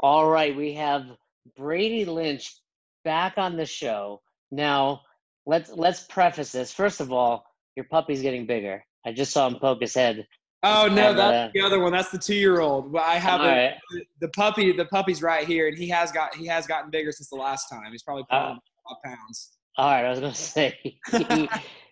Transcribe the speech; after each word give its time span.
All 0.00 0.28
right, 0.28 0.56
we 0.56 0.72
have 0.74 1.04
Brady 1.56 2.06
Lynch 2.06 2.56
back 3.04 3.34
on 3.36 3.56
the 3.56 3.66
show. 3.66 4.22
Now, 4.50 5.02
let's 5.46 5.70
let's 5.70 6.04
preface 6.04 6.52
this. 6.52 6.72
First 6.72 7.00
of 7.00 7.12
all, 7.12 7.44
your 7.76 7.84
puppy's 7.84 8.22
getting 8.22 8.46
bigger. 8.46 8.82
I 9.04 9.12
just 9.12 9.32
saw 9.32 9.46
him 9.46 9.56
poke 9.60 9.82
his 9.82 9.94
head. 9.94 10.26
Oh 10.62 10.88
no, 10.88 11.14
that's 11.14 11.52
the 11.52 11.60
other 11.60 11.80
one. 11.80 11.92
That's 11.92 12.10
the 12.10 12.18
two-year-old. 12.18 12.92
But 12.92 13.02
I 13.02 13.14
have 13.16 13.40
a, 13.40 13.44
right. 13.44 14.06
the 14.20 14.28
puppy. 14.28 14.72
The 14.72 14.86
puppy's 14.86 15.22
right 15.22 15.46
here, 15.46 15.68
and 15.68 15.76
he 15.76 15.88
has 15.88 16.12
got 16.12 16.34
he 16.34 16.46
has 16.46 16.66
gotten 16.66 16.90
bigger 16.90 17.12
since 17.12 17.28
the 17.28 17.36
last 17.36 17.68
time. 17.68 17.92
He's 17.92 18.02
probably 18.02 18.24
Uh, 18.30 18.56
pounds. 19.04 19.52
All 19.76 19.90
right, 19.90 20.04
I 20.04 20.10
was 20.10 20.20
gonna 20.20 20.34
say 20.34 20.78
he, 20.82 21.48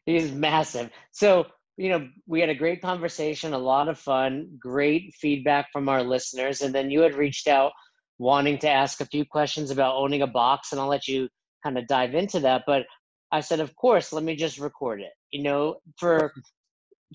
he's 0.06 0.32
massive. 0.32 0.90
So 1.12 1.46
you 1.79 1.90
know, 1.90 2.09
we 2.27 2.40
had 2.40 2.48
a 2.48 2.54
great 2.54 2.82
conversation, 2.82 3.52
a 3.52 3.59
lot 3.59 3.88
of 3.88 3.98
fun, 3.98 4.50
great 4.59 5.14
feedback 5.14 5.68
from 5.72 5.88
our 5.88 6.02
listeners, 6.02 6.61
and 6.61 6.75
then 6.75 6.90
you 6.90 7.00
had 7.00 7.14
reached 7.14 7.46
out 7.46 7.72
wanting 8.19 8.59
to 8.59 8.69
ask 8.69 9.00
a 9.00 9.07
few 9.07 9.25
questions 9.25 9.71
about 9.71 9.96
owning 9.96 10.22
a 10.22 10.26
box, 10.26 10.72
and 10.72 10.81
I'll 10.81 10.89
let 10.89 11.09
you 11.09 11.29
kind 11.63 11.79
of 11.79 11.86
dive 11.86 12.14
into 12.14 12.40
that. 12.40 12.64
But 12.67 12.85
I 13.31 13.40
said, 13.40 13.61
of 13.61 13.75
course, 13.76 14.13
let 14.13 14.25
me 14.25 14.36
just 14.36 14.59
record 14.59 15.00
it. 15.00 15.13
You 15.31 15.43
know, 15.43 15.76
for 15.99 16.32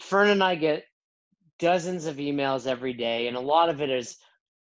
Fern 0.02 0.30
and 0.30 0.44
I 0.44 0.55
get 0.55 0.84
dozens 1.59 2.05
of 2.05 2.17
emails 2.17 2.67
every 2.67 2.94
day, 2.94 3.27
and 3.27 3.38
a 3.38 3.41
lot 3.41 3.70
of 3.70 3.81
it 3.81 3.89
is 3.89 4.17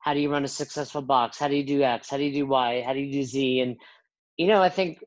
how 0.01 0.15
do 0.15 0.21
you 0.21 0.31
run 0.31 0.45
a 0.45 0.49
successful 0.49 1.03
box? 1.03 1.39
How 1.39 1.49
do 1.49 1.57
you 1.57 1.65
do 1.65 1.83
X? 1.83 2.11
How 2.11 2.17
do 2.17 2.25
you 2.25 2.33
do 2.33 2.47
Y? 2.47 2.83
How 2.87 2.93
do 2.93 3.01
you 3.01 3.13
do 3.13 3.23
Z? 3.25 3.61
And 3.61 3.77
you 4.37 4.47
know, 4.47 4.63
I 4.63 4.69
think 4.69 4.99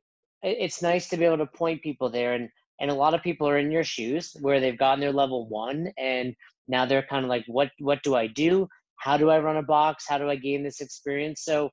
it's 0.42 0.82
nice 0.82 1.10
to 1.10 1.18
be 1.18 1.26
able 1.26 1.38
to 1.38 1.46
point 1.46 1.82
people 1.82 2.10
there 2.10 2.34
and 2.34 2.50
and 2.82 2.90
a 2.90 2.94
lot 2.94 3.14
of 3.14 3.22
people 3.22 3.48
are 3.48 3.58
in 3.58 3.72
your 3.72 3.84
shoes 3.84 4.36
where 4.40 4.60
they've 4.60 4.78
gotten 4.78 5.02
their 5.02 5.12
level 5.12 5.48
one 5.50 5.92
and 5.98 6.34
now 6.68 6.86
they're 6.86 7.06
kind 7.10 7.26
of 7.26 7.30
like 7.30 7.44
what 7.48 7.70
what 7.80 8.02
do 8.04 8.16
i 8.16 8.28
do 8.28 8.68
how 9.00 9.18
do 9.18 9.30
i 9.30 9.40
run 9.40 9.58
a 9.58 9.64
box 9.64 10.06
how 10.08 10.18
do 10.18 10.30
i 10.30 10.36
gain 10.36 10.64
this 10.64 10.82
experience 10.82 11.44
so 11.44 11.70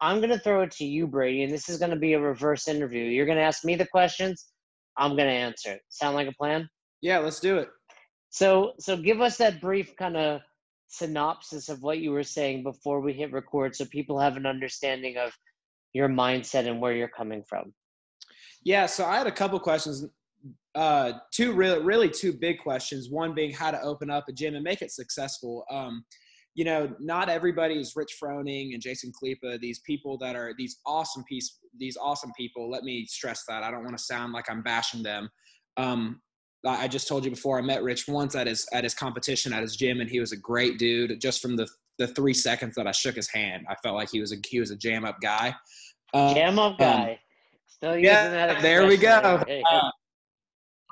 i'm 0.00 0.18
going 0.18 0.30
to 0.30 0.38
throw 0.38 0.62
it 0.62 0.70
to 0.70 0.84
you 0.84 1.06
brady 1.06 1.42
and 1.42 1.52
this 1.52 1.68
is 1.68 1.78
going 1.78 1.90
to 1.90 1.96
be 1.96 2.12
a 2.14 2.20
reverse 2.20 2.68
interview 2.68 3.04
you're 3.04 3.26
going 3.26 3.38
to 3.38 3.42
ask 3.44 3.64
me 3.64 3.74
the 3.74 3.86
questions 3.86 4.48
i'm 4.96 5.10
going 5.16 5.28
to 5.28 5.34
answer 5.34 5.72
it 5.72 5.80
sound 5.88 6.14
like 6.14 6.28
a 6.28 6.32
plan 6.32 6.68
Yeah, 7.02 7.18
let's 7.18 7.40
do 7.40 7.58
it. 7.58 7.68
so 8.30 8.72
so 8.78 8.96
give 8.96 9.20
us 9.20 9.36
that 9.38 9.60
brief 9.60 9.94
kind 9.96 10.16
of 10.16 10.40
synopsis 10.88 11.68
of 11.68 11.82
what 11.82 11.98
you 11.98 12.10
were 12.12 12.22
saying 12.22 12.62
before 12.62 13.00
we 13.00 13.12
hit 13.12 13.32
record 13.32 13.74
so 13.74 13.84
people 13.86 14.18
have 14.18 14.36
an 14.36 14.46
understanding 14.46 15.16
of 15.16 15.32
your 15.92 16.08
mindset 16.08 16.66
and 16.68 16.80
where 16.80 16.92
you're 16.92 17.08
coming 17.08 17.42
from 17.48 17.72
Yeah, 18.64 18.86
so 18.86 19.04
I 19.04 19.16
had 19.18 19.26
a 19.26 19.32
couple 19.32 19.58
questions. 19.60 20.06
Uh, 20.74 21.12
two 21.30 21.52
really, 21.52 21.80
really 21.84 22.08
two 22.08 22.32
big 22.32 22.58
questions. 22.58 23.10
One 23.10 23.34
being 23.34 23.52
how 23.52 23.70
to 23.70 23.80
open 23.82 24.08
up 24.10 24.24
a 24.28 24.32
gym 24.32 24.54
and 24.54 24.64
make 24.64 24.82
it 24.82 24.90
successful. 24.90 25.64
Um, 25.70 26.04
you 26.54 26.64
know, 26.64 26.94
not 27.00 27.28
everybody 27.28 27.74
is 27.78 27.94
Rich 27.96 28.16
Froning 28.22 28.74
and 28.74 28.82
Jason 28.82 29.12
Khalipa. 29.12 29.58
These 29.58 29.80
people 29.80 30.16
that 30.18 30.36
are 30.36 30.54
these 30.56 30.78
awesome 30.86 31.24
piece, 31.24 31.58
these 31.78 31.96
awesome 31.96 32.32
people. 32.36 32.70
Let 32.70 32.84
me 32.84 33.04
stress 33.06 33.44
that. 33.48 33.62
I 33.62 33.70
don't 33.70 33.84
want 33.84 33.96
to 33.96 34.02
sound 34.02 34.32
like 34.32 34.48
I'm 34.48 34.62
bashing 34.62 35.02
them. 35.02 35.28
Um, 35.76 36.20
I 36.66 36.88
just 36.88 37.08
told 37.08 37.24
you 37.24 37.30
before. 37.30 37.58
I 37.58 37.62
met 37.62 37.82
Rich 37.82 38.08
once 38.08 38.34
at 38.34 38.46
his 38.46 38.66
at 38.72 38.84
his 38.84 38.94
competition 38.94 39.52
at 39.52 39.62
his 39.62 39.76
gym, 39.76 40.00
and 40.00 40.08
he 40.08 40.20
was 40.20 40.32
a 40.32 40.36
great 40.36 40.78
dude. 40.78 41.20
Just 41.20 41.42
from 41.42 41.56
the 41.56 41.68
the 41.98 42.06
three 42.08 42.34
seconds 42.34 42.74
that 42.76 42.86
I 42.86 42.92
shook 42.92 43.16
his 43.16 43.28
hand, 43.28 43.66
I 43.68 43.74
felt 43.82 43.96
like 43.96 44.10
he 44.10 44.20
was 44.20 44.32
a 44.32 44.36
he 44.48 44.60
was 44.60 44.70
a 44.70 44.76
jam 44.76 45.04
up 45.04 45.20
guy. 45.20 45.54
Um, 46.14 46.34
Jam 46.34 46.58
up 46.58 46.78
guy. 46.78 47.18
Still 47.66 47.96
using 47.96 48.04
yeah, 48.04 48.28
that. 48.28 48.62
there 48.62 48.86
we 48.86 48.96
go. 48.96 49.42
Hey, 49.46 49.62
Uh, 49.68 49.90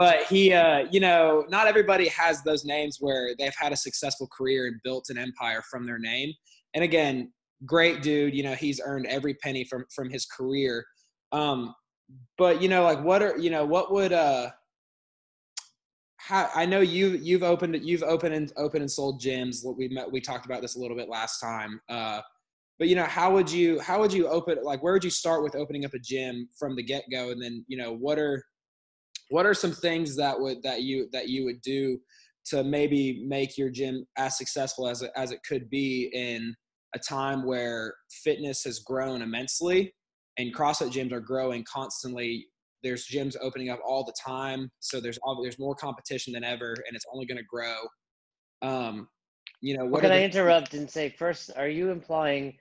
but 0.02 0.24
he, 0.24 0.52
uh, 0.52 0.84
you 0.90 0.98
know, 0.98 1.44
not 1.48 1.68
everybody 1.68 2.08
has 2.08 2.42
those 2.42 2.64
names 2.64 2.96
where 2.98 3.36
they've 3.38 3.54
had 3.56 3.70
a 3.70 3.76
successful 3.76 4.28
career 4.36 4.66
and 4.66 4.74
built 4.82 5.04
an 5.10 5.16
empire 5.16 5.62
from 5.70 5.86
their 5.86 6.00
name. 6.00 6.32
And 6.74 6.82
again, 6.82 7.32
great 7.66 8.02
dude. 8.02 8.34
You 8.34 8.42
know, 8.42 8.54
he's 8.54 8.80
earned 8.84 9.06
every 9.06 9.34
penny 9.34 9.64
from 9.64 9.84
from 9.94 10.10
his 10.10 10.26
career. 10.26 10.84
Um, 11.30 11.72
but 12.36 12.60
you 12.60 12.68
know, 12.68 12.82
like, 12.82 13.00
what 13.04 13.22
are 13.22 13.38
you 13.38 13.48
know, 13.48 13.64
what 13.64 13.92
would 13.92 14.12
uh, 14.12 14.50
how 16.16 16.50
I 16.52 16.66
know 16.66 16.80
you 16.80 17.10
you've 17.10 17.44
opened 17.44 17.78
you've 17.84 18.02
opened 18.02 18.34
and 18.34 18.52
opened 18.56 18.82
and 18.82 18.90
sold 18.90 19.22
gyms. 19.22 19.58
We 19.78 19.86
met, 19.86 20.10
we 20.10 20.20
talked 20.20 20.46
about 20.46 20.62
this 20.62 20.74
a 20.74 20.80
little 20.80 20.96
bit 20.96 21.08
last 21.08 21.38
time. 21.38 21.80
Uh, 21.88 22.22
but 22.80 22.88
you 22.88 22.96
know, 22.96 23.04
how 23.04 23.32
would 23.32 23.48
you 23.48 23.78
how 23.78 24.00
would 24.00 24.12
you 24.12 24.26
open 24.26 24.58
like 24.64 24.82
where 24.82 24.94
would 24.94 25.04
you 25.04 25.10
start 25.10 25.44
with 25.44 25.54
opening 25.54 25.84
up 25.84 25.94
a 25.94 26.00
gym 26.00 26.48
from 26.58 26.74
the 26.74 26.82
get 26.82 27.04
go, 27.12 27.30
and 27.30 27.40
then 27.40 27.64
you 27.68 27.76
know, 27.76 27.94
what 27.94 28.18
are 28.18 28.42
what 29.32 29.46
are 29.46 29.54
some 29.54 29.72
things 29.72 30.14
that 30.14 30.38
would 30.38 30.62
that 30.62 30.82
you 30.82 31.08
that 31.10 31.28
you 31.28 31.44
would 31.44 31.62
do 31.62 31.98
to 32.44 32.62
maybe 32.62 33.24
make 33.26 33.56
your 33.56 33.70
gym 33.70 34.04
as 34.18 34.36
successful 34.36 34.86
as 34.86 35.00
it, 35.00 35.10
as 35.16 35.30
it 35.30 35.40
could 35.48 35.70
be 35.70 36.10
in 36.12 36.54
a 36.94 36.98
time 36.98 37.46
where 37.46 37.94
fitness 38.22 38.62
has 38.64 38.80
grown 38.80 39.22
immensely 39.22 39.94
and 40.36 40.54
CrossFit 40.54 40.90
gyms 40.92 41.12
are 41.12 41.20
growing 41.20 41.64
constantly. 41.72 42.46
There's 42.82 43.06
gyms 43.06 43.34
opening 43.40 43.70
up 43.70 43.80
all 43.86 44.04
the 44.04 44.14
time, 44.22 44.70
so 44.80 45.00
there's 45.00 45.18
there's 45.42 45.58
more 45.58 45.76
competition 45.76 46.34
than 46.34 46.44
ever, 46.44 46.74
and 46.86 46.94
it's 46.94 47.06
only 47.12 47.24
going 47.24 47.38
to 47.38 47.44
grow. 47.44 47.76
Um, 48.60 49.08
you 49.62 49.78
know, 49.78 49.84
Well, 49.84 49.92
what 49.92 50.02
can 50.02 50.10
are 50.10 50.14
I 50.14 50.24
interrupt 50.24 50.74
and 50.74 50.90
say 50.90 51.08
first, 51.08 51.50
are 51.56 51.68
you 51.68 51.90
implying 51.90 52.54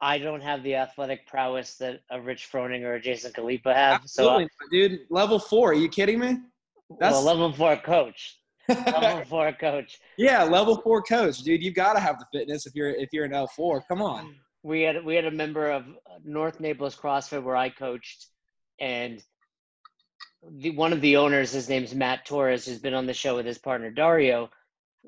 I 0.00 0.18
don't 0.18 0.40
have 0.42 0.62
the 0.62 0.76
athletic 0.76 1.26
prowess 1.26 1.74
that 1.76 2.00
a 2.10 2.20
Rich 2.20 2.48
Froning 2.52 2.84
or 2.84 2.94
a 2.94 3.00
Jason 3.00 3.32
Khalipa 3.32 3.74
have? 3.74 3.94
Uh, 3.94 4.04
absolutely, 4.04 4.48
dude? 4.70 5.00
Level 5.10 5.38
four? 5.38 5.70
Are 5.70 5.74
you 5.74 5.88
kidding 5.88 6.20
me? 6.20 6.38
That's 6.98 7.14
well, 7.14 7.24
level 7.24 7.52
four 7.52 7.76
coach. 7.76 8.38
Level 8.68 9.24
four 9.28 9.52
coach. 9.52 9.98
yeah, 10.16 10.44
level 10.44 10.80
four 10.80 11.02
coach, 11.02 11.38
dude. 11.38 11.62
You've 11.62 11.74
got 11.74 11.94
to 11.94 12.00
have 12.00 12.18
the 12.18 12.26
fitness 12.32 12.66
if 12.66 12.74
you're 12.74 12.90
if 12.90 13.08
you're 13.12 13.24
an 13.24 13.34
L 13.34 13.46
four. 13.48 13.82
Come 13.88 14.02
on. 14.02 14.36
We 14.62 14.82
had 14.82 15.04
we 15.04 15.14
had 15.14 15.24
a 15.24 15.30
member 15.30 15.70
of 15.70 15.84
North 16.24 16.60
Naples 16.60 16.96
CrossFit 16.96 17.42
where 17.42 17.56
I 17.56 17.68
coached, 17.68 18.26
and 18.80 19.22
the 20.50 20.70
one 20.70 20.92
of 20.92 21.00
the 21.00 21.16
owners, 21.16 21.52
his 21.52 21.68
name's 21.68 21.94
Matt 21.94 22.24
Torres, 22.24 22.66
who's 22.66 22.78
been 22.78 22.94
on 22.94 23.06
the 23.06 23.14
show 23.14 23.36
with 23.36 23.46
his 23.46 23.58
partner 23.58 23.90
Dario. 23.90 24.50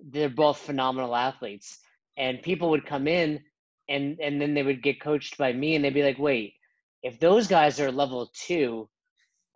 They're 0.03 0.29
both 0.29 0.59
phenomenal 0.59 1.15
athletes, 1.15 1.79
and 2.17 2.43
people 2.43 2.71
would 2.71 2.87
come 2.87 3.07
in, 3.07 3.41
and 3.91 4.19
and 4.21 4.41
then 4.41 4.55
they 4.55 4.63
would 4.63 4.83
get 4.83 5.01
coached 5.03 5.39
by 5.39 5.53
me, 5.53 5.75
and 5.77 5.85
they'd 5.85 5.95
be 5.95 6.05
like, 6.05 6.19
"Wait, 6.21 6.55
if 7.03 7.21
those 7.21 7.49
guys 7.49 7.81
are 7.81 7.93
level 7.93 8.31
two, 8.35 8.89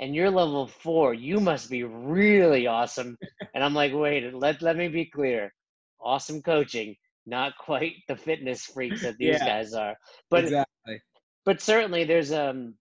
and 0.01 0.15
you're 0.15 0.31
level 0.31 0.67
four, 0.69 1.15
you 1.15 1.41
must 1.41 1.71
be 1.71 1.85
really 1.85 2.67
awesome." 2.67 3.19
And 3.55 3.65
I'm 3.65 3.75
like, 3.75 3.93
"Wait, 3.95 4.35
let 4.35 4.63
let 4.63 4.77
me 4.77 4.89
be 4.89 5.07
clear, 5.07 5.55
awesome 6.01 6.43
coaching." 6.43 6.97
Not 7.27 7.57
quite 7.59 7.95
the 8.09 8.17
fitness 8.17 8.67
freaks 8.67 9.03
that 9.03 9.19
these 9.19 9.41
Yeah. 9.41 9.47
guys 9.47 9.75
are, 9.75 9.97
but 10.31 10.45
exactly. 10.45 11.01
but 11.45 11.61
certainly 11.63 12.05
there's 12.05 12.33
um 12.33 12.75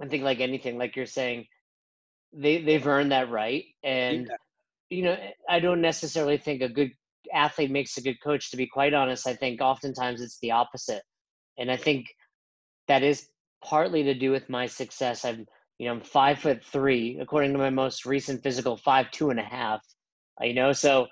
i 0.00 0.06
think 0.08 0.24
like 0.24 0.40
anything 0.40 0.78
like 0.78 0.96
you're 0.96 1.06
saying 1.06 1.46
they 2.32 2.62
they've 2.62 2.86
earned 2.86 3.12
that 3.12 3.30
right 3.30 3.64
and 3.84 4.28
Yeah. 4.28 4.36
you 4.90 5.02
know 5.04 5.16
i 5.48 5.60
don't 5.60 5.80
necessarily 5.80 6.38
think 6.38 6.62
a 6.62 6.68
good 6.68 6.92
athlete 7.32 7.70
makes 7.70 7.96
a 7.96 8.02
good 8.02 8.20
coach 8.22 8.50
to 8.50 8.56
be 8.56 8.66
quite 8.66 8.94
honest 8.94 9.26
i 9.26 9.34
think 9.34 9.60
oftentimes 9.60 10.20
it's 10.20 10.38
the 10.40 10.50
opposite 10.50 11.02
and 11.58 11.70
i 11.70 11.76
think 11.76 12.06
that 12.88 13.02
is 13.02 13.28
partly 13.64 14.02
to 14.02 14.14
do 14.14 14.30
with 14.30 14.48
my 14.48 14.66
success 14.66 15.24
i'm 15.24 15.46
you 15.78 15.86
know 15.86 15.92
i'm 15.92 16.00
five 16.00 16.38
foot 16.38 16.64
three 16.64 17.18
according 17.20 17.52
to 17.52 17.58
my 17.58 17.70
most 17.70 18.06
recent 18.06 18.42
physical 18.42 18.76
five 18.76 19.10
two 19.10 19.30
and 19.30 19.40
a 19.40 19.44
half 19.44 19.80
you 20.40 20.54
know 20.54 20.72
so 20.72 21.06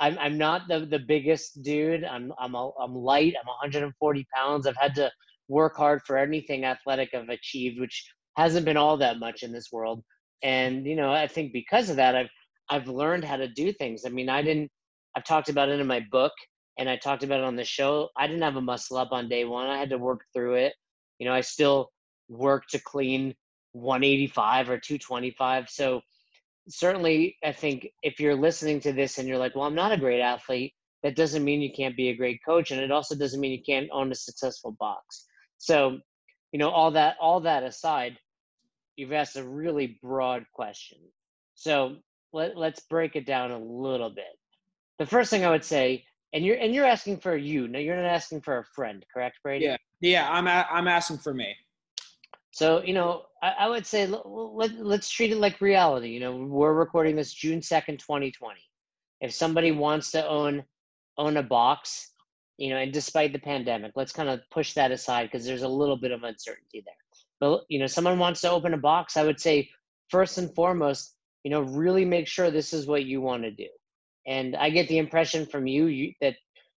i'm 0.00 0.18
i'm 0.18 0.38
not 0.38 0.62
the 0.68 0.80
the 0.86 0.98
biggest 0.98 1.62
dude 1.62 2.04
i'm 2.04 2.32
i'm 2.38 2.54
a, 2.54 2.70
i'm 2.80 2.94
light 2.94 3.34
i'm 3.40 3.46
140 3.46 4.26
pounds 4.34 4.66
i've 4.66 4.76
had 4.76 4.94
to 4.94 5.10
work 5.52 5.76
hard 5.76 6.02
for 6.06 6.16
anything 6.16 6.64
athletic 6.64 7.10
I've 7.14 7.28
achieved, 7.28 7.80
which 7.80 8.04
hasn't 8.36 8.64
been 8.64 8.76
all 8.76 8.96
that 8.96 9.18
much 9.18 9.42
in 9.42 9.52
this 9.52 9.68
world. 9.70 10.02
And 10.42 10.86
you 10.86 10.96
know, 10.96 11.12
I 11.12 11.26
think 11.26 11.52
because 11.52 11.90
of 11.90 11.96
that, 11.96 12.16
I've 12.16 12.30
I've 12.68 12.88
learned 12.88 13.24
how 13.24 13.36
to 13.36 13.48
do 13.48 13.72
things. 13.72 14.04
I 14.04 14.08
mean, 14.08 14.28
I 14.28 14.42
didn't. 14.42 14.70
I've 15.16 15.24
talked 15.24 15.48
about 15.48 15.68
it 15.68 15.80
in 15.80 15.86
my 15.86 16.00
book, 16.10 16.32
and 16.78 16.88
I 16.88 16.96
talked 16.96 17.22
about 17.22 17.40
it 17.40 17.44
on 17.44 17.56
the 17.56 17.64
show. 17.64 18.08
I 18.16 18.26
didn't 18.26 18.42
have 18.42 18.56
a 18.56 18.62
muscle 18.62 18.96
up 18.96 19.12
on 19.12 19.28
day 19.28 19.44
one. 19.44 19.66
I 19.66 19.78
had 19.78 19.90
to 19.90 19.98
work 19.98 20.24
through 20.34 20.54
it. 20.54 20.74
You 21.18 21.26
know, 21.26 21.34
I 21.34 21.42
still 21.42 21.90
work 22.28 22.66
to 22.70 22.78
clean 22.80 23.34
185 23.72 24.70
or 24.70 24.78
225. 24.78 25.68
So 25.68 26.00
certainly, 26.68 27.36
I 27.44 27.52
think 27.52 27.88
if 28.02 28.20
you're 28.20 28.34
listening 28.34 28.80
to 28.80 28.92
this 28.92 29.18
and 29.18 29.28
you're 29.28 29.38
like, 29.38 29.54
"Well, 29.54 29.66
I'm 29.66 29.74
not 29.74 29.92
a 29.92 29.96
great 29.96 30.20
athlete," 30.20 30.74
that 31.02 31.16
doesn't 31.16 31.44
mean 31.44 31.60
you 31.60 31.72
can't 31.72 31.96
be 31.96 32.08
a 32.08 32.16
great 32.16 32.40
coach, 32.44 32.70
and 32.70 32.80
it 32.80 32.90
also 32.90 33.14
doesn't 33.16 33.40
mean 33.40 33.52
you 33.52 33.62
can't 33.62 33.90
own 33.92 34.10
a 34.12 34.14
successful 34.14 34.72
box. 34.78 35.26
So, 35.58 36.00
you 36.52 36.58
know, 36.58 36.70
all 36.70 36.90
that 36.92 37.16
all 37.20 37.40
that 37.40 37.62
aside, 37.64 38.18
you've 38.96 39.12
asked 39.12 39.36
a 39.36 39.44
really 39.48 39.98
broad 40.02 40.44
question. 40.52 40.98
So 41.54 41.96
let, 42.32 42.56
let's 42.56 42.80
break 42.80 43.16
it 43.16 43.26
down 43.26 43.50
a 43.50 43.58
little 43.58 44.10
bit. 44.10 44.38
The 45.02 45.08
first 45.08 45.30
thing 45.30 45.44
I 45.44 45.50
would 45.50 45.64
say, 45.64 46.04
and 46.32 46.46
you're 46.46 46.56
and 46.58 46.72
you're 46.72 46.86
asking 46.86 47.18
for 47.18 47.36
you. 47.36 47.66
No, 47.66 47.80
you're 47.80 47.96
not 47.96 48.04
asking 48.04 48.40
for 48.42 48.58
a 48.58 48.64
friend, 48.64 49.04
correct, 49.12 49.40
Brady? 49.42 49.64
Yeah. 49.64 49.76
Yeah, 50.00 50.30
I'm 50.30 50.46
a, 50.46 50.64
I'm 50.70 50.86
asking 50.86 51.18
for 51.18 51.34
me. 51.34 51.56
So 52.52 52.84
you 52.84 52.94
know, 52.94 53.24
I, 53.42 53.50
I 53.58 53.68
would 53.68 53.84
say 53.84 54.06
let, 54.06 54.24
let, 54.24 54.76
let's 54.76 55.10
treat 55.10 55.32
it 55.32 55.38
like 55.38 55.60
reality. 55.60 56.10
You 56.10 56.20
know, 56.20 56.36
we're 56.36 56.72
recording 56.72 57.16
this 57.16 57.34
June 57.34 57.60
second, 57.62 57.98
2020. 57.98 58.60
If 59.20 59.32
somebody 59.32 59.72
wants 59.72 60.12
to 60.12 60.24
own 60.24 60.62
own 61.18 61.36
a 61.36 61.42
box, 61.42 62.12
you 62.58 62.70
know, 62.70 62.76
and 62.76 62.92
despite 62.92 63.32
the 63.32 63.40
pandemic, 63.40 63.90
let's 63.96 64.12
kind 64.12 64.28
of 64.28 64.38
push 64.52 64.74
that 64.74 64.92
aside 64.92 65.32
because 65.32 65.44
there's 65.44 65.62
a 65.62 65.68
little 65.68 65.96
bit 65.96 66.12
of 66.12 66.22
uncertainty 66.22 66.84
there. 66.86 66.94
But 67.40 67.62
you 67.68 67.80
know, 67.80 67.88
someone 67.88 68.20
wants 68.20 68.40
to 68.42 68.50
open 68.52 68.72
a 68.72 68.78
box, 68.78 69.16
I 69.16 69.24
would 69.24 69.40
say 69.40 69.68
first 70.10 70.38
and 70.38 70.54
foremost, 70.54 71.16
you 71.42 71.50
know, 71.50 71.62
really 71.62 72.04
make 72.04 72.28
sure 72.28 72.52
this 72.52 72.72
is 72.72 72.86
what 72.86 73.04
you 73.04 73.20
want 73.20 73.42
to 73.42 73.50
do. 73.50 73.66
And 74.26 74.56
I 74.56 74.70
get 74.70 74.88
the 74.88 74.98
impression 74.98 75.46
from 75.46 75.66
you, 75.66 75.86
you 75.86 76.12
that 76.20 76.36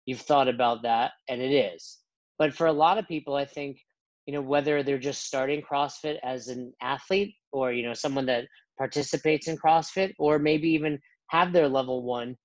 you've 0.07 0.21
thought 0.21 0.49
about 0.49 0.83
that, 0.83 1.13
and 1.29 1.41
it 1.41 1.53
is. 1.53 1.99
But 2.39 2.55
for 2.55 2.67
a 2.67 2.73
lot 2.73 2.99
of 2.99 3.09
people, 3.09 3.35
I 3.35 3.45
think, 3.45 3.79
you 4.27 4.33
know, 4.33 4.41
whether 4.41 4.83
they're 4.83 4.99
just 4.99 5.27
starting 5.27 5.63
CrossFit 5.63 6.19
as 6.23 6.49
an 6.49 6.73
athlete 6.81 7.35
or 7.53 7.73
you 7.73 7.85
know 7.85 7.95
someone 7.95 8.27
that 8.27 8.45
participates 8.79 9.49
in 9.49 9.57
CrossFit, 9.57 10.13
or 10.19 10.39
maybe 10.39 10.69
even 10.69 10.99
have 11.29 11.53
their 11.53 11.69
level 11.69 12.03
one, 12.03 12.37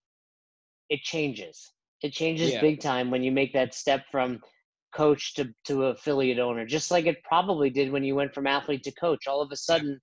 it 0.89 1.01
changes. 1.01 1.71
It 2.03 2.13
changes 2.13 2.53
yeah. 2.53 2.61
big 2.61 2.79
time 2.79 3.09
when 3.09 3.23
you 3.23 3.31
make 3.31 3.53
that 3.53 3.73
step 3.73 4.05
from 4.11 4.39
coach 4.95 5.35
to, 5.35 5.49
to 5.65 5.85
affiliate 5.85 6.39
owner, 6.39 6.65
just 6.65 6.91
like 6.91 7.05
it 7.05 7.23
probably 7.23 7.69
did 7.69 7.91
when 7.91 8.03
you 8.03 8.15
went 8.15 8.33
from 8.33 8.47
athlete 8.47 8.83
to 8.83 8.91
coach. 8.91 9.27
All 9.27 9.41
of 9.41 9.51
a 9.51 9.55
sudden, 9.55 9.99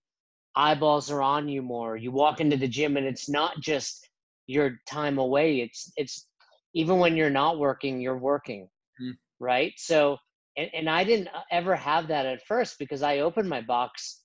eyeballs 0.57 1.11
are 1.11 1.23
on 1.23 1.49
you 1.49 1.63
more. 1.63 1.97
You 1.97 2.13
walk 2.13 2.41
into 2.41 2.57
the 2.57 2.69
gym 2.69 2.97
and 2.97 3.07
it's 3.07 3.29
not 3.29 3.61
just 3.61 4.09
your 4.47 4.79
time 4.89 5.19
away. 5.19 5.61
It's 5.61 5.93
it's 5.97 6.27
even 6.75 6.99
when 6.99 7.17
you're 7.17 7.31
not 7.31 7.59
working, 7.59 8.01
you're 8.01 8.19
working. 8.19 8.69
Mm. 9.01 9.13
Right? 9.41 9.73
So 9.77 10.19
and, 10.57 10.71
and 10.75 10.91
I 10.91 11.05
didn't 11.05 11.29
ever 11.51 11.75
have 11.75 12.09
that 12.09 12.27
at 12.27 12.47
first 12.47 12.79
because 12.79 13.03
I 13.03 13.21
opened 13.21 13.49
my 13.49 13.61
box 13.61 14.23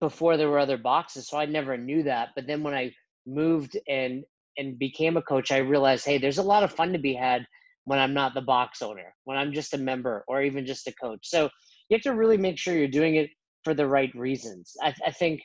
before 0.00 0.36
there 0.36 0.48
were 0.48 0.58
other 0.58 0.78
boxes. 0.78 1.28
So 1.28 1.38
I 1.38 1.46
never 1.46 1.76
knew 1.76 2.04
that. 2.04 2.30
But 2.34 2.46
then 2.46 2.62
when 2.62 2.74
I 2.74 2.92
moved 3.26 3.76
and 3.88 4.24
and 4.56 4.78
became 4.78 5.16
a 5.16 5.22
coach, 5.22 5.52
I 5.52 5.58
realized, 5.58 6.04
hey, 6.04 6.18
there's 6.18 6.38
a 6.38 6.42
lot 6.42 6.64
of 6.64 6.72
fun 6.72 6.92
to 6.92 6.98
be 6.98 7.14
had 7.14 7.46
when 7.84 7.98
I'm 7.98 8.12
not 8.12 8.34
the 8.34 8.42
box 8.42 8.82
owner, 8.82 9.14
when 9.24 9.38
I'm 9.38 9.52
just 9.52 9.72
a 9.72 9.78
member 9.78 10.24
or 10.28 10.42
even 10.42 10.66
just 10.66 10.86
a 10.88 10.92
coach. 10.92 11.20
So 11.22 11.48
you 11.88 11.94
have 11.94 12.02
to 12.02 12.14
really 12.14 12.36
make 12.36 12.58
sure 12.58 12.76
you're 12.76 12.88
doing 12.88 13.14
it 13.14 13.30
for 13.64 13.72
the 13.72 13.86
right 13.86 14.14
reasons. 14.14 14.74
I, 14.82 14.94
I 15.06 15.10
think 15.12 15.42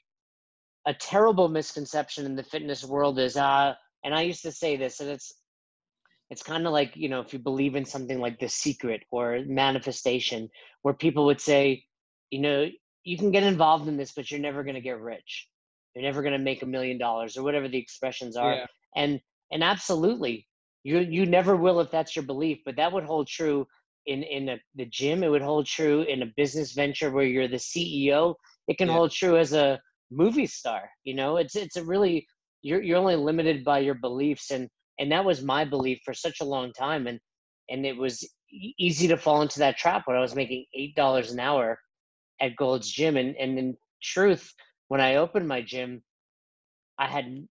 a 0.85 0.93
terrible 0.93 1.47
misconception 1.47 2.25
in 2.25 2.35
the 2.35 2.43
fitness 2.43 2.83
world 2.83 3.19
is, 3.19 3.37
uh, 3.37 3.73
and 4.03 4.13
I 4.13 4.21
used 4.23 4.43
to 4.43 4.51
say 4.51 4.75
this, 4.75 4.99
and 4.99 5.09
it's 5.09 5.33
it's 6.29 6.43
kind 6.43 6.65
of 6.65 6.73
like 6.73 6.95
you 6.95 7.09
know 7.09 7.21
if 7.21 7.33
you 7.33 7.39
believe 7.39 7.75
in 7.75 7.85
something 7.85 8.19
like 8.19 8.39
the 8.39 8.49
secret 8.49 9.03
or 9.11 9.39
manifestation, 9.45 10.49
where 10.81 10.93
people 10.93 11.25
would 11.25 11.41
say, 11.41 11.83
you 12.31 12.39
know, 12.39 12.67
you 13.03 13.17
can 13.17 13.31
get 13.31 13.43
involved 13.43 13.87
in 13.87 13.97
this, 13.97 14.11
but 14.11 14.29
you're 14.29 14.39
never 14.39 14.63
going 14.63 14.75
to 14.75 14.81
get 14.81 14.99
rich. 14.99 15.47
You're 15.95 16.03
never 16.03 16.21
going 16.21 16.33
to 16.33 16.39
make 16.39 16.63
a 16.63 16.67
million 16.67 16.97
dollars 16.97 17.37
or 17.37 17.43
whatever 17.43 17.67
the 17.67 17.77
expressions 17.77 18.35
are. 18.35 18.53
Yeah. 18.53 18.65
And 18.95 19.19
and 19.51 19.63
absolutely, 19.63 20.47
you 20.83 20.99
you 20.99 21.25
never 21.25 21.55
will 21.55 21.79
if 21.79 21.91
that's 21.91 22.15
your 22.15 22.25
belief. 22.25 22.59
But 22.65 22.75
that 22.77 22.91
would 22.91 23.03
hold 23.05 23.27
true 23.27 23.67
in 24.05 24.23
in 24.23 24.49
a, 24.49 24.57
the 24.75 24.85
gym. 24.85 25.23
It 25.23 25.29
would 25.29 25.41
hold 25.41 25.65
true 25.65 26.01
in 26.01 26.23
a 26.23 26.33
business 26.35 26.73
venture 26.73 27.11
where 27.11 27.25
you're 27.25 27.47
the 27.47 27.57
CEO. 27.57 28.35
It 28.67 28.77
can 28.77 28.87
yeah. 28.87 28.95
hold 28.95 29.11
true 29.11 29.37
as 29.37 29.53
a 29.53 29.79
movie 30.15 30.47
star. 30.47 30.89
You 31.03 31.15
know, 31.15 31.37
it's 31.37 31.55
it's 31.55 31.77
a 31.77 31.83
really 31.83 32.27
you're 32.61 32.81
you're 32.81 32.97
only 32.97 33.15
limited 33.15 33.63
by 33.63 33.79
your 33.79 33.95
beliefs, 33.95 34.51
and 34.51 34.69
and 34.99 35.11
that 35.11 35.25
was 35.25 35.43
my 35.43 35.65
belief 35.65 35.99
for 36.05 36.13
such 36.13 36.41
a 36.41 36.45
long 36.45 36.71
time, 36.73 37.07
and 37.07 37.19
and 37.69 37.85
it 37.85 37.97
was 37.97 38.27
easy 38.77 39.07
to 39.07 39.17
fall 39.17 39.41
into 39.41 39.59
that 39.59 39.77
trap 39.77 40.03
when 40.05 40.17
I 40.17 40.21
was 40.21 40.35
making 40.35 40.65
eight 40.75 40.95
dollars 40.95 41.31
an 41.31 41.39
hour 41.39 41.79
at 42.41 42.55
Gold's 42.55 42.89
Gym, 42.89 43.17
and 43.17 43.35
and 43.35 43.57
in 43.57 43.77
truth, 44.01 44.51
when 44.87 45.01
I 45.01 45.15
opened 45.15 45.47
my 45.47 45.61
gym, 45.61 46.03
I 46.97 47.07
had. 47.07 47.47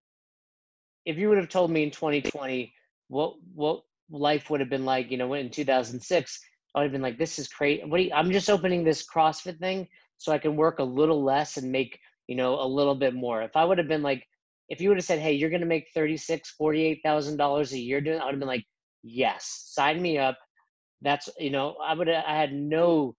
If 1.05 1.17
you 1.17 1.27
would 1.27 1.37
have 1.37 1.49
told 1.49 1.69
me 1.69 1.83
in 1.83 1.91
2020 1.91 2.73
what 3.09 3.35
what 3.53 3.81
life 4.09 4.49
would 4.49 4.61
have 4.61 4.69
been 4.69 4.85
like, 4.85 5.11
you 5.11 5.17
know, 5.17 5.33
in 5.33 5.49
2006, 5.49 6.39
I 6.73 6.79
would 6.79 6.83
have 6.85 6.91
been 6.91 7.01
like, 7.01 7.17
"This 7.17 7.39
is 7.39 7.47
crazy." 7.47 7.83
What 7.83 8.01
you, 8.01 8.11
I'm 8.13 8.31
just 8.31 8.49
opening 8.49 8.83
this 8.83 9.05
CrossFit 9.05 9.59
thing 9.59 9.87
so 10.17 10.31
I 10.31 10.37
can 10.37 10.55
work 10.55 10.79
a 10.79 10.83
little 10.83 11.23
less 11.23 11.57
and 11.57 11.71
make 11.71 11.99
you 12.33 12.37
know 12.37 12.59
a 12.59 12.65
little 12.65 12.95
bit 12.95 13.13
more. 13.13 13.43
If 13.43 13.55
I 13.55 13.63
would 13.63 13.77
have 13.77 13.87
been 13.87 14.01
like, 14.01 14.27
if 14.67 14.81
you 14.81 14.89
would 14.89 14.97
have 14.97 15.05
said, 15.05 15.19
"Hey, 15.19 15.33
you're 15.33 15.51
going 15.51 15.61
to 15.61 15.67
make 15.67 15.91
thirty 15.93 16.17
six, 16.17 16.49
forty 16.49 16.83
eight 16.83 17.01
thousand 17.03 17.37
dollars 17.37 17.73
a 17.73 17.77
year," 17.77 18.01
doing, 18.01 18.19
I 18.19 18.25
would 18.25 18.33
have 18.33 18.39
been 18.39 18.47
like, 18.47 18.65
"Yes, 19.03 19.67
sign 19.67 20.01
me 20.01 20.17
up." 20.17 20.39
That's 21.03 21.29
you 21.37 21.51
know, 21.51 21.75
I 21.75 21.93
would 21.93 22.07
have, 22.07 22.23
I 22.27 22.35
had 22.35 22.51
no 22.51 23.15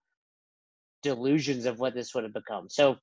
delusions 1.04 1.64
of 1.64 1.78
what 1.78 1.94
this 1.94 2.12
would 2.12 2.24
have 2.24 2.32
become. 2.32 2.68
So 2.68 2.96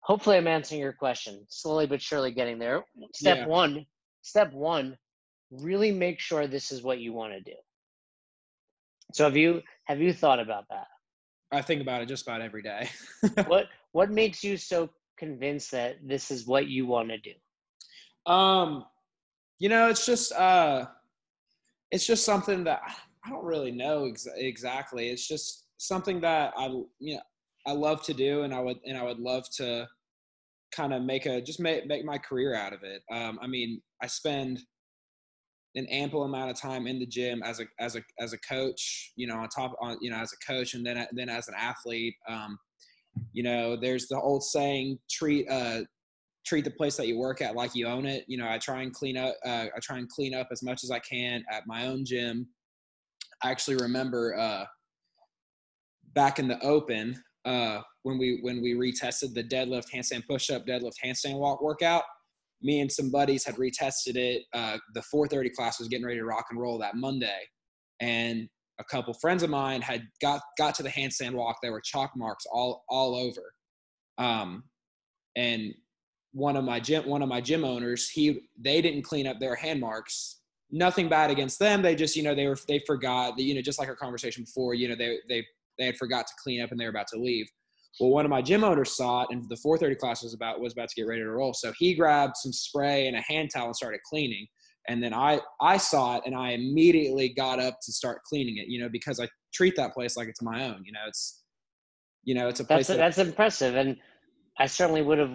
hopefully 0.00 0.36
I'm 0.36 0.48
answering 0.48 0.82
your 0.82 0.92
question 0.92 1.46
slowly 1.48 1.86
but 1.86 2.02
surely 2.02 2.30
getting 2.30 2.58
there. 2.58 2.84
Step 3.14 3.38
yeah. 3.38 3.46
one, 3.46 3.86
step 4.20 4.52
one, 4.52 4.98
really 5.50 5.92
make 5.92 6.20
sure 6.20 6.46
this 6.46 6.70
is 6.70 6.82
what 6.82 6.98
you 6.98 7.14
want 7.14 7.32
to 7.32 7.40
do. 7.40 7.56
So 9.14 9.24
have 9.24 9.36
you 9.38 9.62
have 9.86 9.98
you 9.98 10.12
thought 10.12 10.40
about 10.40 10.64
that? 10.68 10.88
I 11.52 11.62
think 11.62 11.80
about 11.80 12.02
it 12.02 12.06
just 12.06 12.26
about 12.26 12.42
every 12.42 12.60
day. 12.60 12.90
what 13.46 13.68
what 13.92 14.10
makes 14.10 14.44
you 14.44 14.58
so 14.58 14.90
convinced 15.16 15.70
that 15.72 15.96
this 16.02 16.30
is 16.30 16.46
what 16.46 16.68
you 16.68 16.86
want 16.86 17.10
to 17.10 17.18
do? 17.18 18.32
Um, 18.32 18.84
you 19.58 19.68
know, 19.68 19.88
it's 19.88 20.04
just 20.04 20.32
uh, 20.32 20.86
it's 21.90 22.06
just 22.06 22.24
something 22.24 22.64
that 22.64 22.82
I 23.24 23.30
don't 23.30 23.44
really 23.44 23.72
know 23.72 24.06
ex- 24.06 24.28
exactly. 24.36 25.08
It's 25.08 25.26
just 25.26 25.66
something 25.78 26.20
that 26.20 26.52
I 26.56 26.66
you 26.98 27.14
know 27.14 27.20
I 27.66 27.72
love 27.72 28.02
to 28.04 28.14
do, 28.14 28.42
and 28.42 28.54
I 28.54 28.60
would 28.60 28.78
and 28.84 28.96
I 28.96 29.02
would 29.02 29.18
love 29.18 29.44
to 29.56 29.86
kind 30.72 30.92
of 30.92 31.02
make 31.02 31.26
a 31.26 31.40
just 31.40 31.60
make 31.60 31.86
make 31.86 32.04
my 32.04 32.18
career 32.18 32.54
out 32.54 32.72
of 32.72 32.82
it. 32.82 33.02
Um, 33.10 33.38
I 33.40 33.46
mean, 33.46 33.80
I 34.02 34.06
spend 34.06 34.60
an 35.74 35.86
ample 35.86 36.24
amount 36.24 36.50
of 36.50 36.58
time 36.58 36.86
in 36.86 36.98
the 36.98 37.06
gym 37.06 37.42
as 37.42 37.60
a 37.60 37.64
as 37.78 37.96
a 37.96 38.02
as 38.18 38.32
a 38.32 38.38
coach, 38.38 39.12
you 39.16 39.26
know, 39.26 39.36
on 39.36 39.48
top 39.48 39.74
on 39.80 39.98
you 40.00 40.10
know 40.10 40.18
as 40.18 40.32
a 40.32 40.52
coach, 40.52 40.74
and 40.74 40.84
then 40.84 41.06
then 41.12 41.28
as 41.28 41.48
an 41.48 41.54
athlete. 41.56 42.14
Um, 42.28 42.58
you 43.32 43.42
know, 43.42 43.76
there's 43.76 44.08
the 44.08 44.20
old 44.20 44.42
saying, 44.42 44.98
treat 45.10 45.48
uh, 45.48 45.82
treat 46.46 46.64
the 46.64 46.70
place 46.70 46.96
that 46.96 47.08
you 47.08 47.18
work 47.18 47.42
at 47.42 47.56
like 47.56 47.74
you 47.74 47.86
own 47.86 48.06
it. 48.06 48.24
You 48.28 48.38
know, 48.38 48.48
I 48.48 48.58
try 48.58 48.82
and 48.82 48.92
clean 48.92 49.16
up. 49.16 49.34
Uh, 49.44 49.66
I 49.74 49.78
try 49.82 49.98
and 49.98 50.08
clean 50.08 50.34
up 50.34 50.48
as 50.52 50.62
much 50.62 50.84
as 50.84 50.90
I 50.90 51.00
can 51.00 51.44
at 51.50 51.66
my 51.66 51.86
own 51.86 52.04
gym. 52.04 52.46
I 53.42 53.50
actually 53.50 53.76
remember 53.76 54.36
uh, 54.36 54.64
back 56.14 56.38
in 56.38 56.48
the 56.48 56.58
open 56.60 57.22
uh, 57.44 57.80
when 58.02 58.18
we 58.18 58.38
when 58.42 58.62
we 58.62 58.74
retested 58.74 59.34
the 59.34 59.44
deadlift, 59.44 59.86
handstand 59.94 60.26
push-up, 60.28 60.66
deadlift, 60.66 60.94
handstand 61.04 61.38
walk 61.38 61.62
workout. 61.62 62.04
Me 62.62 62.80
and 62.80 62.90
some 62.90 63.10
buddies 63.10 63.44
had 63.44 63.56
retested 63.56 64.16
it. 64.16 64.42
Uh, 64.54 64.78
the 64.94 65.02
4:30 65.14 65.52
class 65.52 65.78
was 65.78 65.88
getting 65.88 66.06
ready 66.06 66.18
to 66.18 66.24
rock 66.24 66.46
and 66.50 66.60
roll 66.60 66.78
that 66.78 66.96
Monday, 66.96 67.40
and 68.00 68.48
a 68.78 68.84
couple 68.84 69.14
friends 69.14 69.42
of 69.42 69.50
mine 69.50 69.80
had 69.80 70.06
got 70.20 70.40
got 70.58 70.74
to 70.76 70.82
the 70.82 70.88
handstand 70.88 71.32
walk. 71.32 71.58
There 71.62 71.72
were 71.72 71.80
chalk 71.80 72.12
marks 72.16 72.44
all 72.50 72.84
all 72.88 73.14
over, 73.14 73.52
um, 74.18 74.64
and 75.36 75.74
one 76.32 76.56
of 76.56 76.64
my 76.64 76.78
gym 76.78 77.06
one 77.08 77.22
of 77.22 77.28
my 77.28 77.40
gym 77.40 77.64
owners 77.64 78.08
he 78.10 78.40
they 78.58 78.82
didn't 78.82 79.02
clean 79.02 79.26
up 79.26 79.38
their 79.40 79.54
hand 79.54 79.80
marks. 79.80 80.40
Nothing 80.70 81.08
bad 81.08 81.30
against 81.30 81.58
them. 81.58 81.80
They 81.80 81.94
just 81.94 82.16
you 82.16 82.22
know 82.22 82.34
they 82.34 82.46
were 82.46 82.58
they 82.68 82.80
forgot 82.86 83.36
that 83.36 83.42
you 83.42 83.54
know 83.54 83.62
just 83.62 83.78
like 83.78 83.88
our 83.88 83.96
conversation 83.96 84.44
before 84.44 84.74
you 84.74 84.88
know 84.88 84.96
they 84.96 85.18
they 85.28 85.44
they 85.78 85.86
had 85.86 85.96
forgot 85.96 86.26
to 86.26 86.32
clean 86.42 86.60
up 86.60 86.70
and 86.70 86.80
they 86.80 86.84
were 86.84 86.90
about 86.90 87.08
to 87.08 87.18
leave. 87.18 87.46
Well, 88.00 88.10
one 88.10 88.26
of 88.26 88.30
my 88.30 88.42
gym 88.42 88.62
owners 88.62 88.94
saw 88.94 89.22
it, 89.22 89.28
and 89.30 89.48
the 89.48 89.56
4:30 89.56 89.98
class 89.98 90.22
was 90.22 90.34
about 90.34 90.60
was 90.60 90.74
about 90.74 90.88
to 90.90 90.94
get 90.94 91.06
ready 91.06 91.22
to 91.22 91.30
roll. 91.30 91.54
So 91.54 91.72
he 91.78 91.94
grabbed 91.94 92.36
some 92.36 92.52
spray 92.52 93.06
and 93.06 93.16
a 93.16 93.22
hand 93.22 93.50
towel 93.54 93.66
and 93.66 93.76
started 93.76 94.00
cleaning. 94.08 94.46
And 94.88 95.02
then 95.02 95.12
I 95.12 95.40
I 95.60 95.76
saw 95.76 96.16
it, 96.16 96.22
and 96.26 96.34
I 96.34 96.50
immediately 96.50 97.30
got 97.30 97.58
up 97.60 97.78
to 97.82 97.92
start 97.92 98.22
cleaning 98.24 98.58
it. 98.58 98.68
You 98.68 98.80
know, 98.80 98.88
because 98.88 99.20
I 99.20 99.28
treat 99.52 99.74
that 99.76 99.94
place 99.94 100.16
like 100.16 100.28
it's 100.28 100.42
my 100.42 100.64
own. 100.64 100.82
You 100.84 100.92
know, 100.92 101.00
it's 101.06 101.42
you 102.24 102.34
know 102.34 102.48
it's 102.48 102.60
a 102.60 102.64
place 102.64 102.86
that's 102.86 102.88
that, 102.88 102.96
that's 102.96 103.18
impressive, 103.18 103.76
and 103.76 103.96
I 104.58 104.66
certainly 104.66 105.02
would 105.02 105.18
have 105.18 105.34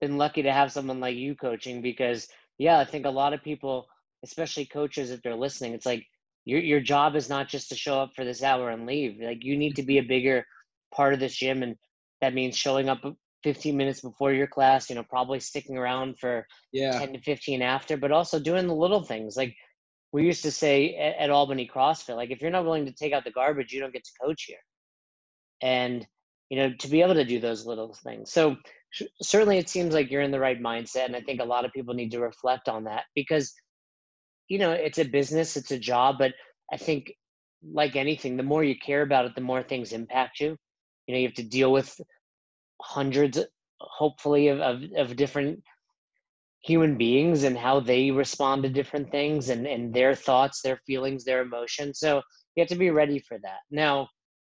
been 0.00 0.18
lucky 0.18 0.42
to 0.42 0.52
have 0.52 0.72
someone 0.72 1.00
like 1.00 1.16
you 1.16 1.34
coaching 1.34 1.80
because 1.82 2.28
yeah, 2.58 2.78
I 2.78 2.84
think 2.84 3.06
a 3.06 3.10
lot 3.10 3.32
of 3.32 3.42
people, 3.42 3.86
especially 4.24 4.66
coaches, 4.66 5.10
if 5.10 5.22
they're 5.22 5.34
listening, 5.34 5.72
it's 5.72 5.86
like 5.86 6.04
your 6.44 6.60
your 6.60 6.80
job 6.80 7.16
is 7.16 7.28
not 7.28 7.48
just 7.48 7.68
to 7.70 7.74
show 7.74 8.00
up 8.00 8.10
for 8.14 8.24
this 8.24 8.42
hour 8.42 8.70
and 8.70 8.86
leave. 8.86 9.20
Like 9.20 9.42
you 9.42 9.56
need 9.56 9.76
to 9.76 9.82
be 9.82 9.98
a 9.98 10.02
bigger 10.02 10.44
part 10.94 11.12
of 11.12 11.20
this 11.20 11.34
gym 11.34 11.62
and 11.62 11.76
that 12.20 12.34
means 12.34 12.56
showing 12.56 12.88
up 12.88 13.02
15 13.46 13.76
minutes 13.76 14.00
before 14.00 14.32
your 14.32 14.48
class 14.48 14.90
you 14.90 14.96
know 14.96 15.04
probably 15.04 15.38
sticking 15.38 15.78
around 15.78 16.18
for 16.18 16.44
yeah. 16.72 16.98
10 16.98 17.12
to 17.12 17.20
15 17.20 17.62
after 17.62 17.96
but 17.96 18.10
also 18.10 18.40
doing 18.40 18.66
the 18.66 18.74
little 18.74 19.04
things 19.04 19.36
like 19.36 19.54
we 20.10 20.26
used 20.26 20.42
to 20.42 20.50
say 20.50 20.96
at, 20.96 21.14
at 21.22 21.30
albany 21.30 21.70
crossfit 21.72 22.16
like 22.16 22.32
if 22.32 22.42
you're 22.42 22.50
not 22.50 22.64
willing 22.64 22.86
to 22.86 22.92
take 22.92 23.12
out 23.12 23.22
the 23.22 23.30
garbage 23.30 23.72
you 23.72 23.78
don't 23.78 23.92
get 23.92 24.02
to 24.02 24.10
coach 24.20 24.46
here. 24.48 24.58
And 25.62 26.04
you 26.50 26.58
know 26.58 26.72
to 26.72 26.88
be 26.88 27.02
able 27.02 27.14
to 27.14 27.24
do 27.24 27.38
those 27.38 27.64
little 27.64 27.94
things. 27.94 28.32
So 28.32 28.56
sh- 28.90 29.14
certainly 29.22 29.58
it 29.58 29.68
seems 29.68 29.94
like 29.94 30.10
you're 30.10 30.22
in 30.22 30.32
the 30.32 30.40
right 30.40 30.60
mindset 30.60 31.04
and 31.06 31.14
i 31.14 31.20
think 31.20 31.40
a 31.40 31.44
lot 31.44 31.64
of 31.64 31.72
people 31.72 31.94
need 31.94 32.10
to 32.10 32.20
reflect 32.20 32.68
on 32.68 32.82
that 32.84 33.04
because 33.14 33.54
you 34.48 34.58
know 34.58 34.72
it's 34.72 34.98
a 34.98 35.04
business 35.04 35.56
it's 35.56 35.70
a 35.70 35.78
job 35.78 36.16
but 36.18 36.32
i 36.72 36.76
think 36.76 37.12
like 37.72 37.94
anything 37.94 38.36
the 38.36 38.42
more 38.42 38.64
you 38.64 38.76
care 38.76 39.02
about 39.02 39.24
it 39.24 39.36
the 39.36 39.40
more 39.40 39.62
things 39.62 39.92
impact 39.92 40.40
you. 40.40 40.56
You 41.06 41.14
know 41.14 41.20
you 41.20 41.28
have 41.28 41.34
to 41.42 41.54
deal 41.58 41.70
with 41.70 42.00
hundreds 42.80 43.38
hopefully 43.80 44.48
of, 44.48 44.60
of, 44.60 44.82
of 44.96 45.16
different 45.16 45.62
human 46.62 46.96
beings 46.96 47.44
and 47.44 47.56
how 47.56 47.78
they 47.78 48.10
respond 48.10 48.62
to 48.62 48.68
different 48.68 49.10
things 49.10 49.50
and, 49.50 49.66
and 49.66 49.94
their 49.94 50.14
thoughts, 50.14 50.62
their 50.62 50.80
feelings, 50.86 51.24
their 51.24 51.42
emotions. 51.42 52.00
So 52.00 52.22
you 52.54 52.62
have 52.62 52.68
to 52.68 52.76
be 52.76 52.90
ready 52.90 53.18
for 53.18 53.38
that. 53.38 53.60
Now, 53.70 54.08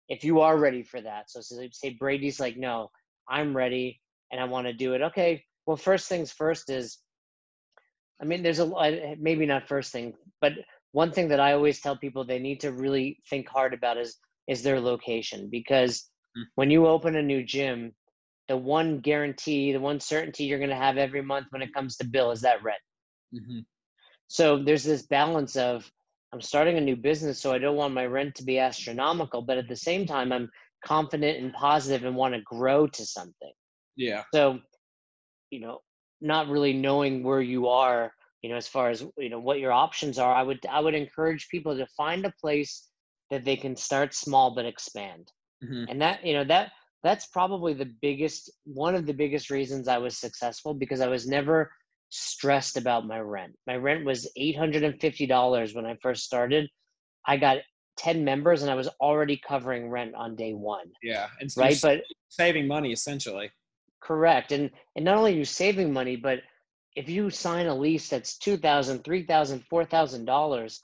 if 0.08 0.24
you 0.24 0.40
are 0.42 0.58
ready 0.58 0.84
for 0.84 1.02
that, 1.02 1.30
so 1.30 1.42
say 1.42 1.98
Brady's 2.00 2.40
like, 2.40 2.58
no, 2.58 2.90
I'm 3.28 3.56
ready 3.56 4.00
and 4.32 4.40
I 4.40 4.46
want 4.46 4.68
to 4.68 4.74
do 4.74 4.94
it. 4.94 5.02
Okay, 5.02 5.44
well, 5.66 5.78
first 5.78 6.08
things 6.08 6.32
first 6.32 6.70
is, 6.70 7.00
I 8.22 8.26
mean, 8.26 8.44
there's 8.44 8.60
a 8.60 9.16
maybe 9.20 9.46
not 9.46 9.68
first 9.68 9.92
thing, 9.92 10.14
but 10.40 10.54
one 10.94 11.12
thing 11.12 11.28
that 11.30 11.42
I 11.42 11.52
always 11.52 11.82
tell 11.82 11.98
people 11.98 12.24
they 12.24 12.40
need 12.40 12.62
to 12.62 12.72
really 12.72 13.20
think 13.30 13.50
hard 13.50 13.74
about 13.74 13.98
is 13.98 14.16
is 14.48 14.64
their 14.64 14.80
location 14.80 15.50
because 15.50 16.08
mm. 16.38 16.44
when 16.54 16.72
you 16.72 16.88
open 16.88 17.16
a 17.16 17.22
new 17.22 17.44
gym, 17.44 17.92
the 18.48 18.58
one 18.58 19.00
guarantee, 19.00 19.72
the 19.72 19.80
one 19.80 20.00
certainty 20.00 20.44
you're 20.44 20.60
going 20.60 20.70
to 20.70 20.76
have 20.76 20.98
every 20.98 21.22
month 21.22 21.48
when 21.50 21.62
it 21.62 21.74
comes 21.74 21.98
to 21.98 22.08
bill 22.08 22.32
is 22.32 22.42
that 22.42 22.64
rent. 22.64 22.80
Mm-hmm. 23.34 23.60
So 24.28 24.62
there's 24.64 24.84
this 24.84 25.04
balance 25.04 25.56
of 25.56 25.90
I'm 26.34 26.42
starting 26.42 26.78
a 26.78 26.82
new 26.82 26.96
business, 26.96 27.40
so 27.40 27.54
I 27.54 27.58
don't 27.58 27.78
want 27.78 27.94
my 27.94 28.06
rent 28.06 28.36
to 28.36 28.44
be 28.44 28.60
astronomical, 28.60 29.42
but 29.42 29.58
at 29.58 29.70
the 29.70 29.76
same 29.76 30.06
time, 30.06 30.32
I'm 30.32 30.50
confident 30.84 31.42
and 31.42 31.54
positive 31.54 32.06
and 32.06 32.16
want 32.16 32.34
to 32.34 32.42
grow 32.42 32.88
to 32.88 33.06
something. 33.06 33.52
Yeah. 33.96 34.24
So, 34.34 34.60
you 35.50 35.62
know, 35.62 35.80
not 36.22 36.50
really 36.50 36.74
knowing 36.74 37.24
where 37.24 37.42
you 37.42 37.68
are, 37.68 38.12
you 38.42 38.50
know, 38.50 38.58
as 38.58 38.68
far 38.68 38.90
as 38.90 39.04
you 39.18 39.30
know 39.30 39.40
what 39.40 39.60
your 39.60 39.72
options 39.72 40.20
are, 40.20 40.34
I 40.34 40.44
would 40.44 40.60
I 40.70 40.80
would 40.80 40.94
encourage 40.94 41.48
people 41.50 41.78
to 41.78 41.88
find 41.98 42.26
a 42.26 42.34
place 42.42 42.88
that 43.32 43.46
they 43.46 43.56
can 43.56 43.76
start 43.76 44.14
small 44.14 44.54
but 44.54 44.66
expand. 44.66 45.32
Mm-hmm. 45.64 45.86
And 45.90 46.02
that 46.02 46.26
you 46.26 46.34
know 46.34 46.44
that 46.44 46.72
that's 47.06 47.28
probably 47.28 47.74
the 47.74 47.92
biggest 48.02 48.52
one 48.64 48.96
of 48.96 49.06
the 49.06 49.14
biggest 49.14 49.52
reasons 49.52 49.88
I 49.88 50.00
was 50.00 50.18
successful 50.18 50.74
because 50.74 51.02
I 51.02 51.08
was 51.08 51.28
never 51.28 51.72
stressed 52.10 52.78
about 52.78 53.06
my 53.06 53.20
rent. 53.20 53.54
My 53.68 53.76
rent 53.76 54.06
was 54.06 54.28
$850 54.38 55.76
when 55.76 55.86
I 55.86 55.98
first 56.02 56.24
started. 56.24 56.68
I 57.28 57.38
got 57.38 57.58
10 57.98 58.26
members 58.26 58.64
and 58.64 58.72
I 58.72 58.76
was 58.76 58.90
already 59.00 59.40
covering 59.48 59.90
rent 59.90 60.16
on 60.16 60.36
day 60.36 60.54
1. 60.54 60.80
Yeah, 61.04 61.28
and 61.40 61.52
so 61.52 61.62
right, 61.62 61.80
but 61.80 62.02
saving 62.30 62.68
money 62.68 62.92
essentially. 62.92 63.52
Correct. 64.02 64.52
And 64.52 64.72
and 64.96 65.06
not 65.06 65.18
only 65.18 65.34
are 65.34 65.38
you 65.38 65.46
saving 65.46 65.94
money, 65.94 66.16
but 66.16 66.40
if 66.96 67.08
you 67.08 67.30
sign 67.30 67.68
a 67.68 67.76
lease 67.76 68.10
that's 68.10 68.38
two 68.38 68.58
thousand, 68.58 69.04
three 69.04 69.26
thousand, 69.26 69.64
four 69.70 69.86
thousand 69.86 70.26
dollars, 70.26 70.82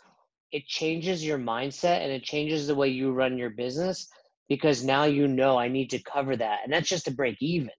it 0.52 0.68
changes 0.68 1.26
your 1.26 1.38
mindset 1.38 2.02
and 2.02 2.12
it 2.12 2.24
changes 2.24 2.68
the 2.68 2.76
way 2.76 2.90
you 2.90 3.12
run 3.12 3.38
your 3.38 3.50
business 3.50 4.08
because 4.52 4.84
now 4.84 5.06
you 5.06 5.30
know 5.30 5.58
I 5.58 5.70
need 5.70 5.90
to 5.92 6.04
cover 6.04 6.36
that. 6.36 6.60
And 6.66 6.74
that's 6.74 6.90
just 6.90 7.06
to 7.06 7.12
break 7.12 7.38
even. 7.40 7.70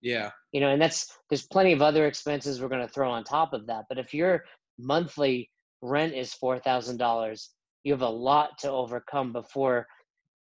Yeah. 0.00 0.30
You 0.52 0.62
know, 0.62 0.70
and 0.70 0.80
that's 0.80 1.06
there's 1.28 1.46
plenty 1.46 1.74
of 1.74 1.82
other 1.82 2.06
expenses 2.06 2.62
we're 2.62 2.68
going 2.68 2.80
to 2.80 2.90
throw 2.90 3.10
on 3.10 3.24
top 3.24 3.52
of 3.52 3.66
that. 3.66 3.84
But 3.90 3.98
if 3.98 4.14
your 4.14 4.42
monthly 4.78 5.50
rent 5.82 6.14
is 6.14 6.34
$4,000, 6.42 7.48
you 7.82 7.92
have 7.92 8.00
a 8.00 8.08
lot 8.08 8.56
to 8.60 8.70
overcome 8.70 9.34
before 9.34 9.86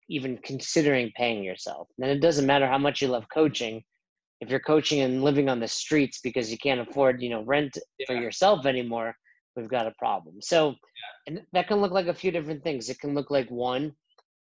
even 0.08 0.37
considering 0.38 1.12
paying 1.16 1.44
yourself. 1.44 1.87
And 2.02 2.11
it 2.11 2.18
doesn't 2.18 2.44
matter 2.47 2.66
how 2.66 2.78
much 2.78 3.00
you 3.00 3.06
love 3.06 3.26
coaching. 3.32 3.80
If 4.40 4.50
you're 4.50 4.58
coaching 4.58 5.02
and 5.02 5.23
living 5.23 5.49
on 5.49 5.61
the 5.61 5.68
streets 5.68 6.18
because 6.20 6.50
you 6.50 6.58
can't 6.58 6.80
afford, 6.80 7.23
you 7.23 7.30
know, 7.30 7.44
rent 7.44 7.78
yeah. 8.00 8.06
for 8.08 8.16
yourself 8.20 8.66
anymore, 8.66 9.14
we've 9.54 9.70
got 9.70 9.87
a 9.87 9.94
problem. 9.97 10.40
So, 10.40 10.70
yeah. 10.70 10.75
and 11.28 11.42
that 11.52 11.68
can 11.68 11.80
look 11.80 11.92
like 11.92 12.08
a 12.08 12.14
few 12.14 12.32
different 12.32 12.64
things. 12.64 12.90
It 12.90 12.99
can 12.99 13.14
look 13.14 13.30
like 13.30 13.49
one, 13.49 13.92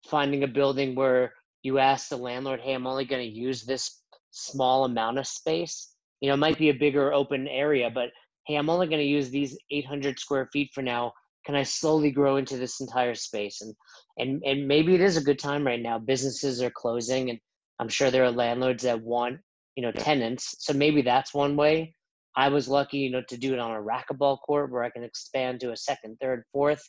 finding 0.05 0.43
a 0.43 0.47
building 0.47 0.95
where 0.95 1.33
you 1.63 1.79
ask 1.79 2.09
the 2.09 2.17
landlord, 2.17 2.59
hey, 2.61 2.73
I'm 2.73 2.87
only 2.87 3.05
going 3.05 3.25
to 3.27 3.37
use 3.39 3.63
this 3.63 4.01
small 4.31 4.85
amount 4.85 5.19
of 5.19 5.27
space. 5.27 5.93
You 6.21 6.27
know, 6.29 6.35
it 6.35 6.37
might 6.37 6.57
be 6.57 6.69
a 6.69 6.73
bigger 6.73 7.13
open 7.13 7.47
area, 7.47 7.89
but 7.93 8.09
hey, 8.47 8.55
I'm 8.55 8.69
only 8.69 8.87
going 8.87 8.99
to 8.99 9.05
use 9.05 9.29
these 9.29 9.57
800 9.71 10.19
square 10.19 10.49
feet 10.51 10.71
for 10.73 10.81
now. 10.81 11.13
Can 11.45 11.55
I 11.55 11.63
slowly 11.63 12.11
grow 12.11 12.37
into 12.37 12.57
this 12.57 12.79
entire 12.79 13.15
space? 13.15 13.61
And 13.61 13.75
and 14.17 14.41
and 14.45 14.65
maybe 14.65 14.95
it 14.95 15.01
is 15.01 15.17
a 15.17 15.23
good 15.23 15.39
time 15.39 15.67
right 15.67 15.81
now. 15.81 15.99
Businesses 15.99 16.61
are 16.61 16.71
closing, 16.71 17.29
and 17.29 17.39
I'm 17.79 17.89
sure 17.89 18.09
there 18.09 18.23
are 18.23 18.31
landlords 18.31 18.83
that 18.83 19.01
want 19.01 19.39
you 19.75 19.83
know 19.83 19.91
tenants. 19.91 20.55
So 20.59 20.71
maybe 20.71 21.01
that's 21.01 21.33
one 21.33 21.57
way. 21.57 21.95
I 22.35 22.49
was 22.49 22.67
lucky, 22.67 22.97
you 22.99 23.11
know, 23.11 23.21
to 23.29 23.37
do 23.37 23.53
it 23.53 23.59
on 23.59 23.71
a 23.71 23.81
racquetball 23.81 24.39
court 24.41 24.71
where 24.71 24.83
I 24.83 24.89
can 24.89 25.03
expand 25.03 25.59
to 25.59 25.71
a 25.71 25.77
second, 25.77 26.17
third, 26.19 26.43
fourth. 26.51 26.81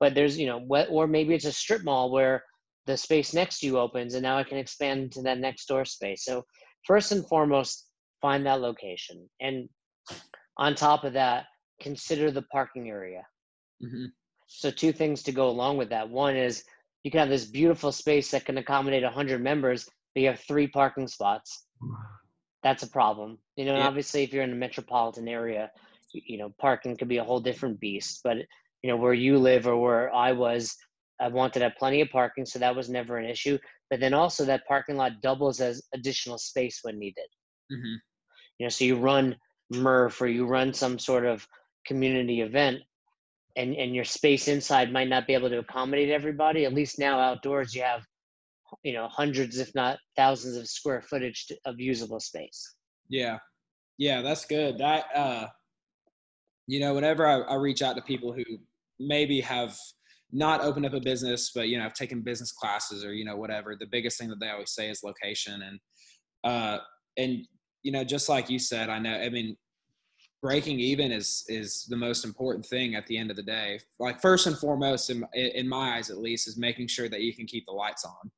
But 0.00 0.14
there's, 0.14 0.38
you 0.38 0.46
know, 0.46 0.60
what, 0.60 0.88
or 0.90 1.06
maybe 1.06 1.34
it's 1.34 1.44
a 1.46 1.52
strip 1.52 1.82
mall 1.82 2.12
where 2.12 2.44
the 2.86 2.96
space 2.96 3.32
next 3.32 3.60
to 3.60 3.66
you 3.66 3.78
opens 3.78 4.14
and 4.14 4.22
now 4.22 4.36
I 4.36 4.44
can 4.44 4.58
expand 4.58 5.12
to 5.12 5.22
that 5.22 5.38
next 5.38 5.66
door 5.66 5.84
space. 5.84 6.24
So 6.24 6.44
first 6.86 7.12
and 7.12 7.26
foremost, 7.26 7.86
find 8.20 8.46
that 8.46 8.60
location. 8.60 9.28
And 9.40 9.68
on 10.58 10.74
top 10.74 11.04
of 11.04 11.14
that, 11.14 11.46
consider 11.80 12.30
the 12.30 12.42
parking 12.42 12.88
area. 12.88 13.22
Mm-hmm. 13.82 14.06
So 14.46 14.70
two 14.70 14.92
things 14.92 15.22
to 15.24 15.32
go 15.32 15.48
along 15.48 15.78
with 15.78 15.90
that. 15.90 16.08
One 16.08 16.36
is 16.36 16.64
you 17.02 17.10
can 17.10 17.20
have 17.20 17.28
this 17.28 17.46
beautiful 17.46 17.92
space 17.92 18.30
that 18.30 18.44
can 18.44 18.58
accommodate 18.58 19.02
100 19.02 19.42
members, 19.42 19.88
but 20.14 20.22
you 20.22 20.28
have 20.28 20.40
three 20.40 20.66
parking 20.66 21.08
spots. 21.08 21.66
That's 22.62 22.82
a 22.82 22.88
problem. 22.88 23.38
You 23.56 23.66
know, 23.66 23.72
yeah. 23.72 23.78
and 23.78 23.88
obviously 23.88 24.22
if 24.22 24.32
you're 24.32 24.42
in 24.42 24.52
a 24.52 24.56
metropolitan 24.56 25.28
area, 25.28 25.70
you 26.12 26.38
know, 26.38 26.54
parking 26.58 26.96
could 26.96 27.08
be 27.08 27.18
a 27.18 27.24
whole 27.24 27.40
different 27.40 27.80
beast. 27.80 28.20
But 28.24 28.38
you 28.82 28.90
know, 28.90 28.96
where 28.96 29.14
you 29.14 29.38
live 29.38 29.66
or 29.66 29.76
where 29.76 30.14
I 30.14 30.32
was, 30.32 30.76
I 31.20 31.28
wanted 31.28 31.60
to 31.60 31.64
have 31.64 31.76
plenty 31.78 32.00
of 32.00 32.10
parking, 32.10 32.44
so 32.44 32.58
that 32.58 32.74
was 32.74 32.88
never 32.88 33.18
an 33.18 33.28
issue. 33.28 33.58
But 33.90 34.00
then 34.00 34.14
also 34.14 34.44
that 34.44 34.66
parking 34.66 34.96
lot 34.96 35.22
doubles 35.22 35.60
as 35.60 35.82
additional 35.94 36.38
space 36.38 36.80
when 36.82 36.98
needed. 36.98 37.26
Mm-hmm. 37.72 37.94
You 38.58 38.66
know, 38.66 38.68
so 38.68 38.84
you 38.84 38.96
run 38.96 39.36
Murph 39.70 40.20
or 40.20 40.26
you 40.26 40.46
run 40.46 40.72
some 40.72 40.98
sort 40.98 41.24
of 41.24 41.46
community 41.86 42.40
event, 42.40 42.80
and 43.56 43.74
and 43.76 43.94
your 43.94 44.04
space 44.04 44.48
inside 44.48 44.92
might 44.92 45.08
not 45.08 45.26
be 45.26 45.34
able 45.34 45.50
to 45.50 45.58
accommodate 45.58 46.10
everybody. 46.10 46.64
At 46.64 46.74
least 46.74 46.98
now 46.98 47.18
outdoors 47.18 47.74
you 47.74 47.82
have, 47.82 48.02
you 48.82 48.92
know, 48.92 49.08
hundreds 49.08 49.58
if 49.58 49.74
not 49.74 49.98
thousands 50.16 50.56
of 50.56 50.68
square 50.68 51.02
footage 51.02 51.46
of 51.64 51.80
usable 51.80 52.20
space. 52.20 52.74
Yeah, 53.08 53.38
yeah, 53.98 54.22
that's 54.22 54.44
good. 54.44 54.78
That 54.78 55.04
uh, 55.14 55.46
you 56.66 56.80
know, 56.80 56.94
whenever 56.94 57.26
I, 57.26 57.40
I 57.40 57.54
reach 57.56 57.82
out 57.82 57.96
to 57.96 58.02
people 58.02 58.32
who 58.32 58.44
maybe 58.98 59.40
have 59.40 59.76
not 60.32 60.62
opened 60.62 60.86
up 60.86 60.94
a 60.94 61.00
business, 61.00 61.52
but 61.54 61.68
you 61.68 61.78
know, 61.78 61.84
I've 61.84 61.94
taken 61.94 62.20
business 62.20 62.52
classes 62.52 63.04
or 63.04 63.12
you 63.12 63.24
know 63.24 63.36
whatever. 63.36 63.76
The 63.78 63.86
biggest 63.86 64.18
thing 64.18 64.28
that 64.30 64.40
they 64.40 64.50
always 64.50 64.72
say 64.72 64.90
is 64.90 65.02
location, 65.02 65.62
and 65.62 65.80
uh, 66.44 66.78
and 67.16 67.46
you 67.82 67.92
know, 67.92 68.04
just 68.04 68.28
like 68.28 68.50
you 68.50 68.58
said, 68.58 68.88
I 68.88 68.98
know. 68.98 69.14
I 69.14 69.28
mean, 69.28 69.56
breaking 70.42 70.80
even 70.80 71.12
is 71.12 71.44
is 71.48 71.86
the 71.88 71.96
most 71.96 72.24
important 72.24 72.66
thing 72.66 72.94
at 72.94 73.06
the 73.06 73.16
end 73.16 73.30
of 73.30 73.36
the 73.36 73.42
day. 73.42 73.78
Like 73.98 74.20
first 74.20 74.46
and 74.46 74.58
foremost, 74.58 75.10
in 75.10 75.24
in 75.34 75.68
my 75.68 75.96
eyes 75.96 76.10
at 76.10 76.18
least, 76.18 76.48
is 76.48 76.58
making 76.58 76.88
sure 76.88 77.08
that 77.08 77.22
you 77.22 77.34
can 77.34 77.46
keep 77.46 77.64
the 77.66 77.72
lights 77.72 78.04
on. 78.04 78.30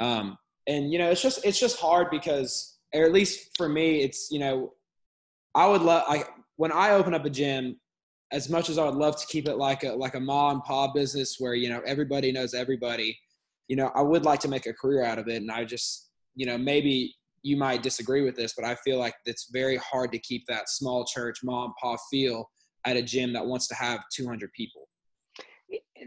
Um, 0.00 0.38
and 0.66 0.92
you 0.92 0.98
know, 0.98 1.10
it's 1.10 1.22
just 1.22 1.44
it's 1.44 1.58
just 1.58 1.78
hard 1.78 2.10
because, 2.10 2.78
or 2.94 3.04
at 3.04 3.12
least 3.12 3.50
for 3.56 3.68
me, 3.68 4.02
it's 4.02 4.28
you 4.30 4.38
know, 4.38 4.74
I 5.54 5.66
would 5.66 5.82
love. 5.82 6.04
I 6.08 6.24
when 6.56 6.72
I 6.72 6.90
open 6.90 7.14
up 7.14 7.24
a 7.24 7.30
gym, 7.30 7.78
as 8.30 8.48
much 8.50 8.68
as 8.68 8.78
I 8.78 8.84
would 8.84 8.94
love 8.94 9.16
to 9.20 9.26
keep 9.26 9.48
it 9.48 9.56
like 9.56 9.84
a 9.84 9.92
like 9.92 10.14
a 10.14 10.20
mom 10.20 10.56
and 10.56 10.64
pop 10.64 10.94
business 10.94 11.36
where 11.38 11.54
you 11.54 11.68
know 11.68 11.80
everybody 11.86 12.32
knows 12.32 12.54
everybody, 12.54 13.18
you 13.68 13.76
know, 13.76 13.90
I 13.94 14.02
would 14.02 14.24
like 14.24 14.40
to 14.40 14.48
make 14.48 14.66
a 14.66 14.72
career 14.72 15.04
out 15.04 15.18
of 15.18 15.28
it. 15.28 15.36
And 15.36 15.50
I 15.50 15.64
just, 15.64 16.10
you 16.34 16.46
know, 16.46 16.58
maybe 16.58 17.14
you 17.42 17.56
might 17.56 17.82
disagree 17.82 18.22
with 18.22 18.34
this, 18.34 18.54
but 18.54 18.64
I 18.64 18.74
feel 18.76 18.98
like 18.98 19.14
it's 19.24 19.50
very 19.52 19.76
hard 19.76 20.10
to 20.12 20.18
keep 20.18 20.44
that 20.48 20.68
small 20.68 21.04
church 21.04 21.38
mom 21.44 21.66
and 21.66 21.74
pop 21.80 22.00
feel 22.10 22.50
at 22.84 22.96
a 22.96 23.02
gym 23.02 23.32
that 23.34 23.46
wants 23.46 23.68
to 23.68 23.74
have 23.74 24.02
200 24.14 24.50
people. 24.52 24.88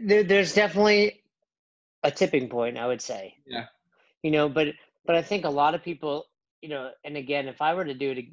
There, 0.04 0.24
there's 0.24 0.54
definitely 0.54 1.22
a 2.02 2.10
tipping 2.10 2.48
point, 2.48 2.76
I 2.76 2.86
would 2.86 3.00
say. 3.00 3.34
Yeah. 3.46 3.66
You 4.22 4.30
know, 4.30 4.48
but 4.48 4.68
but 5.04 5.16
I 5.16 5.22
think 5.22 5.44
a 5.44 5.50
lot 5.50 5.74
of 5.74 5.82
people, 5.82 6.24
you 6.60 6.68
know, 6.68 6.90
and 7.04 7.16
again, 7.16 7.48
if 7.48 7.60
I 7.60 7.74
were 7.74 7.84
to 7.84 7.94
do 7.94 8.10
it 8.10 8.24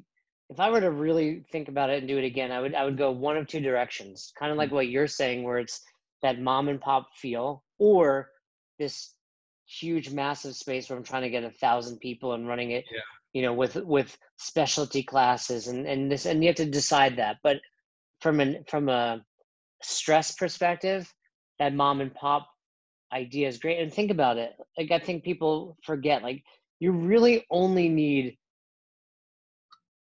if 0.50 0.58
I 0.58 0.68
were 0.70 0.80
to 0.80 0.90
really 0.90 1.44
think 1.52 1.68
about 1.68 1.90
it 1.90 1.98
and 1.98 2.08
do 2.08 2.18
it 2.18 2.24
again, 2.24 2.50
I 2.50 2.60
would 2.60 2.74
I 2.74 2.84
would 2.84 2.98
go 2.98 3.12
one 3.12 3.36
of 3.36 3.46
two 3.46 3.60
directions, 3.60 4.32
kind 4.38 4.50
of 4.50 4.58
like 4.58 4.70
mm. 4.70 4.74
what 4.74 4.88
you're 4.88 5.06
saying, 5.06 5.44
where 5.44 5.58
it's 5.58 5.80
that 6.22 6.40
mom 6.40 6.68
and 6.68 6.80
pop 6.80 7.08
feel, 7.16 7.62
or 7.78 8.30
this 8.78 9.14
huge, 9.66 10.10
massive 10.10 10.56
space 10.56 10.90
where 10.90 10.98
I'm 10.98 11.04
trying 11.04 11.22
to 11.22 11.30
get 11.30 11.44
a 11.44 11.50
thousand 11.50 12.00
people 12.00 12.32
and 12.32 12.48
running 12.48 12.72
it, 12.72 12.84
yeah. 12.92 13.00
you 13.32 13.42
know, 13.42 13.54
with 13.54 13.76
with 13.76 14.18
specialty 14.38 15.04
classes 15.04 15.68
and 15.68 15.86
and 15.86 16.10
this, 16.10 16.26
and 16.26 16.42
you 16.42 16.48
have 16.48 16.56
to 16.56 16.66
decide 16.66 17.16
that. 17.16 17.36
But 17.44 17.58
from 18.20 18.40
an 18.40 18.64
from 18.68 18.88
a 18.88 19.24
stress 19.82 20.32
perspective, 20.34 21.12
that 21.60 21.74
mom 21.74 22.00
and 22.00 22.12
pop 22.12 22.48
idea 23.12 23.46
is 23.46 23.58
great. 23.58 23.80
And 23.80 23.92
think 23.92 24.10
about 24.10 24.36
it, 24.36 24.52
like 24.76 24.90
I 24.90 24.98
think 24.98 25.22
people 25.22 25.76
forget, 25.84 26.24
like 26.24 26.42
you 26.80 26.90
really 26.90 27.46
only 27.50 27.88
need 27.88 28.36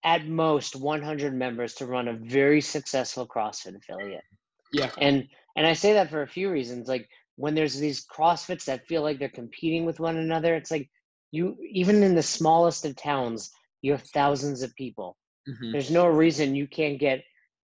at 0.06 0.28
most 0.28 0.76
100 0.76 1.34
members 1.34 1.74
to 1.74 1.88
run 1.88 2.08
a 2.08 2.14
very 2.14 2.62
successful 2.62 3.28
CrossFit 3.28 3.76
affiliate. 3.76 4.24
Yeah. 4.72 4.92
And 5.00 5.28
and 5.58 5.66
I 5.66 5.74
say 5.74 5.94
that 5.94 6.10
for 6.10 6.22
a 6.22 6.28
few 6.28 6.52
reasons. 6.52 6.88
Like 6.88 7.10
when 7.38 7.56
there's 7.56 7.78
these 7.78 8.06
CrossFits 8.06 8.66
that 8.66 8.88
feel 8.88 9.02
like 9.02 9.20
they're 9.20 9.30
competing 9.30 9.86
with 9.86 10.00
one 10.00 10.18
another, 10.18 10.56
it's 10.56 10.72
like 10.72 10.90
you 11.32 11.58
even 11.72 12.04
in 12.04 12.16
the 12.16 12.24
smallest 12.24 12.86
of 12.86 12.96
towns, 12.96 13.52
you 13.82 13.92
have 13.92 14.04
thousands 14.14 14.62
of 14.62 14.76
people. 14.76 15.18
Mm-hmm. 15.50 15.72
There's 15.72 15.92
no 15.92 16.08
reason 16.08 16.56
you 16.56 16.68
can't 16.68 17.00
get 17.00 17.24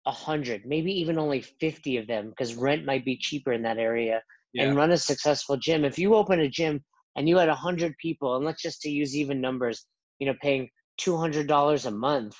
a 0.06 0.12
hundred, 0.12 0.62
maybe 0.64 0.92
even 0.92 1.18
only 1.18 1.40
50 1.40 1.99
of 1.99 2.06
them 2.06 2.30
because 2.30 2.54
rent 2.54 2.84
might 2.84 3.04
be 3.04 3.18
cheaper 3.18 3.52
in 3.52 3.62
that 3.62 3.78
area 3.78 4.22
yeah. 4.52 4.64
and 4.64 4.76
run 4.76 4.92
a 4.92 4.96
successful 4.96 5.56
gym. 5.56 5.84
If 5.84 5.99
you 5.99 6.14
open 6.14 6.40
a 6.40 6.49
gym 6.49 6.82
and 7.16 7.28
you 7.28 7.37
had 7.38 7.49
a 7.49 7.54
hundred 7.54 7.94
people, 7.99 8.37
and 8.37 8.44
let's 8.44 8.62
just 8.62 8.80
to 8.82 8.90
use 8.90 9.16
even 9.16 9.40
numbers, 9.40 9.84
you 10.18 10.26
know, 10.26 10.34
paying 10.40 10.68
$200 11.04 11.87
a 11.87 11.90
month, 11.90 12.37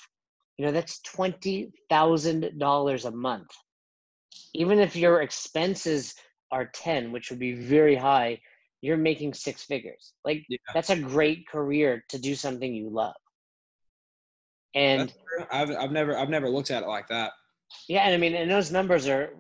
you 0.57 0.67
know, 0.67 0.73
that's 0.73 1.00
$20,000 1.17 3.05
a 3.05 3.11
month. 3.11 3.50
Even 4.55 4.79
if 4.79 4.97
your 4.97 5.23
expenses 5.23 6.14
are 6.52 6.67
10, 6.67 7.12
which 7.12 7.31
would 7.31 7.38
be 7.38 7.52
very 7.55 7.95
high, 7.95 8.40
you're 8.81 8.97
making 8.97 9.35
six 9.35 9.62
figures. 9.62 10.12
Like 10.25 10.45
yeah. 10.49 10.59
that's 10.75 10.90
a 10.90 10.97
great 10.97 11.47
career 11.49 12.05
to 12.09 12.19
do 12.19 12.35
something 12.35 12.75
you 12.75 12.90
love. 12.90 13.14
And 14.75 15.12
I've 15.50 15.71
I've 15.71 15.93
never 15.93 16.17
I've 16.17 16.31
never 16.31 16.49
looked 16.49 16.71
at 16.71 16.83
it 16.83 16.88
like 16.88 17.09
that. 17.09 17.33
Yeah, 17.88 18.02
and 18.02 18.14
I 18.14 18.19
mean, 18.19 18.35
and 18.35 18.50
those 18.50 18.71
numbers 18.71 19.09
are 19.09 19.35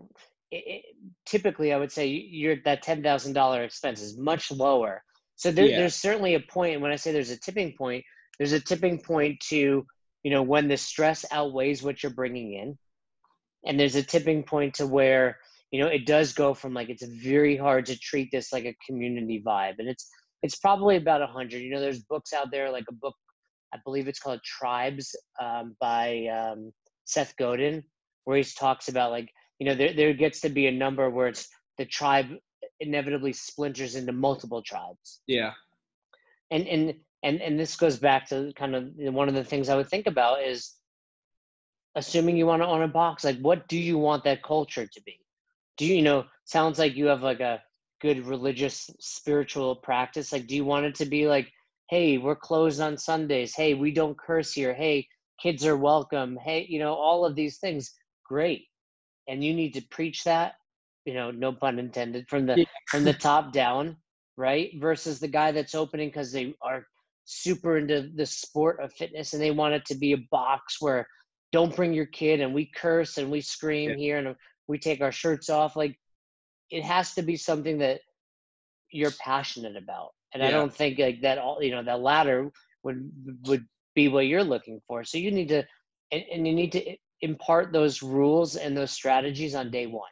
it, 0.50 0.64
it, 0.66 0.84
typically 1.24 1.72
I 1.72 1.78
would 1.78 1.92
say 1.92 2.06
you're 2.06 2.56
that 2.64 2.82
ten 2.82 3.02
thousand 3.02 3.34
dollar 3.34 3.62
expense 3.62 4.02
is 4.02 4.18
much 4.18 4.50
lower. 4.50 5.02
So 5.36 5.50
there, 5.50 5.66
yeah. 5.66 5.78
there's 5.78 5.94
certainly 5.94 6.34
a 6.34 6.40
point. 6.40 6.80
When 6.80 6.90
I 6.90 6.96
say 6.96 7.12
there's 7.12 7.30
a 7.30 7.38
tipping 7.38 7.74
point, 7.78 8.04
there's 8.40 8.52
a 8.52 8.60
tipping 8.60 8.98
point 8.98 9.38
to 9.50 9.86
you 10.24 10.30
know 10.30 10.42
when 10.42 10.66
the 10.66 10.78
stress 10.78 11.26
outweighs 11.30 11.82
what 11.82 12.02
you're 12.02 12.10
bringing 12.10 12.54
in, 12.54 12.78
and 13.66 13.78
there's 13.78 13.96
a 13.96 14.02
tipping 14.02 14.42
point 14.42 14.74
to 14.74 14.86
where 14.86 15.38
you 15.70 15.78
know 15.78 15.88
it 15.88 16.06
does 16.06 16.32
go 16.32 16.54
from 16.54 16.72
like 16.72 16.88
it's 16.88 17.04
very 17.04 17.56
hard 17.56 17.86
to 17.86 17.98
treat 17.98 18.30
this 18.32 18.52
like 18.52 18.64
a 18.64 18.76
community 18.86 19.42
vibe, 19.46 19.74
and 19.78 19.88
it's 19.88 20.08
it's 20.42 20.56
probably 20.56 20.96
about 20.96 21.20
a 21.20 21.26
hundred. 21.26 21.58
You 21.58 21.70
know, 21.70 21.80
there's 21.80 22.02
books 22.02 22.32
out 22.32 22.50
there 22.50 22.72
like 22.72 22.86
a 22.88 22.94
book 22.94 23.14
I 23.74 23.78
believe 23.84 24.08
it's 24.08 24.18
called 24.18 24.42
Tribes 24.42 25.14
um, 25.40 25.76
by 25.78 26.26
um, 26.26 26.72
Seth 27.04 27.36
Godin, 27.36 27.84
where 28.24 28.38
he 28.38 28.44
talks 28.44 28.88
about 28.88 29.10
like 29.10 29.28
you 29.58 29.66
know 29.66 29.74
there 29.74 29.92
there 29.92 30.14
gets 30.14 30.40
to 30.40 30.48
be 30.48 30.66
a 30.66 30.72
number 30.72 31.10
where 31.10 31.28
it's 31.28 31.46
the 31.76 31.84
tribe 31.84 32.28
inevitably 32.80 33.34
splinters 33.34 33.94
into 33.94 34.12
multiple 34.12 34.62
tribes. 34.62 35.20
Yeah. 35.26 35.52
And 36.50 36.66
and 36.66 36.94
and 37.22 37.40
and 37.40 37.58
this 37.58 37.76
goes 37.76 37.98
back 37.98 38.28
to 38.28 38.52
kind 38.56 38.74
of 38.74 38.90
one 38.96 39.28
of 39.28 39.34
the 39.34 39.44
things 39.44 39.68
I 39.68 39.76
would 39.76 39.88
think 39.88 40.06
about 40.06 40.42
is 40.42 40.74
assuming 41.96 42.36
you 42.36 42.46
want 42.46 42.62
to 42.62 42.68
own 42.68 42.82
a 42.82 42.88
box, 42.88 43.24
like 43.24 43.38
what 43.40 43.68
do 43.68 43.78
you 43.78 43.98
want 43.98 44.24
that 44.24 44.42
culture 44.42 44.86
to 44.86 45.02
be? 45.02 45.18
Do 45.76 45.86
you, 45.86 45.96
you 45.96 46.02
know, 46.02 46.24
sounds 46.44 46.78
like 46.78 46.94
you 46.94 47.06
have 47.06 47.22
like 47.22 47.40
a 47.40 47.62
good 48.00 48.26
religious 48.26 48.88
spiritual 49.00 49.76
practice. 49.76 50.32
Like, 50.32 50.46
do 50.46 50.56
you 50.56 50.64
want 50.64 50.86
it 50.86 50.94
to 50.96 51.04
be 51.04 51.26
like 51.26 51.52
hey 51.90 52.18
we're 52.18 52.36
closed 52.36 52.80
on 52.80 52.96
sundays 52.96 53.52
hey 53.54 53.74
we 53.74 53.90
don't 53.90 54.16
curse 54.16 54.52
here 54.52 54.72
hey 54.72 55.04
kids 55.42 55.66
are 55.66 55.76
welcome 55.76 56.38
hey 56.40 56.64
you 56.68 56.78
know 56.78 56.94
all 56.94 57.24
of 57.24 57.34
these 57.34 57.58
things 57.58 57.92
great 58.24 58.66
and 59.26 59.42
you 59.42 59.52
need 59.52 59.74
to 59.74 59.82
preach 59.90 60.22
that 60.22 60.52
you 61.04 61.12
know 61.12 61.32
no 61.32 61.52
pun 61.52 61.80
intended 61.80 62.28
from 62.28 62.46
the 62.46 62.58
yeah. 62.58 62.64
from 62.86 63.02
the 63.02 63.12
top 63.12 63.52
down 63.52 63.96
right 64.36 64.70
versus 64.78 65.18
the 65.18 65.26
guy 65.26 65.50
that's 65.50 65.74
opening 65.74 66.08
because 66.08 66.30
they 66.30 66.54
are 66.62 66.86
super 67.30 67.78
into 67.78 68.10
the 68.14 68.26
sport 68.26 68.80
of 68.80 68.92
fitness 68.92 69.32
and 69.32 69.42
they 69.42 69.50
want 69.50 69.74
it 69.74 69.84
to 69.86 69.94
be 69.94 70.12
a 70.12 70.26
box 70.30 70.80
where 70.80 71.06
don't 71.52 71.74
bring 71.74 71.92
your 71.92 72.06
kid 72.06 72.40
and 72.40 72.54
we 72.54 72.70
curse 72.74 73.18
and 73.18 73.30
we 73.30 73.40
scream 73.40 73.90
yeah. 73.90 73.96
here 73.96 74.18
and 74.18 74.36
we 74.68 74.78
take 74.78 75.00
our 75.00 75.12
shirts 75.12 75.48
off 75.48 75.76
like 75.76 75.98
it 76.70 76.84
has 76.84 77.14
to 77.14 77.22
be 77.22 77.36
something 77.36 77.78
that 77.78 78.00
you're 78.90 79.12
passionate 79.12 79.76
about 79.76 80.10
and 80.32 80.42
yeah. 80.42 80.48
I 80.48 80.52
don't 80.52 80.72
think 80.74 80.98
like 80.98 81.22
that 81.22 81.38
all 81.38 81.62
you 81.62 81.70
know 81.70 81.82
that 81.82 82.00
latter 82.00 82.50
would 82.82 83.10
would 83.46 83.66
be 83.94 84.08
what 84.08 84.26
you're 84.26 84.44
looking 84.44 84.80
for. 84.86 85.04
So 85.04 85.18
you 85.18 85.30
need 85.30 85.48
to 85.48 85.64
and, 86.12 86.24
and 86.32 86.46
you 86.46 86.54
need 86.54 86.72
to 86.72 86.96
impart 87.20 87.72
those 87.72 88.02
rules 88.02 88.56
and 88.56 88.76
those 88.76 88.90
strategies 88.90 89.54
on 89.54 89.70
day 89.70 89.86
one. 89.86 90.10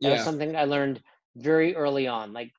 That 0.00 0.08
yeah. 0.08 0.14
was 0.14 0.24
something 0.24 0.56
I 0.56 0.64
learned 0.64 1.00
very 1.36 1.76
early 1.76 2.08
on. 2.08 2.32
Like, 2.32 2.50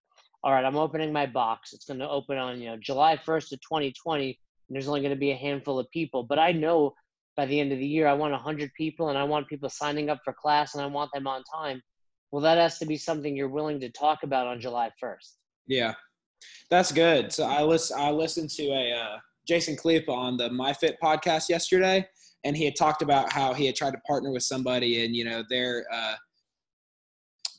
all 0.44 0.52
right, 0.52 0.66
I'm 0.66 0.76
opening 0.76 1.14
my 1.14 1.26
box. 1.26 1.74
It's 1.74 1.86
going 1.86 2.00
to 2.00 2.10
open 2.10 2.38
on 2.38 2.60
you 2.60 2.70
know 2.70 2.78
July 2.78 3.18
1st 3.18 3.54
of 3.54 3.62
2020, 3.62 4.26
and 4.26 4.36
there's 4.76 4.88
only 4.88 5.02
going 5.02 5.14
to 5.14 5.20
be 5.20 5.32
a 5.32 5.36
handful 5.36 5.78
of 5.80 5.90
people. 5.92 6.24
But 6.24 6.40
I 6.40 6.52
know 6.52 6.94
by 7.38 7.46
the 7.46 7.60
end 7.60 7.72
of 7.72 7.80
the 7.80 7.86
year, 7.86 8.08
I 8.08 8.14
want 8.14 8.34
100 8.34 8.72
people, 8.76 9.10
and 9.10 9.18
I 9.18 9.24
want 9.24 9.48
people 9.48 9.70
signing 9.70 10.10
up 10.10 10.20
for 10.24 10.34
class, 10.34 10.74
and 10.74 10.84
I 10.84 10.88
want 10.88 11.12
them 11.14 11.28
on 11.28 11.44
time. 11.54 11.82
Well, 12.32 12.42
that 12.42 12.58
has 12.58 12.80
to 12.80 12.86
be 12.86 12.98
something 12.98 13.36
you're 13.36 13.50
willing 13.50 13.80
to 13.82 13.90
talk 13.90 14.24
about 14.24 14.48
on 14.48 14.60
July 14.60 14.90
1st. 15.04 15.36
Yeah, 15.68 15.94
that's 16.70 16.92
good. 16.92 17.32
So 17.32 17.44
I 17.46 17.62
listen. 17.62 17.98
I 18.00 18.10
listened 18.10 18.50
to 18.52 18.64
a 18.70 18.92
uh, 18.94 19.18
Jason 19.48 19.76
Khalipa 19.76 20.12
on 20.12 20.38
the 20.38 20.50
MyFit 20.50 20.96
podcast 21.04 21.50
yesterday, 21.50 22.08
and 22.44 22.58
he 22.58 22.66
had 22.66 22.76
talked 22.76 23.02
about 23.02 23.32
how 23.32 23.54
he 23.54 23.68
had 23.68 23.76
tried 23.76 23.92
to 23.92 24.00
partner 24.00 24.32
with 24.32 24.44
somebody, 24.44 25.06
and 25.06 25.16
you 25.16 25.24
know 25.24 25.44
their, 25.50 25.86
uh, 25.94 26.16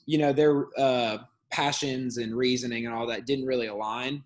you 0.06 0.18
know 0.18 0.32
their 0.32 0.66
uh, 0.78 1.18
passions 1.52 2.16
and 2.18 2.34
reasoning 2.34 2.86
and 2.86 2.94
all 2.94 3.06
that 3.06 3.26
didn't 3.26 3.46
really 3.46 3.68
align, 3.68 4.22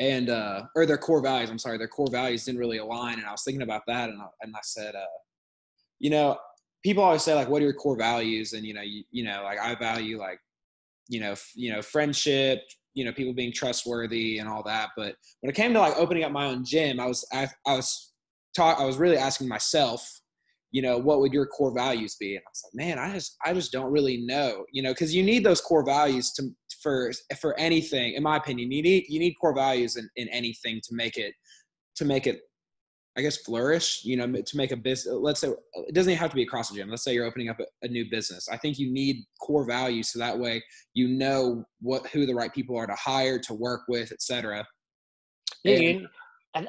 and 0.00 0.30
uh, 0.30 0.62
or 0.74 0.86
their 0.86 0.98
core 0.98 1.22
values. 1.22 1.50
I'm 1.50 1.58
sorry, 1.58 1.78
their 1.78 1.88
core 1.88 2.10
values 2.10 2.44
didn't 2.44 2.60
really 2.60 2.78
align, 2.78 3.18
and 3.18 3.26
I 3.26 3.32
was 3.32 3.42
thinking 3.44 3.62
about 3.62 3.82
that, 3.86 4.10
and 4.10 4.20
I, 4.20 4.26
and 4.42 4.54
I 4.54 4.60
said, 4.62 4.94
uh, 4.94 5.18
you 5.98 6.10
know, 6.10 6.38
people 6.82 7.02
always 7.02 7.22
say 7.22 7.34
like, 7.34 7.48
what 7.48 7.62
are 7.62 7.64
your 7.64 7.74
core 7.74 7.96
values? 7.96 8.52
And 8.52 8.64
you 8.64 8.74
know, 8.74 8.82
you, 8.82 9.04
you 9.10 9.24
know, 9.24 9.42
like 9.44 9.58
I 9.58 9.74
value 9.74 10.18
like 10.18 10.40
you 11.08 11.20
know, 11.20 11.32
f- 11.32 11.52
you 11.54 11.72
know, 11.72 11.82
friendship, 11.82 12.62
you 12.94 13.04
know, 13.04 13.12
people 13.12 13.32
being 13.32 13.52
trustworthy 13.52 14.38
and 14.38 14.48
all 14.48 14.62
that. 14.64 14.90
But 14.96 15.16
when 15.40 15.50
it 15.50 15.54
came 15.56 15.72
to 15.74 15.80
like 15.80 15.96
opening 15.96 16.24
up 16.24 16.32
my 16.32 16.46
own 16.46 16.64
gym, 16.64 17.00
I 17.00 17.06
was 17.06 17.26
I, 17.32 17.48
I 17.66 17.76
was 17.76 18.12
taught 18.54 18.80
I 18.80 18.84
was 18.84 18.96
really 18.96 19.16
asking 19.16 19.48
myself, 19.48 20.20
you 20.76 20.82
know, 20.82 20.98
what 20.98 21.20
would 21.20 21.32
your 21.32 21.46
core 21.46 21.72
values 21.74 22.16
be? 22.16 22.34
And 22.34 22.42
I 22.46 22.50
was 22.50 22.62
like, 22.66 22.86
man, 22.86 22.98
I 22.98 23.10
just 23.14 23.38
I 23.46 23.54
just 23.54 23.72
don't 23.72 23.90
really 23.90 24.18
know, 24.18 24.66
you 24.72 24.82
know, 24.82 24.90
because 24.90 25.14
you 25.14 25.22
need 25.22 25.42
those 25.42 25.62
core 25.62 25.86
values 25.86 26.32
to 26.32 26.50
for 26.82 27.12
for 27.40 27.58
anything. 27.58 28.12
In 28.12 28.22
my 28.22 28.36
opinion, 28.36 28.70
you 28.70 28.82
need 28.82 29.06
you 29.08 29.18
need 29.18 29.36
core 29.40 29.54
values 29.54 29.96
in, 29.96 30.06
in 30.16 30.28
anything 30.28 30.82
to 30.86 30.94
make 30.94 31.16
it 31.16 31.32
to 31.94 32.04
make 32.04 32.26
it 32.26 32.40
I 33.16 33.22
guess 33.22 33.38
flourish, 33.38 34.02
you 34.04 34.18
know, 34.18 34.30
to 34.30 34.56
make 34.58 34.70
a 34.70 34.76
business. 34.76 35.14
Let's 35.18 35.40
say 35.40 35.48
it 35.48 35.94
doesn't 35.94 36.10
even 36.10 36.20
have 36.20 36.28
to 36.28 36.36
be 36.36 36.42
across 36.42 36.68
the 36.68 36.76
gym. 36.76 36.90
Let's 36.90 37.04
say 37.04 37.14
you're 37.14 37.24
opening 37.24 37.48
up 37.48 37.58
a, 37.58 37.64
a, 37.82 37.88
new 37.88 38.04
business. 38.10 38.46
I 38.52 38.58
think 38.58 38.78
you 38.78 38.92
need 38.92 39.24
core 39.40 39.64
values 39.64 40.12
so 40.12 40.18
that 40.18 40.38
way 40.38 40.62
you 40.92 41.08
know 41.08 41.64
what 41.80 42.06
who 42.08 42.26
the 42.26 42.34
right 42.34 42.52
people 42.52 42.76
are 42.76 42.86
to 42.86 42.94
hire, 42.94 43.38
to 43.38 43.54
work 43.54 43.84
with, 43.88 44.12
etc. 44.12 44.66
Yeah, 45.64 45.76
you, 45.76 46.08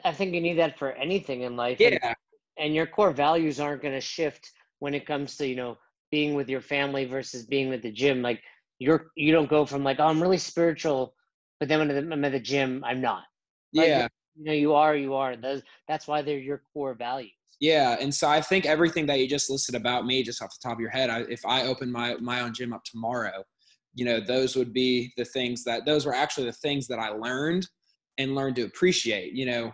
I 0.05 0.13
think 0.13 0.33
you 0.33 0.39
need 0.39 0.59
that 0.59 0.79
for 0.79 0.93
anything 0.93 1.41
in 1.41 1.57
life. 1.57 1.77
Yeah, 1.81 1.97
and, 2.01 2.15
and 2.59 2.73
your 2.73 2.87
core 2.87 3.11
values 3.11 3.59
aren't 3.59 3.81
going 3.81 3.93
to 3.93 4.01
shift 4.01 4.51
when 4.79 4.93
it 4.93 5.05
comes 5.05 5.37
to 5.37 5.47
you 5.47 5.55
know 5.55 5.77
being 6.11 6.35
with 6.35 6.49
your 6.49 6.61
family 6.61 7.05
versus 7.05 7.45
being 7.45 7.69
with 7.69 7.81
the 7.81 7.91
gym. 7.91 8.21
Like 8.21 8.41
you're 8.79 9.07
you 9.15 9.31
don't 9.31 9.49
go 9.49 9.65
from 9.65 9.83
like 9.83 9.99
oh 9.99 10.07
I'm 10.07 10.21
really 10.21 10.37
spiritual, 10.37 11.13
but 11.59 11.69
then 11.69 11.79
when 11.79 12.11
I'm 12.13 12.25
at 12.25 12.31
the 12.31 12.39
gym 12.39 12.83
I'm 12.85 13.01
not. 13.01 13.23
Like, 13.73 13.87
yeah 13.87 14.07
you 14.37 14.45
know 14.45 14.53
you 14.53 14.73
are 14.73 14.95
you 14.95 15.13
are 15.15 15.35
those 15.35 15.61
that's 15.87 16.07
why 16.07 16.21
they're 16.21 16.37
your 16.37 16.61
core 16.73 16.93
values 16.93 17.31
yeah 17.59 17.97
and 17.99 18.13
so 18.13 18.27
i 18.27 18.39
think 18.39 18.65
everything 18.65 19.05
that 19.05 19.19
you 19.19 19.27
just 19.27 19.49
listed 19.49 19.75
about 19.75 20.05
me 20.05 20.23
just 20.23 20.41
off 20.41 20.49
the 20.49 20.67
top 20.67 20.77
of 20.77 20.79
your 20.79 20.89
head 20.89 21.09
I, 21.09 21.21
if 21.29 21.45
i 21.45 21.63
open 21.63 21.91
my 21.91 22.15
my 22.15 22.41
own 22.41 22.53
gym 22.53 22.73
up 22.73 22.83
tomorrow 22.83 23.43
you 23.95 24.05
know 24.05 24.19
those 24.19 24.55
would 24.55 24.73
be 24.73 25.11
the 25.17 25.25
things 25.25 25.63
that 25.63 25.85
those 25.85 26.05
were 26.05 26.13
actually 26.13 26.45
the 26.45 26.53
things 26.53 26.87
that 26.87 26.99
i 26.99 27.09
learned 27.09 27.67
and 28.17 28.35
learned 28.35 28.55
to 28.57 28.63
appreciate 28.63 29.33
you 29.33 29.45
know 29.45 29.71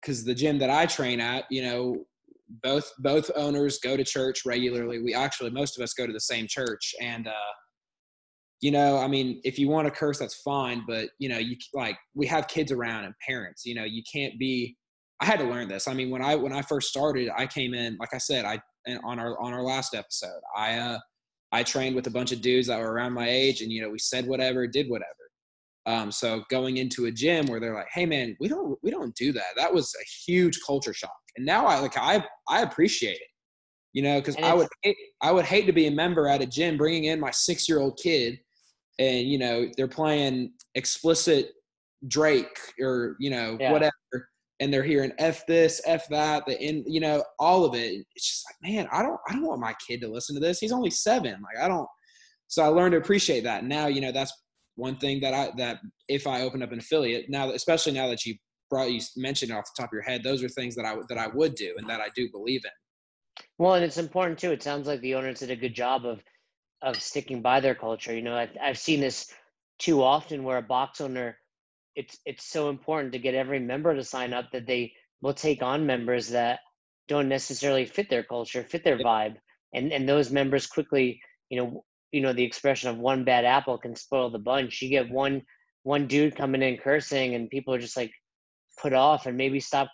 because 0.00 0.24
the 0.24 0.34
gym 0.34 0.58
that 0.58 0.70
i 0.70 0.86
train 0.86 1.20
at 1.20 1.44
you 1.50 1.62
know 1.62 1.96
both 2.62 2.90
both 2.98 3.30
owners 3.36 3.78
go 3.78 3.96
to 3.96 4.04
church 4.04 4.42
regularly 4.44 5.02
we 5.02 5.14
actually 5.14 5.50
most 5.50 5.78
of 5.78 5.82
us 5.82 5.94
go 5.94 6.06
to 6.06 6.12
the 6.12 6.20
same 6.20 6.46
church 6.48 6.94
and 7.00 7.26
uh 7.26 7.52
you 8.64 8.70
know, 8.70 8.96
I 8.96 9.08
mean, 9.08 9.42
if 9.44 9.58
you 9.58 9.68
want 9.68 9.86
to 9.86 9.90
curse, 9.90 10.18
that's 10.18 10.36
fine. 10.36 10.84
But 10.88 11.10
you 11.18 11.28
know, 11.28 11.36
you 11.36 11.54
like 11.74 11.98
we 12.14 12.26
have 12.28 12.48
kids 12.48 12.72
around 12.72 13.04
and 13.04 13.12
parents. 13.26 13.66
You 13.66 13.74
know, 13.74 13.84
you 13.84 14.02
can't 14.10 14.38
be. 14.38 14.74
I 15.20 15.26
had 15.26 15.38
to 15.40 15.44
learn 15.44 15.68
this. 15.68 15.86
I 15.86 15.92
mean, 15.92 16.08
when 16.08 16.22
I 16.22 16.34
when 16.34 16.54
I 16.54 16.62
first 16.62 16.88
started, 16.88 17.28
I 17.36 17.46
came 17.46 17.74
in 17.74 17.98
like 18.00 18.14
I 18.14 18.18
said, 18.18 18.46
I 18.46 18.58
on 19.04 19.18
our 19.18 19.38
on 19.38 19.52
our 19.52 19.62
last 19.62 19.94
episode, 19.94 20.40
I 20.56 20.78
uh 20.78 20.98
I 21.52 21.62
trained 21.62 21.94
with 21.94 22.06
a 22.06 22.10
bunch 22.10 22.32
of 22.32 22.40
dudes 22.40 22.68
that 22.68 22.80
were 22.80 22.90
around 22.90 23.12
my 23.12 23.28
age, 23.28 23.60
and 23.60 23.70
you 23.70 23.82
know, 23.82 23.90
we 23.90 23.98
said 23.98 24.26
whatever, 24.26 24.66
did 24.66 24.88
whatever. 24.88 25.10
Um, 25.86 26.10
so 26.10 26.42
going 26.50 26.78
into 26.78 27.06
a 27.06 27.12
gym 27.12 27.46
where 27.46 27.60
they're 27.60 27.74
like, 27.74 27.88
"Hey, 27.92 28.06
man, 28.06 28.36
we 28.40 28.48
don't 28.48 28.78
we 28.82 28.90
don't 28.90 29.14
do 29.14 29.32
that." 29.32 29.54
That 29.56 29.72
was 29.72 29.94
a 30.00 30.04
huge 30.30 30.58
culture 30.66 30.94
shock, 30.94 31.12
and 31.36 31.44
now 31.44 31.66
I 31.66 31.78
like 31.80 31.96
I 31.96 32.24
I 32.48 32.62
appreciate 32.62 33.16
it, 33.16 33.28
you 33.92 34.02
know, 34.02 34.18
because 34.20 34.36
I 34.42 34.54
would 34.54 34.68
hate, 34.82 34.96
I 35.20 35.30
would 35.30 35.44
hate 35.44 35.66
to 35.66 35.72
be 35.72 35.86
a 35.86 35.90
member 35.90 36.26
at 36.28 36.40
a 36.40 36.46
gym 36.46 36.78
bringing 36.78 37.04
in 37.04 37.20
my 37.20 37.30
six 37.30 37.68
year 37.68 37.80
old 37.80 37.98
kid 38.02 38.38
and 38.98 39.28
you 39.28 39.38
know 39.38 39.68
they're 39.76 39.88
playing 39.88 40.52
explicit 40.74 41.50
Drake 42.08 42.58
or 42.80 43.16
you 43.18 43.30
know 43.30 43.56
yeah. 43.58 43.72
whatever, 43.72 44.28
and 44.60 44.72
they're 44.72 44.82
hearing 44.82 45.12
f 45.18 45.46
this, 45.46 45.80
f 45.86 46.08
that, 46.10 46.44
the 46.46 46.60
in 46.62 46.84
you 46.86 47.00
know 47.00 47.24
all 47.38 47.64
of 47.64 47.74
it. 47.74 48.04
It's 48.14 48.28
just 48.28 48.44
like 48.48 48.72
man, 48.72 48.88
I 48.92 49.02
don't 49.02 49.18
I 49.28 49.32
don't 49.32 49.46
want 49.46 49.60
my 49.60 49.74
kid 49.86 50.00
to 50.02 50.08
listen 50.08 50.34
to 50.36 50.40
this. 50.40 50.58
He's 50.58 50.72
only 50.72 50.90
seven. 50.90 51.32
Like 51.32 51.62
I 51.62 51.68
don't. 51.68 51.88
So 52.48 52.62
I 52.62 52.68
learned 52.68 52.92
to 52.92 52.98
appreciate 52.98 53.44
that. 53.44 53.64
Now 53.64 53.86
you 53.86 54.00
know 54.00 54.12
that's 54.12 54.32
one 54.76 54.96
thing 54.96 55.20
that 55.20 55.34
I 55.34 55.52
that 55.56 55.80
if 56.08 56.26
I 56.26 56.42
open 56.42 56.62
up 56.62 56.72
an 56.72 56.78
affiliate 56.78 57.28
now, 57.28 57.50
especially 57.50 57.92
now 57.92 58.08
that 58.08 58.24
you 58.24 58.34
brought 58.70 58.90
you 58.90 59.00
mentioned 59.16 59.52
off 59.52 59.64
the 59.64 59.82
top 59.82 59.90
of 59.90 59.92
your 59.92 60.02
head, 60.02 60.22
those 60.22 60.42
are 60.42 60.48
things 60.48 60.74
that 60.74 60.84
I 60.84 60.96
that 61.08 61.18
I 61.18 61.28
would 61.28 61.54
do 61.54 61.74
and 61.76 61.88
that 61.88 62.00
I 62.00 62.08
do 62.14 62.28
believe 62.30 62.62
in. 62.64 62.70
Well, 63.58 63.74
and 63.74 63.84
it's 63.84 63.98
important 63.98 64.38
too. 64.38 64.52
It 64.52 64.62
sounds 64.62 64.86
like 64.86 65.00
the 65.00 65.14
owners 65.14 65.40
did 65.40 65.50
a 65.50 65.56
good 65.56 65.74
job 65.74 66.04
of 66.04 66.22
of 66.82 67.00
sticking 67.00 67.40
by 67.40 67.60
their 67.60 67.74
culture. 67.74 68.14
You 68.14 68.22
know, 68.22 68.36
I've, 68.36 68.50
I've 68.60 68.78
seen 68.78 69.00
this 69.00 69.32
too 69.78 70.02
often 70.02 70.44
where 70.44 70.58
a 70.58 70.62
box 70.62 71.00
owner, 71.00 71.38
it's 71.96 72.18
it's 72.26 72.44
so 72.44 72.68
important 72.68 73.12
to 73.12 73.18
get 73.18 73.34
every 73.34 73.60
member 73.60 73.94
to 73.94 74.04
sign 74.04 74.32
up 74.32 74.50
that 74.52 74.66
they 74.66 74.92
will 75.22 75.34
take 75.34 75.62
on 75.62 75.86
members 75.86 76.28
that 76.28 76.60
don't 77.08 77.28
necessarily 77.28 77.86
fit 77.86 78.10
their 78.10 78.22
culture, 78.22 78.62
fit 78.62 78.84
their 78.84 78.98
vibe, 78.98 79.36
and 79.72 79.92
and 79.92 80.08
those 80.08 80.30
members 80.30 80.66
quickly, 80.66 81.20
you 81.48 81.58
know, 81.58 81.84
you 82.14 82.20
know 82.20 82.32
the 82.32 82.44
expression 82.44 82.88
of 82.88 82.98
one 82.98 83.24
bad 83.24 83.44
apple 83.44 83.76
can 83.76 83.96
spoil 83.96 84.30
the 84.30 84.38
bunch. 84.38 84.80
You 84.80 84.88
get 84.88 85.10
one 85.10 85.42
one 85.82 86.06
dude 86.06 86.36
coming 86.36 86.62
in 86.62 86.78
cursing, 86.78 87.34
and 87.34 87.50
people 87.50 87.74
are 87.74 87.80
just 87.80 87.96
like 87.96 88.12
put 88.80 88.92
off, 88.92 89.26
and 89.26 89.36
maybe 89.36 89.58
stop. 89.58 89.88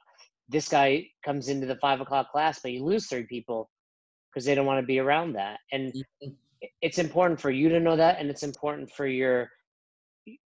This 0.51 0.69
guy 0.69 1.07
comes 1.25 1.49
into 1.49 1.67
the 1.67 1.77
five 1.77 2.03
o'clock 2.03 2.31
class, 2.31 2.61
but 2.63 2.73
you 2.73 2.85
lose 2.85 3.07
three 3.07 3.25
people 3.25 3.71
because 4.29 4.45
they 4.45 4.55
don't 4.55 4.67
want 4.67 4.83
to 4.83 4.87
be 4.87 4.99
around 4.99 5.33
that. 5.33 5.61
And 5.73 5.95
it's 6.83 6.99
important 6.99 7.41
for 7.41 7.51
you 7.51 7.71
to 7.71 7.81
know 7.81 7.97
that, 7.97 8.19
and 8.21 8.29
it's 8.29 8.43
important 8.43 8.91
for 8.91 9.07
your 9.07 9.49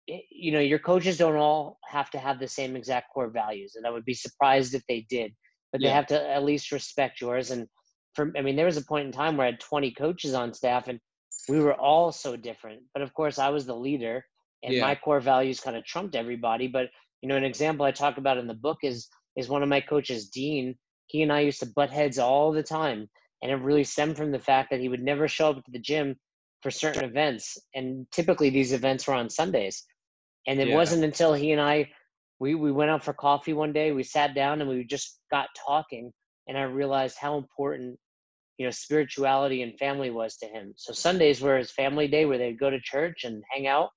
you 0.06 0.52
know 0.52 0.60
your 0.60 0.78
coaches 0.78 1.16
don't 1.16 1.36
all 1.36 1.78
have 1.86 2.10
to 2.10 2.18
have 2.18 2.38
the 2.38 2.46
same 2.46 2.76
exact 2.76 3.06
core 3.14 3.30
values 3.30 3.74
and 3.74 3.86
i 3.86 3.90
would 3.90 4.04
be 4.04 4.12
surprised 4.12 4.74
if 4.74 4.82
they 4.86 5.06
did 5.08 5.32
but 5.72 5.80
yeah. 5.80 5.88
they 5.88 5.94
have 5.94 6.06
to 6.06 6.30
at 6.30 6.44
least 6.44 6.72
respect 6.72 7.22
yours 7.22 7.50
and 7.50 7.66
for 8.12 8.30
i 8.36 8.42
mean 8.42 8.54
there 8.54 8.66
was 8.66 8.76
a 8.76 8.84
point 8.84 9.06
in 9.06 9.12
time 9.12 9.34
where 9.34 9.46
i 9.46 9.50
had 9.50 9.60
20 9.60 9.92
coaches 9.92 10.34
on 10.34 10.52
staff 10.52 10.88
and 10.88 11.00
we 11.48 11.60
were 11.60 11.74
all 11.74 12.12
so 12.12 12.36
different 12.36 12.80
but 12.92 13.02
of 13.02 13.12
course 13.14 13.38
i 13.38 13.48
was 13.48 13.66
the 13.66 13.74
leader 13.74 14.24
and 14.62 14.74
yeah. 14.74 14.80
my 14.80 14.94
core 14.94 15.20
values 15.20 15.60
kind 15.60 15.76
of 15.76 15.84
trumped 15.84 16.14
everybody 16.14 16.66
but 16.66 16.88
you 17.20 17.28
know 17.28 17.36
an 17.36 17.44
example 17.44 17.84
i 17.84 17.90
talk 17.90 18.18
about 18.18 18.38
in 18.38 18.46
the 18.46 18.54
book 18.54 18.78
is 18.82 19.08
is 19.36 19.48
one 19.48 19.62
of 19.62 19.68
my 19.68 19.80
coaches 19.80 20.28
dean 20.28 20.74
he 21.06 21.22
and 21.22 21.32
i 21.32 21.40
used 21.40 21.60
to 21.60 21.66
butt 21.74 21.90
heads 21.90 22.18
all 22.18 22.52
the 22.52 22.62
time 22.62 23.08
and 23.42 23.52
it 23.52 23.56
really 23.56 23.84
stemmed 23.84 24.16
from 24.16 24.32
the 24.32 24.38
fact 24.38 24.70
that 24.70 24.80
he 24.80 24.88
would 24.88 25.02
never 25.02 25.28
show 25.28 25.50
up 25.50 25.64
to 25.64 25.70
the 25.70 25.78
gym 25.78 26.16
for 26.62 26.70
certain 26.70 27.04
events 27.04 27.58
and 27.74 28.06
typically 28.10 28.50
these 28.50 28.72
events 28.72 29.06
were 29.06 29.14
on 29.14 29.28
sundays 29.28 29.84
and 30.46 30.60
it 30.60 30.68
yeah. 30.68 30.74
wasn't 30.74 31.04
until 31.04 31.34
he 31.34 31.52
and 31.52 31.60
i 31.60 31.88
we, 32.40 32.54
we 32.56 32.72
went 32.72 32.90
out 32.90 33.04
for 33.04 33.12
coffee 33.12 33.52
one 33.52 33.72
day 33.72 33.92
we 33.92 34.02
sat 34.02 34.34
down 34.34 34.60
and 34.60 34.68
we 34.68 34.84
just 34.84 35.20
got 35.30 35.48
talking 35.66 36.10
and 36.48 36.58
i 36.58 36.62
realized 36.62 37.16
how 37.18 37.36
important 37.36 37.98
you 38.58 38.66
know 38.66 38.70
spirituality 38.70 39.62
and 39.62 39.78
family 39.78 40.10
was 40.10 40.36
to 40.36 40.46
him. 40.46 40.74
So 40.76 40.92
sundays 40.92 41.40
were 41.40 41.58
his 41.58 41.70
family 41.70 42.08
day 42.08 42.24
where 42.24 42.38
they'd 42.38 42.58
go 42.58 42.70
to 42.70 42.80
church 42.80 43.24
and 43.24 43.42
hang 43.52 43.66
out 43.66 43.90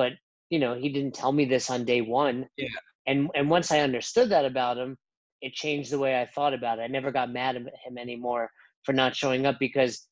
but 0.00 0.12
you 0.48 0.58
know 0.58 0.74
he 0.74 0.88
didn't 0.88 1.14
tell 1.14 1.30
me 1.30 1.44
this 1.44 1.68
on 1.68 1.84
day 1.84 2.00
one. 2.00 2.48
Yeah. 2.56 2.68
And 3.06 3.28
and 3.34 3.50
once 3.50 3.70
i 3.70 3.80
understood 3.80 4.30
that 4.30 4.46
about 4.46 4.78
him 4.78 4.96
it 5.42 5.52
changed 5.52 5.90
the 5.90 5.98
way 5.98 6.20
i 6.20 6.26
thought 6.34 6.54
about 6.54 6.78
it. 6.78 6.82
I 6.82 6.86
never 6.86 7.10
got 7.10 7.30
mad 7.30 7.56
at 7.56 7.62
him 7.84 7.98
anymore 7.98 8.50
for 8.84 8.94
not 8.94 9.14
showing 9.14 9.44
up 9.44 9.56
because 9.60 10.06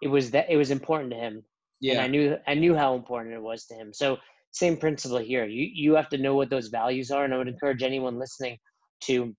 it 0.00 0.08
was 0.08 0.30
that 0.30 0.46
it 0.48 0.56
was 0.56 0.70
important 0.70 1.10
to 1.10 1.18
him. 1.18 1.42
Yeah 1.80 1.94
and 1.94 2.02
i 2.02 2.06
knew 2.06 2.36
i 2.46 2.54
knew 2.54 2.74
how 2.76 2.94
important 2.94 3.34
it 3.34 3.42
was 3.42 3.66
to 3.66 3.74
him. 3.74 3.92
So 3.92 4.18
same 4.52 4.76
principle 4.76 5.18
here. 5.18 5.44
You 5.44 5.68
you 5.82 5.94
have 5.94 6.08
to 6.10 6.18
know 6.18 6.36
what 6.36 6.50
those 6.50 6.68
values 6.68 7.10
are 7.10 7.24
and 7.24 7.34
i 7.34 7.38
would 7.38 7.48
encourage 7.48 7.82
anyone 7.82 8.20
listening 8.24 8.58
to 9.06 9.34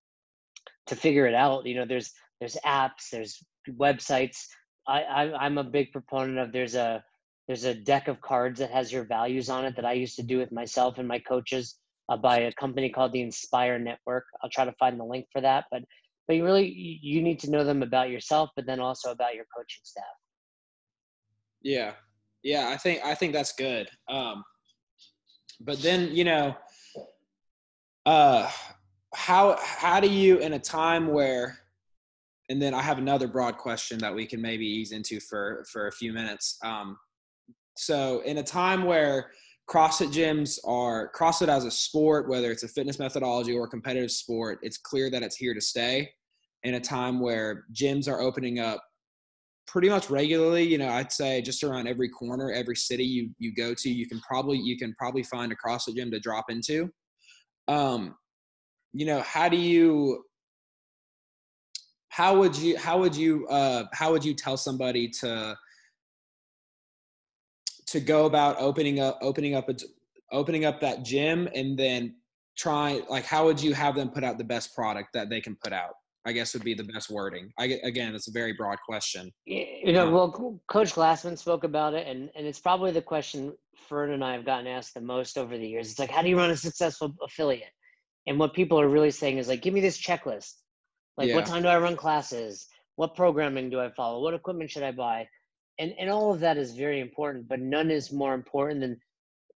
to 0.88 0.94
figure 0.96 1.26
it 1.26 1.34
out. 1.34 1.64
You 1.64 1.76
know 1.76 1.86
there's 1.86 2.12
there's 2.40 2.58
apps 2.66 3.08
there's 3.10 3.42
websites 3.76 4.46
I, 4.86 5.02
I 5.02 5.44
i'm 5.44 5.58
a 5.58 5.64
big 5.64 5.92
proponent 5.92 6.38
of 6.38 6.52
there's 6.52 6.74
a 6.74 7.02
there's 7.46 7.64
a 7.64 7.74
deck 7.74 8.08
of 8.08 8.20
cards 8.20 8.58
that 8.60 8.70
has 8.70 8.92
your 8.92 9.04
values 9.04 9.48
on 9.48 9.64
it 9.64 9.76
that 9.76 9.84
i 9.84 9.92
used 9.92 10.16
to 10.16 10.22
do 10.22 10.38
with 10.38 10.52
myself 10.52 10.98
and 10.98 11.08
my 11.08 11.18
coaches 11.18 11.78
uh, 12.08 12.16
by 12.16 12.40
a 12.40 12.52
company 12.52 12.88
called 12.88 13.12
the 13.12 13.20
inspire 13.20 13.78
network. 13.78 14.24
I'll 14.42 14.50
try 14.50 14.64
to 14.64 14.72
find 14.78 14.98
the 14.98 15.04
link 15.04 15.26
for 15.32 15.40
that 15.40 15.66
but 15.70 15.82
but 16.26 16.36
you 16.36 16.44
really 16.44 16.68
you 16.68 17.22
need 17.22 17.40
to 17.40 17.50
know 17.50 17.64
them 17.64 17.82
about 17.82 18.10
yourself 18.10 18.50
but 18.56 18.66
then 18.66 18.80
also 18.80 19.10
about 19.10 19.34
your 19.34 19.44
coaching 19.54 19.80
staff. 19.82 20.04
Yeah. 21.62 21.92
Yeah 22.42 22.68
i 22.68 22.76
think 22.76 23.04
i 23.04 23.14
think 23.14 23.32
that's 23.32 23.52
good. 23.52 23.88
Um 24.08 24.44
but 25.60 25.80
then 25.82 26.14
you 26.14 26.24
know 26.24 26.56
uh 28.06 28.50
how 29.14 29.58
how 29.60 30.00
do 30.00 30.08
you 30.08 30.38
in 30.38 30.52
a 30.52 30.58
time 30.58 31.08
where 31.08 31.58
and 32.48 32.60
then 32.60 32.74
i 32.74 32.82
have 32.82 32.98
another 32.98 33.28
broad 33.28 33.56
question 33.56 33.98
that 33.98 34.14
we 34.14 34.26
can 34.26 34.40
maybe 34.40 34.66
ease 34.66 34.92
into 34.92 35.20
for 35.20 35.64
for 35.70 35.88
a 35.88 35.92
few 35.92 36.12
minutes 36.12 36.58
um 36.64 36.96
so 37.76 38.20
in 38.20 38.38
a 38.38 38.42
time 38.42 38.84
where 38.84 39.30
CrossFit 39.68 40.12
gyms 40.12 40.58
are 40.64 41.12
CrossFit 41.12 41.48
as 41.48 41.64
a 41.64 41.70
sport, 41.70 42.28
whether 42.28 42.50
it's 42.50 42.62
a 42.62 42.68
fitness 42.68 42.98
methodology 42.98 43.54
or 43.54 43.64
a 43.64 43.68
competitive 43.68 44.10
sport, 44.10 44.58
it's 44.62 44.78
clear 44.78 45.10
that 45.10 45.22
it's 45.22 45.36
here 45.36 45.52
to 45.52 45.60
stay. 45.60 46.10
In 46.64 46.74
a 46.74 46.80
time 46.80 47.20
where 47.20 47.66
gyms 47.72 48.08
are 48.08 48.20
opening 48.20 48.58
up 48.58 48.82
pretty 49.66 49.88
much 49.88 50.10
regularly, 50.10 50.64
you 50.64 50.78
know, 50.78 50.88
I'd 50.88 51.12
say 51.12 51.40
just 51.42 51.62
around 51.62 51.86
every 51.86 52.08
corner, 52.08 52.50
every 52.50 52.74
city 52.74 53.04
you 53.04 53.30
you 53.38 53.54
go 53.54 53.74
to, 53.74 53.90
you 53.90 54.08
can 54.08 54.20
probably 54.20 54.58
you 54.58 54.76
can 54.76 54.94
probably 54.98 55.22
find 55.22 55.52
a 55.52 55.56
CrossFit 55.56 55.96
gym 55.96 56.10
to 56.10 56.18
drop 56.18 56.46
into. 56.48 56.90
Um, 57.68 58.16
you 58.92 59.06
know, 59.06 59.20
how 59.20 59.48
do 59.48 59.56
you 59.56 60.24
how 62.18 62.36
would 62.36 62.56
you 62.56 62.76
how 62.76 62.98
would 62.98 63.14
you 63.14 63.46
uh 63.46 63.84
how 63.92 64.10
would 64.10 64.24
you 64.24 64.34
tell 64.34 64.56
somebody 64.56 65.08
to 65.08 65.56
to 67.86 68.00
go 68.00 68.26
about 68.26 68.56
opening 68.58 68.98
up 68.98 69.16
opening 69.22 69.54
up 69.54 69.68
a 69.68 69.76
opening 70.32 70.64
up 70.64 70.80
that 70.80 71.04
gym 71.04 71.48
and 71.54 71.78
then 71.78 72.16
try 72.56 73.00
like 73.08 73.24
how 73.24 73.44
would 73.44 73.62
you 73.62 73.72
have 73.72 73.94
them 73.94 74.10
put 74.10 74.24
out 74.24 74.36
the 74.36 74.42
best 74.42 74.74
product 74.74 75.10
that 75.14 75.30
they 75.30 75.40
can 75.40 75.56
put 75.62 75.72
out? 75.72 75.94
I 76.26 76.32
guess 76.32 76.52
would 76.54 76.64
be 76.64 76.74
the 76.74 76.90
best 76.92 77.08
wording. 77.08 77.52
I 77.56 77.68
get 77.68 77.84
again 77.84 78.16
it's 78.16 78.26
a 78.26 78.32
very 78.32 78.52
broad 78.52 78.78
question. 78.84 79.30
You 79.46 79.92
know 79.92 80.10
well 80.10 80.60
coach 80.66 80.94
glassman 80.94 81.38
spoke 81.38 81.62
about 81.62 81.94
it 81.94 82.08
and 82.08 82.30
and 82.34 82.44
it's 82.48 82.58
probably 82.58 82.90
the 82.90 83.00
question 83.00 83.54
fern 83.88 84.10
and 84.10 84.24
i 84.24 84.32
have 84.32 84.44
gotten 84.44 84.66
asked 84.66 84.94
the 84.94 85.00
most 85.00 85.38
over 85.38 85.56
the 85.56 85.68
years. 85.68 85.88
It's 85.88 86.00
like 86.00 86.10
how 86.10 86.22
do 86.22 86.28
you 86.28 86.36
run 86.36 86.50
a 86.50 86.56
successful 86.56 87.14
affiliate? 87.22 87.74
And 88.26 88.40
what 88.40 88.54
people 88.54 88.80
are 88.80 88.88
really 88.88 89.12
saying 89.12 89.38
is 89.38 89.46
like 89.46 89.62
give 89.62 89.72
me 89.72 89.80
this 89.80 89.96
checklist 89.96 90.54
like 91.18 91.28
yeah. 91.28 91.34
what 91.34 91.46
time 91.46 91.62
do 91.62 91.68
i 91.68 91.76
run 91.76 91.96
classes? 91.96 92.66
What 92.96 93.14
programming 93.14 93.70
do 93.70 93.80
i 93.80 93.90
follow? 93.90 94.22
What 94.22 94.34
equipment 94.34 94.70
should 94.70 94.82
i 94.82 94.92
buy? 94.92 95.28
And 95.78 95.92
and 95.98 96.08
all 96.10 96.32
of 96.32 96.40
that 96.40 96.56
is 96.56 96.72
very 96.72 97.00
important 97.00 97.48
but 97.48 97.60
none 97.60 97.90
is 97.90 98.12
more 98.12 98.34
important 98.34 98.80
than 98.80 98.98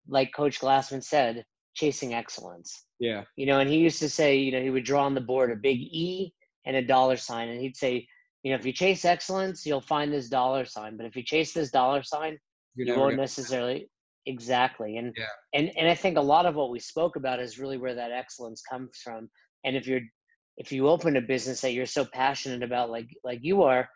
like 0.07 0.33
coach 0.33 0.59
glassman 0.59 1.03
said 1.03 1.45
chasing 1.73 2.13
excellence. 2.13 2.85
Yeah. 2.99 3.23
You 3.35 3.45
know 3.45 3.59
and 3.59 3.69
he 3.69 3.77
used 3.77 3.99
to 3.99 4.09
say 4.09 4.37
you 4.37 4.51
know 4.51 4.61
he 4.61 4.69
would 4.69 4.83
draw 4.83 5.05
on 5.05 5.15
the 5.15 5.21
board 5.21 5.51
a 5.51 5.55
big 5.55 5.77
e 5.79 6.33
and 6.65 6.75
a 6.75 6.81
dollar 6.81 7.17
sign 7.17 7.49
and 7.49 7.61
he'd 7.61 7.77
say 7.77 8.07
you 8.43 8.51
know 8.51 8.57
if 8.57 8.65
you 8.65 8.73
chase 8.73 9.05
excellence 9.05 9.65
you'll 9.65 9.81
find 9.81 10.11
this 10.11 10.29
dollar 10.29 10.65
sign 10.65 10.97
but 10.97 11.05
if 11.05 11.15
you 11.15 11.23
chase 11.23 11.53
this 11.53 11.71
dollar 11.71 12.03
sign 12.03 12.37
You're 12.75 12.87
you 12.87 12.99
won't 12.99 13.17
necessarily 13.17 13.87
exactly. 14.25 14.97
And 14.97 15.13
yeah. 15.17 15.25
and 15.53 15.71
and 15.77 15.87
i 15.87 15.95
think 15.95 16.17
a 16.17 16.21
lot 16.21 16.45
of 16.45 16.55
what 16.55 16.69
we 16.69 16.79
spoke 16.79 17.15
about 17.15 17.39
is 17.39 17.59
really 17.59 17.77
where 17.77 17.95
that 17.95 18.11
excellence 18.11 18.61
comes 18.61 18.99
from. 19.03 19.29
And 19.63 19.75
if 19.75 19.87
you're 19.87 20.01
if 20.57 20.71
you 20.71 20.87
open 20.87 21.17
a 21.17 21.21
business 21.21 21.61
that 21.61 21.73
you're 21.73 21.85
so 21.85 22.05
passionate 22.05 22.63
about 22.63 22.89
like 22.89 23.07
like 23.23 23.39
you 23.41 23.63
are 23.63 23.89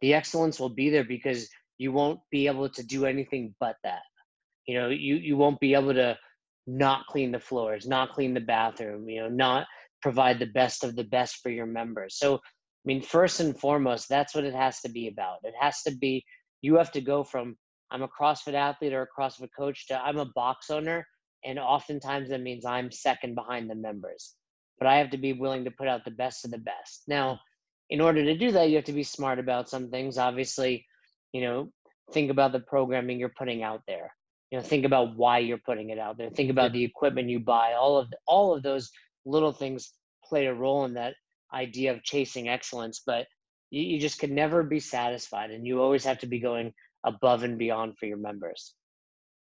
the 0.00 0.14
excellence 0.14 0.58
will 0.58 0.70
be 0.70 0.90
there 0.90 1.04
because 1.04 1.48
you 1.78 1.92
won't 1.92 2.20
be 2.30 2.46
able 2.46 2.68
to 2.68 2.82
do 2.82 3.06
anything 3.06 3.54
but 3.58 3.76
that. 3.84 4.02
You 4.66 4.78
know, 4.78 4.88
you 4.88 5.16
you 5.16 5.36
won't 5.36 5.60
be 5.60 5.74
able 5.74 5.94
to 5.94 6.16
not 6.66 7.06
clean 7.06 7.32
the 7.32 7.40
floors, 7.40 7.86
not 7.86 8.12
clean 8.12 8.34
the 8.34 8.40
bathroom, 8.40 9.08
you 9.08 9.22
know, 9.22 9.28
not 9.28 9.66
provide 10.02 10.38
the 10.38 10.46
best 10.46 10.84
of 10.84 10.94
the 10.94 11.04
best 11.04 11.36
for 11.36 11.50
your 11.50 11.66
members. 11.66 12.18
So, 12.18 12.36
I 12.36 12.38
mean, 12.84 13.02
first 13.02 13.40
and 13.40 13.58
foremost, 13.58 14.08
that's 14.08 14.34
what 14.34 14.44
it 14.44 14.54
has 14.54 14.80
to 14.82 14.90
be 14.90 15.08
about. 15.08 15.38
It 15.42 15.54
has 15.58 15.82
to 15.82 15.96
be 15.96 16.24
you 16.62 16.76
have 16.76 16.92
to 16.92 17.00
go 17.00 17.24
from 17.24 17.56
I'm 17.90 18.02
a 18.02 18.08
CrossFit 18.08 18.54
athlete 18.54 18.92
or 18.92 19.02
a 19.02 19.20
CrossFit 19.20 19.48
coach 19.58 19.88
to 19.88 19.98
I'm 19.98 20.18
a 20.18 20.26
box 20.26 20.70
owner, 20.70 21.06
and 21.44 21.58
oftentimes 21.58 22.28
that 22.28 22.42
means 22.42 22.64
I'm 22.64 22.92
second 22.92 23.34
behind 23.34 23.70
the 23.70 23.74
members. 23.74 24.34
But 24.80 24.88
I 24.88 24.98
have 24.98 25.10
to 25.10 25.18
be 25.18 25.32
willing 25.32 25.64
to 25.64 25.70
put 25.70 25.86
out 25.86 26.04
the 26.04 26.10
best 26.10 26.44
of 26.44 26.50
the 26.50 26.58
best. 26.58 27.04
Now, 27.06 27.40
in 27.88 28.00
order 28.00 28.24
to 28.24 28.36
do 28.36 28.50
that, 28.52 28.70
you 28.70 28.76
have 28.76 28.86
to 28.86 28.92
be 28.92 29.02
smart 29.02 29.38
about 29.38 29.68
some 29.68 29.90
things. 29.90 30.18
Obviously, 30.18 30.86
you 31.32 31.42
know 31.42 31.70
think 32.12 32.30
about 32.30 32.50
the 32.50 32.60
programming 32.60 33.20
you're 33.20 33.32
putting 33.38 33.62
out 33.62 33.82
there. 33.86 34.12
You 34.50 34.58
know 34.58 34.64
think 34.64 34.84
about 34.84 35.16
why 35.16 35.38
you're 35.38 35.58
putting 35.58 35.90
it 35.90 35.98
out 35.98 36.18
there. 36.18 36.30
Think 36.30 36.50
about 36.50 36.72
the 36.72 36.84
equipment 36.84 37.28
you 37.28 37.38
buy. 37.40 37.74
All 37.74 37.98
of 37.98 38.08
all 38.26 38.54
of 38.54 38.62
those 38.62 38.90
little 39.24 39.52
things 39.52 39.92
play 40.24 40.46
a 40.46 40.54
role 40.54 40.84
in 40.84 40.94
that 40.94 41.14
idea 41.52 41.92
of 41.92 42.02
chasing 42.04 42.48
excellence 42.48 43.02
but 43.04 43.26
you, 43.70 43.82
you 43.82 44.00
just 44.00 44.18
can 44.18 44.34
never 44.34 44.62
be 44.62 44.80
satisfied 44.80 45.50
and 45.50 45.66
you 45.66 45.80
always 45.80 46.04
have 46.04 46.18
to 46.18 46.26
be 46.26 46.40
going 46.40 46.72
above 47.04 47.42
and 47.42 47.58
beyond 47.58 47.96
for 47.98 48.06
your 48.06 48.18
members. 48.18 48.74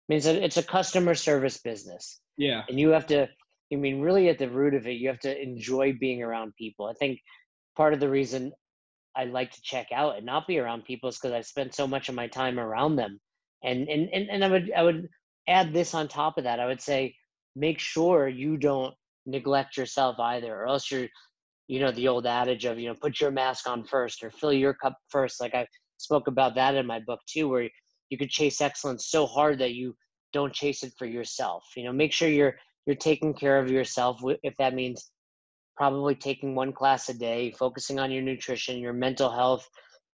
I 0.08 0.12
mean, 0.12 0.16
it's 0.18 0.26
a, 0.26 0.44
it's 0.44 0.56
a 0.56 0.62
customer 0.62 1.14
service 1.14 1.58
business. 1.58 2.20
Yeah. 2.36 2.62
And 2.68 2.78
you 2.78 2.90
have 2.90 3.06
to 3.08 3.28
i 3.72 3.76
mean 3.76 4.00
really 4.00 4.28
at 4.28 4.38
the 4.38 4.48
root 4.48 4.74
of 4.74 4.86
it 4.86 4.92
you 4.92 5.08
have 5.08 5.18
to 5.18 5.42
enjoy 5.42 5.92
being 6.00 6.22
around 6.22 6.52
people 6.56 6.86
i 6.86 6.92
think 6.94 7.18
part 7.76 7.94
of 7.94 8.00
the 8.00 8.08
reason 8.08 8.52
I 9.16 9.24
like 9.24 9.50
to 9.52 9.62
check 9.62 9.88
out 9.92 10.16
and 10.16 10.26
not 10.26 10.46
be 10.46 10.58
around 10.58 10.84
people 10.84 11.08
is 11.08 11.18
because 11.18 11.32
I've 11.32 11.46
spent 11.46 11.74
so 11.74 11.86
much 11.86 12.08
of 12.08 12.14
my 12.14 12.28
time 12.28 12.58
around 12.58 12.96
them. 12.96 13.18
And, 13.62 13.88
and 13.88 14.08
and 14.12 14.30
and 14.30 14.44
I 14.44 14.48
would 14.48 14.72
I 14.76 14.82
would 14.82 15.08
add 15.48 15.72
this 15.72 15.94
on 15.94 16.08
top 16.08 16.38
of 16.38 16.44
that. 16.44 16.60
I 16.60 16.66
would 16.66 16.80
say 16.80 17.14
make 17.56 17.78
sure 17.78 18.28
you 18.28 18.56
don't 18.56 18.94
neglect 19.26 19.76
yourself 19.76 20.18
either, 20.18 20.54
or 20.54 20.66
else 20.66 20.90
you're, 20.90 21.08
you 21.68 21.80
know, 21.80 21.90
the 21.90 22.08
old 22.08 22.26
adage 22.26 22.64
of, 22.64 22.78
you 22.78 22.88
know, 22.88 22.94
put 22.94 23.20
your 23.20 23.30
mask 23.30 23.68
on 23.68 23.84
first 23.84 24.22
or 24.22 24.30
fill 24.30 24.52
your 24.52 24.74
cup 24.74 24.96
first. 25.08 25.40
Like 25.40 25.54
I 25.54 25.66
spoke 25.98 26.26
about 26.26 26.54
that 26.54 26.74
in 26.74 26.86
my 26.86 27.00
book 27.00 27.20
too, 27.28 27.48
where 27.48 27.68
you 28.08 28.16
could 28.16 28.30
chase 28.30 28.60
excellence 28.60 29.08
so 29.08 29.26
hard 29.26 29.58
that 29.58 29.74
you 29.74 29.94
don't 30.32 30.54
chase 30.54 30.82
it 30.82 30.92
for 30.98 31.06
yourself. 31.06 31.64
You 31.76 31.84
know, 31.84 31.92
make 31.92 32.12
sure 32.12 32.28
you're 32.28 32.56
you're 32.86 32.96
taking 32.96 33.34
care 33.34 33.58
of 33.58 33.70
yourself. 33.70 34.20
If 34.42 34.54
that 34.58 34.74
means 34.74 35.10
probably 35.76 36.14
taking 36.14 36.54
one 36.54 36.72
class 36.72 37.08
a 37.08 37.14
day, 37.14 37.52
focusing 37.52 37.98
on 37.98 38.10
your 38.10 38.22
nutrition, 38.22 38.78
your 38.78 38.92
mental 38.92 39.30
health, 39.30 39.66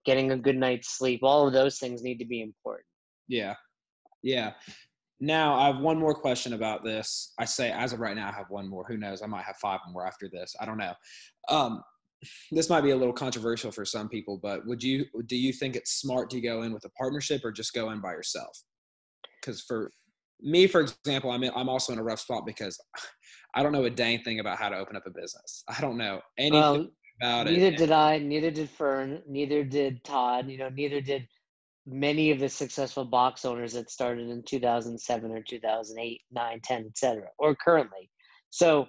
getting 0.05 0.33
a 0.33 0.37
good 0.37 0.57
night's 0.57 0.97
sleep, 0.97 1.21
all 1.23 1.47
of 1.47 1.53
those 1.53 1.79
things 1.79 2.03
need 2.03 2.19
to 2.19 2.25
be 2.25 2.41
important. 2.43 2.87
Yeah. 3.29 3.55
Yeah. 4.23 4.53
Now, 5.19 5.59
I 5.59 5.67
have 5.69 5.79
one 5.79 5.99
more 5.99 6.15
question 6.15 6.53
about 6.53 6.85
this. 6.85 7.33
I 7.39 7.47
say, 7.47 7.71
as 7.71 7.93
of 7.93 8.01
right 8.01 8.15
now, 8.15 8.29
I 8.29 8.33
have 8.33 8.51
one 8.51 8.69
more. 8.69 8.85
Who 8.87 8.97
knows? 8.97 9.23
I 9.23 9.27
might 9.27 9.45
have 9.45 9.57
five 9.57 9.81
more 9.91 10.07
after 10.07 10.29
this. 10.31 10.55
I 10.61 10.67
don't 10.67 10.77
know. 10.77 10.93
Um, 11.49 11.83
this 12.51 12.69
might 12.69 12.83
be 12.83 12.91
a 12.91 12.97
little 12.97 13.15
controversial 13.15 13.73
for 13.73 13.85
some 13.85 14.09
people, 14.09 14.39
but 14.43 14.67
would 14.67 14.83
you 14.83 15.05
do 15.27 15.37
you 15.37 15.53
think 15.53 15.77
it's 15.77 16.01
smart 16.01 16.31
to 16.31 16.41
go 16.41 16.63
in 16.63 16.73
with 16.73 16.85
a 16.85 16.91
partnership 16.91 17.43
or 17.45 17.53
just 17.53 17.73
go 17.73 17.91
in 17.91 18.01
by 18.01 18.13
yourself? 18.13 18.63
Because 19.41 19.63
for 19.63 19.91
me, 20.41 20.67
for 20.67 20.81
example, 20.81 21.31
I'm 21.31 21.43
in, 21.43 21.51
I'm 21.55 21.69
also 21.69 21.93
in 21.93 21.99
a 21.99 22.03
rough 22.03 22.21
spot 22.21 22.45
because 22.47 22.79
I 23.55 23.63
don't 23.63 23.73
know 23.73 23.85
a 23.85 23.91
dang 23.91 24.23
thing 24.23 24.41
about 24.41 24.59
how 24.59 24.69
to 24.69 24.77
open 24.77 24.97
up 24.97 25.07
a 25.07 25.11
business. 25.11 25.65
I 25.69 25.81
don't 25.81 25.97
know 25.97 26.21
anything 26.39 26.61
well, 26.61 26.87
about 27.21 27.47
neither 27.47 27.51
it. 27.51 27.71
Neither 27.71 27.77
did 27.77 27.91
I. 27.91 28.19
Neither 28.19 28.51
did 28.51 28.71
Fern. 28.71 29.23
Neither 29.27 29.65
did 29.65 30.05
Todd. 30.05 30.49
You 30.49 30.59
know, 30.59 30.69
neither 30.69 31.01
did 31.01 31.27
many 31.87 32.31
of 32.33 32.41
the 32.41 32.49
successful 32.49 33.05
box 33.05 33.45
owners 33.45 33.73
that 33.73 33.91
started 33.91 34.29
in 34.29 34.43
2007 34.43 35.31
or 35.31 35.41
2008, 35.41 36.21
9, 36.33 36.61
10, 36.63 36.87
etc., 36.87 37.23
or 37.39 37.55
currently. 37.55 38.11
So, 38.51 38.89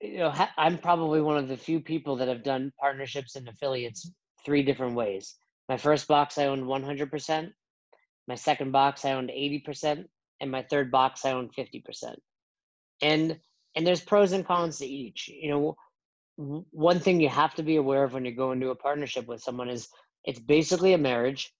you 0.00 0.18
know, 0.18 0.32
I'm 0.56 0.78
probably 0.78 1.20
one 1.20 1.36
of 1.36 1.48
the 1.48 1.56
few 1.56 1.80
people 1.80 2.16
that 2.16 2.28
have 2.28 2.42
done 2.42 2.72
partnerships 2.80 3.36
and 3.36 3.48
affiliates 3.48 4.10
three 4.44 4.62
different 4.62 4.94
ways. 4.94 5.36
My 5.68 5.76
first 5.76 6.08
box 6.08 6.38
I 6.38 6.46
owned 6.46 6.64
100%. 6.64 7.50
My 8.28 8.34
second 8.34 8.72
box 8.72 9.04
I 9.04 9.12
owned 9.12 9.30
80%, 9.30 10.06
and 10.40 10.50
my 10.50 10.62
third 10.62 10.90
box 10.90 11.24
I 11.24 11.32
owned 11.32 11.54
50%. 11.54 12.16
And 13.02 13.38
and 13.76 13.86
there's 13.86 14.00
pros 14.00 14.32
and 14.32 14.46
cons 14.46 14.78
to 14.78 14.86
each. 14.86 15.28
You 15.28 15.50
know, 15.50 15.76
one 16.36 17.00
thing 17.00 17.20
you 17.20 17.28
have 17.28 17.54
to 17.56 17.62
be 17.62 17.76
aware 17.76 18.04
of 18.04 18.12
when 18.12 18.24
you 18.24 18.32
go 18.32 18.52
into 18.52 18.70
a 18.70 18.76
partnership 18.76 19.26
with 19.26 19.42
someone 19.42 19.68
is 19.68 19.88
it's 20.24 20.38
basically 20.38 20.92
a 20.92 20.98
marriage 20.98 21.52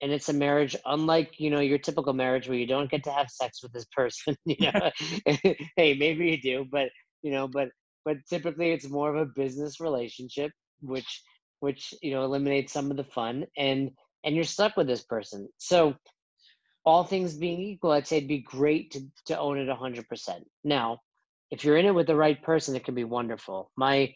and 0.00 0.12
it's 0.12 0.28
a 0.28 0.32
marriage 0.32 0.76
unlike 0.86 1.38
you 1.38 1.50
know 1.50 1.60
your 1.60 1.78
typical 1.78 2.12
marriage 2.12 2.48
where 2.48 2.58
you 2.58 2.66
don't 2.66 2.90
get 2.90 3.04
to 3.04 3.10
have 3.10 3.30
sex 3.30 3.62
with 3.62 3.72
this 3.72 3.86
person 3.96 4.36
you 4.44 4.70
know 4.72 4.90
hey 5.76 5.94
maybe 5.94 6.26
you 6.30 6.40
do 6.40 6.66
but 6.70 6.88
you 7.22 7.30
know 7.30 7.48
but 7.48 7.68
but 8.04 8.16
typically 8.28 8.72
it's 8.72 8.88
more 8.88 9.14
of 9.14 9.20
a 9.20 9.32
business 9.34 9.80
relationship 9.80 10.50
which 10.80 11.22
which 11.60 11.94
you 12.02 12.12
know 12.12 12.24
eliminates 12.24 12.72
some 12.72 12.90
of 12.90 12.96
the 12.96 13.04
fun 13.04 13.44
and 13.56 13.90
and 14.24 14.34
you're 14.34 14.44
stuck 14.44 14.76
with 14.76 14.86
this 14.86 15.02
person 15.04 15.48
so 15.58 15.94
all 16.84 17.04
things 17.04 17.34
being 17.34 17.60
equal 17.60 17.92
i'd 17.92 18.06
say 18.06 18.16
it'd 18.18 18.28
be 18.28 18.38
great 18.38 18.90
to 18.90 19.00
to 19.26 19.38
own 19.38 19.58
it 19.58 19.68
100% 19.68 20.44
now 20.64 20.98
if 21.50 21.64
you're 21.64 21.76
in 21.76 21.86
it 21.86 21.94
with 21.94 22.06
the 22.06 22.16
right 22.16 22.42
person 22.42 22.76
it 22.76 22.84
can 22.84 22.94
be 22.94 23.04
wonderful 23.04 23.70
my 23.76 24.12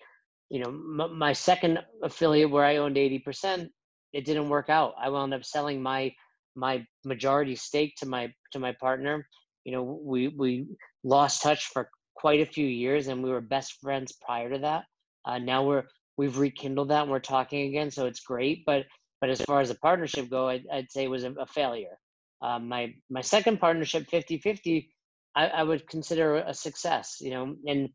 you 0.50 0.60
know 0.60 0.70
m- 0.70 1.18
my 1.18 1.32
second 1.32 1.78
affiliate 2.02 2.50
where 2.50 2.64
i 2.64 2.76
owned 2.76 2.96
80% 2.96 3.68
it 4.12 4.24
didn't 4.24 4.48
work 4.48 4.68
out. 4.70 4.94
I 5.00 5.10
wound 5.10 5.34
up 5.34 5.44
selling 5.44 5.82
my 5.82 6.14
my 6.56 6.84
majority 7.04 7.54
stake 7.54 7.94
to 7.98 8.06
my 8.06 8.32
to 8.52 8.58
my 8.58 8.72
partner. 8.72 9.26
You 9.64 9.72
know, 9.72 10.00
we 10.02 10.28
we 10.28 10.66
lost 11.04 11.42
touch 11.42 11.66
for 11.66 11.90
quite 12.14 12.40
a 12.40 12.46
few 12.46 12.66
years, 12.66 13.08
and 13.08 13.22
we 13.22 13.30
were 13.30 13.40
best 13.40 13.74
friends 13.80 14.12
prior 14.12 14.50
to 14.50 14.58
that. 14.60 14.84
Uh, 15.24 15.38
now 15.38 15.64
we're 15.64 15.84
we've 16.16 16.38
rekindled 16.38 16.88
that, 16.88 17.02
and 17.02 17.10
we're 17.10 17.20
talking 17.20 17.68
again, 17.68 17.90
so 17.90 18.06
it's 18.06 18.20
great. 18.20 18.64
But 18.66 18.84
but 19.20 19.30
as 19.30 19.40
far 19.40 19.60
as 19.60 19.68
the 19.68 19.74
partnership 19.74 20.30
go, 20.30 20.48
I'd, 20.48 20.66
I'd 20.72 20.90
say 20.90 21.04
it 21.04 21.10
was 21.10 21.24
a, 21.24 21.32
a 21.32 21.46
failure. 21.46 21.98
Um, 22.40 22.68
my 22.68 22.94
my 23.10 23.20
second 23.20 23.58
partnership, 23.58 24.08
50-50, 24.10 24.88
I, 25.34 25.46
I 25.48 25.62
would 25.62 25.88
consider 25.88 26.36
a 26.36 26.54
success. 26.54 27.18
You 27.20 27.30
know, 27.30 27.56
and 27.66 27.88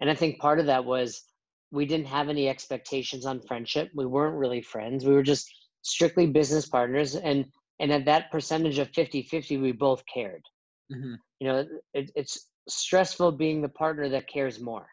and 0.00 0.10
I 0.10 0.14
think 0.14 0.40
part 0.40 0.60
of 0.60 0.66
that 0.66 0.84
was 0.84 1.22
we 1.70 1.86
didn't 1.86 2.06
have 2.06 2.28
any 2.28 2.48
expectations 2.48 3.26
on 3.26 3.40
friendship. 3.40 3.90
We 3.94 4.06
weren't 4.06 4.36
really 4.36 4.62
friends. 4.62 5.04
We 5.04 5.14
were 5.14 5.22
just 5.22 5.52
strictly 5.82 6.26
business 6.26 6.66
partners. 6.66 7.14
And 7.14 7.46
and 7.78 7.92
at 7.92 8.06
that 8.06 8.30
percentage 8.30 8.78
of 8.78 8.90
50-50, 8.92 9.60
we 9.60 9.72
both 9.72 10.02
cared. 10.12 10.42
Mm-hmm. 10.90 11.14
You 11.40 11.46
know, 11.46 11.66
it, 11.92 12.10
it's 12.14 12.48
stressful 12.68 13.32
being 13.32 13.60
the 13.60 13.68
partner 13.68 14.08
that 14.10 14.28
cares 14.28 14.58
more. 14.58 14.86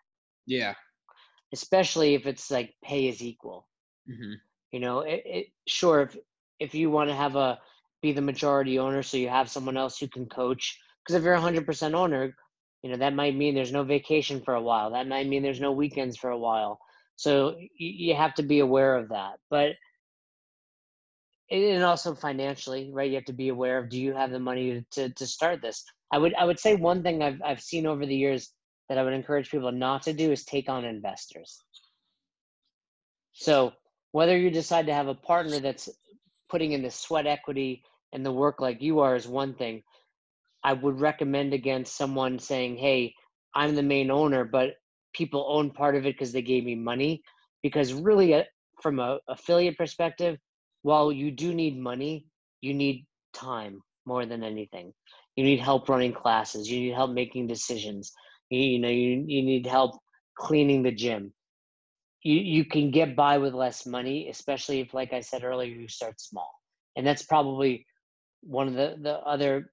Yeah. 0.46 0.74
Especially 1.54 2.16
if 2.16 2.28
it's 2.28 2.52
like 2.52 2.74
pay 2.84 3.08
is 3.08 3.22
equal. 3.22 3.68
Mm-hmm. 4.10 4.34
You 4.74 4.82
know, 4.82 5.00
it, 5.00 5.24
it 5.26 5.46
sure 5.68 6.02
if 6.02 6.18
if 6.60 6.76
you 6.76 6.92
want 6.92 7.10
to 7.10 7.16
have 7.16 7.38
a 7.38 7.60
be 8.02 8.12
the 8.12 8.22
majority 8.22 8.80
owner, 8.80 9.04
so 9.04 9.16
you 9.16 9.30
have 9.30 9.50
someone 9.50 9.78
else 9.78 9.98
who 9.98 10.10
can 10.10 10.26
coach. 10.26 10.78
Because 11.00 11.16
if 11.16 11.24
you're 11.24 11.34
a 11.34 11.42
hundred 11.42 11.66
percent 11.66 11.96
owner, 11.96 12.36
you 12.84 12.92
know 12.92 12.98
that 12.98 13.16
might 13.16 13.36
mean 13.36 13.56
there's 13.56 13.72
no 13.72 13.84
vacation 13.84 14.42
for 14.42 14.54
a 14.54 14.62
while 14.62 14.92
that 14.92 15.08
might 15.08 15.28
mean 15.28 15.42
there's 15.42 15.62
no 15.62 15.72
weekends 15.72 16.18
for 16.18 16.30
a 16.30 16.38
while 16.38 16.80
so 17.16 17.56
you 17.78 18.14
have 18.14 18.36
to 18.36 18.44
be 18.44 18.60
aware 18.60 18.96
of 18.96 19.10
that 19.10 19.40
but 19.50 19.72
and 21.50 21.84
also 21.84 22.14
financially 22.14 22.92
right 22.94 23.10
you 23.10 23.16
have 23.16 23.26
to 23.26 23.34
be 23.34 23.50
aware 23.50 23.78
of 23.78 23.90
do 23.90 24.00
you 24.00 24.14
have 24.14 24.32
the 24.32 24.40
money 24.40 24.86
to, 24.92 25.10
to 25.10 25.26
start 25.26 25.62
this 25.62 25.84
i 26.12 26.18
would 26.18 26.34
i 26.36 26.46
would 26.46 26.60
say 26.60 26.76
one 26.76 27.02
thing 27.02 27.24
i've, 27.24 27.42
I've 27.44 27.62
seen 27.62 27.88
over 27.88 28.06
the 28.06 28.16
years 28.16 28.52
that 28.90 28.98
i 28.98 29.04
would 29.04 29.14
encourage 29.14 29.50
people 29.50 29.72
not 29.72 30.04
to 30.04 30.14
do 30.14 30.32
is 30.32 30.44
take 30.44 30.70
on 30.70 30.86
investors 30.86 31.64
so 33.32 33.74
whether 34.14 34.38
you 34.38 34.52
decide 34.52 34.88
to 34.88 34.96
have 34.96 35.10
a 35.10 35.16
partner 35.16 35.60
that's 35.60 35.90
putting 36.50 36.74
in 36.74 36.84
the 36.84 36.92
sweat 36.92 37.28
equity 37.28 37.84
and 38.14 38.26
the 38.26 38.32
work 38.32 38.62
like 38.62 38.82
you 38.82 39.02
are 39.02 39.18
is 39.18 39.28
one 39.28 39.56
thing 39.56 39.84
I 40.64 40.74
would 40.74 41.00
recommend 41.02 41.54
against 41.54 41.96
someone 41.96 42.40
saying, 42.40 42.78
"Hey, 42.78 43.16
I'm 43.56 43.76
the 43.76 43.84
main 43.84 44.12
owner, 44.12 44.46
but 44.46 44.76
people 45.14 45.46
own 45.50 45.72
part 45.72 45.96
of 45.96 46.06
it 46.06 46.16
because 46.16 46.34
they 46.34 46.42
gave 46.42 46.66
me 46.66 46.76
money." 46.76 47.24
Because 47.64 47.94
really, 47.94 48.34
uh, 48.36 48.44
from 48.82 49.00
a 49.00 49.20
affiliate 49.30 49.78
perspective, 49.78 50.40
while 50.84 51.12
you 51.12 51.32
do 51.32 51.54
need 51.54 51.78
money, 51.80 52.28
you 52.62 52.74
need 52.74 53.08
time 53.34 53.84
more 54.06 54.26
than 54.26 54.44
anything. 54.44 54.94
You 55.36 55.46
need 55.46 55.60
help 55.60 55.90
running 55.90 56.14
classes. 56.14 56.70
You 56.72 56.80
need 56.82 56.94
help 56.96 57.12
making 57.12 57.48
decisions. 57.48 58.14
You, 58.50 58.62
you 58.62 58.80
know, 58.80 58.90
you, 58.90 59.26
you 59.28 59.44
need 59.44 59.66
help 59.68 60.00
cleaning 60.38 60.84
the 60.84 60.92
gym. 60.92 61.34
You 62.24 62.36
you 62.36 62.66
can 62.66 62.92
get 62.92 63.16
by 63.16 63.38
with 63.38 63.54
less 63.54 63.86
money, 63.86 64.30
especially 64.30 64.80
if, 64.80 64.94
like 64.94 65.14
I 65.14 65.22
said 65.22 65.44
earlier, 65.44 65.74
you 65.74 65.88
start 65.88 66.20
small. 66.20 66.52
And 66.96 67.06
that's 67.06 67.24
probably 67.24 67.86
one 68.42 68.68
of 68.68 68.74
the 68.74 68.96
the 69.02 69.20
other 69.20 69.72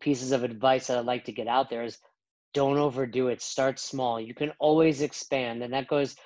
pieces 0.00 0.32
of 0.32 0.44
advice 0.44 0.86
that 0.86 0.98
I'd 0.98 1.04
like 1.06 1.24
to 1.26 1.32
get 1.32 1.48
out 1.48 1.70
there 1.70 1.84
is 1.84 1.98
don't 2.54 2.78
overdo 2.78 3.28
it. 3.28 3.42
Start 3.42 3.78
small. 3.78 4.20
You 4.20 4.34
can 4.34 4.52
always 4.58 5.02
expand, 5.02 5.62
and 5.62 5.72
that 5.72 5.88
goes 5.88 6.16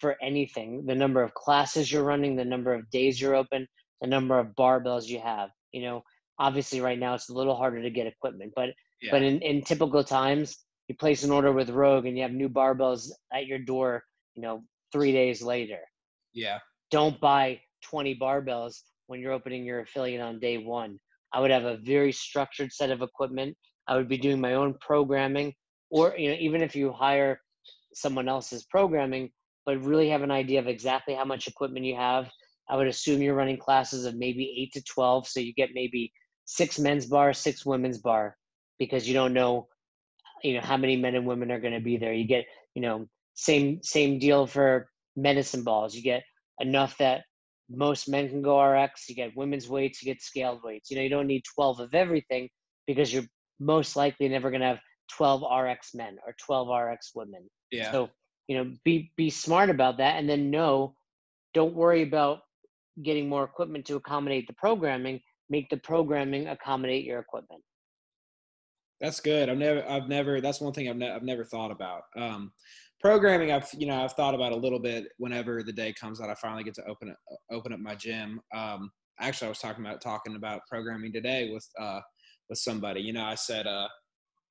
for 0.00 0.16
anything. 0.22 0.86
The 0.86 0.94
number 0.94 1.22
of 1.22 1.34
classes 1.34 1.90
you're 1.90 2.04
running, 2.04 2.36
the 2.36 2.44
number 2.44 2.72
of 2.72 2.88
days 2.90 3.20
you're 3.20 3.34
open, 3.34 3.66
the 4.00 4.06
number 4.06 4.38
of 4.38 4.54
barbells 4.58 5.06
you 5.06 5.20
have. 5.20 5.50
You 5.72 5.82
know, 5.82 6.02
obviously 6.38 6.80
right 6.80 6.98
now 6.98 7.14
it's 7.14 7.28
a 7.28 7.34
little 7.34 7.56
harder 7.56 7.82
to 7.82 7.90
get 7.90 8.06
equipment, 8.06 8.52
but 8.54 8.70
yeah. 9.02 9.10
but 9.10 9.22
in, 9.22 9.40
in 9.42 9.62
typical 9.62 10.04
times, 10.04 10.56
you 10.88 10.94
place 10.94 11.24
an 11.24 11.30
order 11.30 11.52
with 11.52 11.70
Rogue 11.70 12.06
and 12.06 12.16
you 12.16 12.22
have 12.22 12.32
new 12.32 12.48
barbells 12.48 13.10
at 13.32 13.46
your 13.46 13.58
door, 13.58 14.04
you 14.34 14.42
know, 14.42 14.64
three 14.92 15.12
days 15.12 15.42
later. 15.42 15.80
Yeah. 16.32 16.58
Don't 16.90 17.20
buy 17.20 17.60
20 17.82 18.16
barbells 18.18 18.80
when 19.06 19.20
you're 19.20 19.32
opening 19.32 19.64
your 19.64 19.80
affiliate 19.80 20.20
on 20.20 20.40
day 20.40 20.58
one. 20.58 20.98
I 21.32 21.40
would 21.40 21.50
have 21.50 21.64
a 21.64 21.78
very 21.78 22.12
structured 22.12 22.72
set 22.72 22.90
of 22.90 23.02
equipment. 23.02 23.56
I 23.88 23.96
would 23.96 24.08
be 24.08 24.16
doing 24.16 24.40
my 24.40 24.54
own 24.54 24.74
programming, 24.80 25.52
or 25.90 26.14
you 26.16 26.30
know, 26.30 26.36
even 26.38 26.62
if 26.62 26.74
you 26.76 26.92
hire 26.92 27.40
someone 27.92 28.28
else's 28.28 28.64
programming, 28.64 29.30
but 29.66 29.82
really 29.84 30.08
have 30.08 30.22
an 30.22 30.30
idea 30.30 30.60
of 30.60 30.68
exactly 30.68 31.14
how 31.14 31.24
much 31.24 31.48
equipment 31.48 31.84
you 31.84 31.96
have. 31.96 32.30
I 32.68 32.76
would 32.76 32.86
assume 32.86 33.20
you're 33.20 33.34
running 33.34 33.58
classes 33.58 34.06
of 34.06 34.14
maybe 34.14 34.54
eight 34.56 34.72
to 34.72 34.82
twelve, 34.82 35.26
so 35.26 35.40
you 35.40 35.52
get 35.52 35.70
maybe 35.74 36.12
six 36.44 36.78
men's 36.78 37.06
bar, 37.06 37.32
six 37.32 37.66
women's 37.66 37.98
bar, 37.98 38.36
because 38.78 39.06
you 39.06 39.14
don't 39.14 39.34
know, 39.34 39.68
you 40.42 40.54
know, 40.54 40.60
how 40.60 40.76
many 40.76 40.96
men 40.96 41.14
and 41.14 41.26
women 41.26 41.50
are 41.50 41.60
going 41.60 41.74
to 41.74 41.80
be 41.80 41.96
there. 41.96 42.12
You 42.12 42.26
get, 42.26 42.46
you 42.74 42.80
know, 42.80 43.06
same 43.34 43.82
same 43.82 44.18
deal 44.18 44.46
for 44.46 44.88
medicine 45.16 45.62
balls. 45.62 45.94
You 45.94 46.02
get 46.02 46.22
enough 46.60 46.96
that 46.98 47.24
most 47.70 48.08
men 48.08 48.28
can 48.28 48.42
go 48.42 48.62
RX. 48.62 49.08
You 49.08 49.14
get 49.14 49.36
women's 49.36 49.68
weights, 49.68 50.02
you 50.02 50.12
get 50.12 50.22
scaled 50.22 50.60
weights. 50.62 50.90
You 50.90 50.96
know, 50.96 51.02
you 51.02 51.08
don't 51.08 51.26
need 51.26 51.42
12 51.54 51.80
of 51.80 51.94
everything 51.94 52.48
because 52.86 53.12
you're 53.12 53.24
most 53.60 53.96
likely 53.96 54.28
never 54.28 54.50
going 54.50 54.60
to 54.60 54.66
have 54.66 54.80
12 55.12 55.42
RX 55.42 55.94
men 55.94 56.18
or 56.26 56.34
12 56.44 56.68
RX 56.68 57.12
women. 57.14 57.48
Yeah. 57.70 57.92
So, 57.92 58.10
you 58.48 58.56
know, 58.56 58.72
be 58.84 59.12
be 59.16 59.30
smart 59.30 59.70
about 59.70 59.98
that 59.98 60.16
and 60.16 60.28
then 60.28 60.50
know 60.50 60.94
don't 61.54 61.74
worry 61.74 62.02
about 62.02 62.40
getting 63.02 63.28
more 63.28 63.44
equipment 63.44 63.86
to 63.86 63.96
accommodate 63.96 64.46
the 64.46 64.54
programming, 64.54 65.20
make 65.48 65.68
the 65.70 65.76
programming 65.76 66.48
accommodate 66.48 67.04
your 67.04 67.20
equipment. 67.20 67.62
That's 69.00 69.20
good. 69.20 69.48
I've 69.48 69.58
never, 69.58 69.88
I've 69.88 70.08
never. 70.08 70.40
That's 70.40 70.60
one 70.60 70.72
thing 70.72 70.88
I've, 70.88 70.96
ne- 70.96 71.10
I've 71.10 71.22
never 71.22 71.44
thought 71.44 71.70
about. 71.70 72.02
Um, 72.16 72.52
programming, 73.04 73.52
I've, 73.52 73.68
you 73.76 73.86
know, 73.86 74.02
I've 74.02 74.14
thought 74.14 74.34
about 74.34 74.52
a 74.52 74.56
little 74.56 74.78
bit. 74.78 75.08
Whenever 75.18 75.62
the 75.62 75.74
day 75.74 75.92
comes 75.92 76.18
that 76.18 76.30
I 76.30 76.34
finally 76.36 76.64
get 76.64 76.72
to 76.76 76.84
open 76.86 77.08
it, 77.08 77.16
open 77.52 77.74
up 77.74 77.78
my 77.78 77.94
gym. 77.94 78.40
Um, 78.54 78.90
actually, 79.20 79.46
I 79.46 79.48
was 79.50 79.58
talking 79.58 79.84
about 79.84 80.00
talking 80.00 80.36
about 80.36 80.62
programming 80.70 81.12
today 81.12 81.50
with 81.52 81.68
uh, 81.78 82.00
with 82.48 82.58
somebody. 82.58 83.02
You 83.02 83.12
know, 83.12 83.24
I 83.24 83.34
said, 83.34 83.66
uh, 83.66 83.88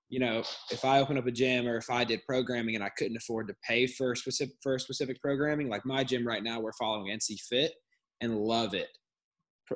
you 0.10 0.20
know, 0.20 0.44
if 0.70 0.86
I 0.86 1.00
open 1.00 1.18
up 1.18 1.26
a 1.26 1.32
gym 1.32 1.68
or 1.68 1.78
if 1.78 1.90
I 1.90 2.04
did 2.04 2.22
programming 2.28 2.76
and 2.76 2.84
I 2.84 2.90
couldn't 2.96 3.18
afford 3.18 3.48
to 3.48 3.56
pay 3.68 3.88
for 3.88 4.14
specific 4.14 4.56
for 4.62 4.78
specific 4.78 5.20
programming, 5.20 5.68
like 5.68 5.84
my 5.84 6.04
gym 6.04 6.26
right 6.26 6.44
now, 6.44 6.60
we're 6.60 6.74
following 6.74 7.08
NC 7.08 7.40
Fit 7.50 7.72
and 8.22 8.38
love 8.38 8.76
it 8.76 8.90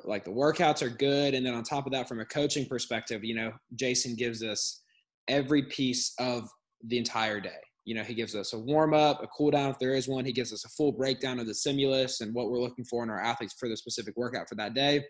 like 0.04 0.24
the 0.24 0.30
workouts 0.30 0.80
are 0.80 0.90
good 0.90 1.34
and 1.34 1.44
then 1.44 1.54
on 1.54 1.64
top 1.64 1.84
of 1.84 1.92
that 1.92 2.06
from 2.06 2.20
a 2.20 2.24
coaching 2.24 2.66
perspective 2.66 3.24
you 3.24 3.34
know 3.34 3.50
jason 3.74 4.14
gives 4.14 4.44
us 4.44 4.82
every 5.26 5.62
piece 5.62 6.12
of 6.20 6.48
the 6.86 6.98
entire 6.98 7.40
day 7.40 7.58
you 7.88 7.94
know 7.94 8.02
he 8.02 8.14
gives 8.14 8.34
us 8.34 8.52
a 8.52 8.58
warm 8.58 8.92
up 8.94 9.22
a 9.22 9.26
cool 9.28 9.50
down 9.50 9.70
if 9.70 9.78
there 9.78 9.94
is 9.94 10.08
one 10.08 10.24
he 10.24 10.32
gives 10.32 10.52
us 10.52 10.64
a 10.64 10.68
full 10.70 10.92
breakdown 10.92 11.38
of 11.38 11.46
the 11.46 11.54
stimulus 11.54 12.20
and 12.20 12.34
what 12.34 12.50
we're 12.50 12.60
looking 12.60 12.84
for 12.84 13.02
in 13.02 13.10
our 13.10 13.20
athletes 13.20 13.54
for 13.58 13.68
the 13.68 13.76
specific 13.76 14.14
workout 14.16 14.48
for 14.48 14.54
that 14.54 14.74
day 14.74 15.04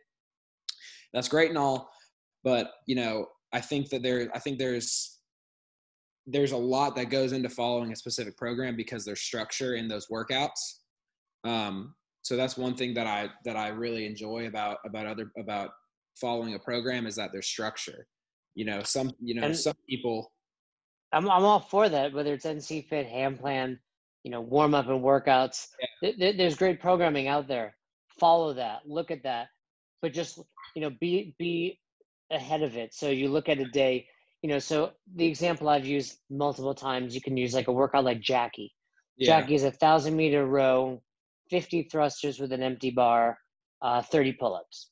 that's 1.12 1.28
great 1.28 1.48
and 1.48 1.58
all 1.58 1.90
but 2.44 2.70
you 2.86 2.94
know 2.94 3.26
i 3.52 3.60
think 3.60 3.88
that 3.88 4.02
there 4.02 4.28
i 4.34 4.38
think 4.38 4.58
there's 4.58 5.18
there's 6.26 6.52
a 6.52 6.56
lot 6.56 6.94
that 6.94 7.10
goes 7.10 7.32
into 7.32 7.48
following 7.48 7.90
a 7.92 7.96
specific 7.96 8.36
program 8.36 8.76
because 8.76 9.04
there's 9.04 9.20
structure 9.20 9.74
in 9.74 9.88
those 9.88 10.06
workouts 10.08 10.78
um, 11.44 11.94
so 12.22 12.36
that's 12.36 12.56
one 12.56 12.74
thing 12.74 12.94
that 12.94 13.06
I 13.06 13.30
that 13.44 13.56
I 13.56 13.68
really 13.68 14.06
enjoy 14.06 14.46
about 14.46 14.78
about 14.84 15.06
other 15.06 15.32
about 15.38 15.70
following 16.20 16.54
a 16.54 16.58
program 16.58 17.06
is 17.06 17.16
that 17.16 17.30
there's 17.32 17.46
structure. 17.46 18.06
You 18.54 18.64
know, 18.64 18.82
some 18.82 19.12
you 19.20 19.34
know 19.34 19.46
and 19.46 19.56
some 19.56 19.76
people. 19.88 20.32
I'm 21.12 21.30
I'm 21.30 21.44
all 21.44 21.60
for 21.60 21.88
that. 21.88 22.12
Whether 22.12 22.34
it's 22.34 22.46
NC 22.46 22.88
Fit, 22.88 23.06
Ham 23.06 23.36
Plan, 23.36 23.78
you 24.24 24.30
know, 24.30 24.40
warm 24.40 24.74
up 24.74 24.88
and 24.88 25.02
workouts. 25.02 25.68
Yeah. 26.02 26.32
There's 26.36 26.56
great 26.56 26.80
programming 26.80 27.28
out 27.28 27.48
there. 27.48 27.76
Follow 28.18 28.54
that. 28.54 28.80
Look 28.86 29.10
at 29.10 29.22
that. 29.22 29.48
But 30.02 30.12
just 30.12 30.38
you 30.74 30.82
know, 30.82 30.90
be 31.00 31.34
be 31.38 31.80
ahead 32.30 32.62
of 32.62 32.76
it. 32.76 32.94
So 32.94 33.08
you 33.08 33.28
look 33.28 33.48
at 33.48 33.58
a 33.58 33.66
day. 33.66 34.06
You 34.42 34.50
know, 34.50 34.60
so 34.60 34.92
the 35.16 35.26
example 35.26 35.68
I've 35.68 35.86
used 35.86 36.18
multiple 36.30 36.74
times, 36.74 37.12
you 37.12 37.20
can 37.20 37.36
use 37.36 37.54
like 37.54 37.66
a 37.66 37.72
workout 37.72 38.04
like 38.04 38.20
Jackie. 38.20 38.72
Yeah. 39.16 39.40
Jackie 39.40 39.56
is 39.56 39.64
a 39.64 39.72
thousand 39.72 40.16
meter 40.16 40.46
row 40.46 41.02
50 41.50 41.88
thrusters 41.90 42.38
with 42.38 42.52
an 42.52 42.62
empty 42.62 42.90
bar, 42.90 43.38
uh, 43.82 44.02
30 44.02 44.34
pull-ups. 44.34 44.90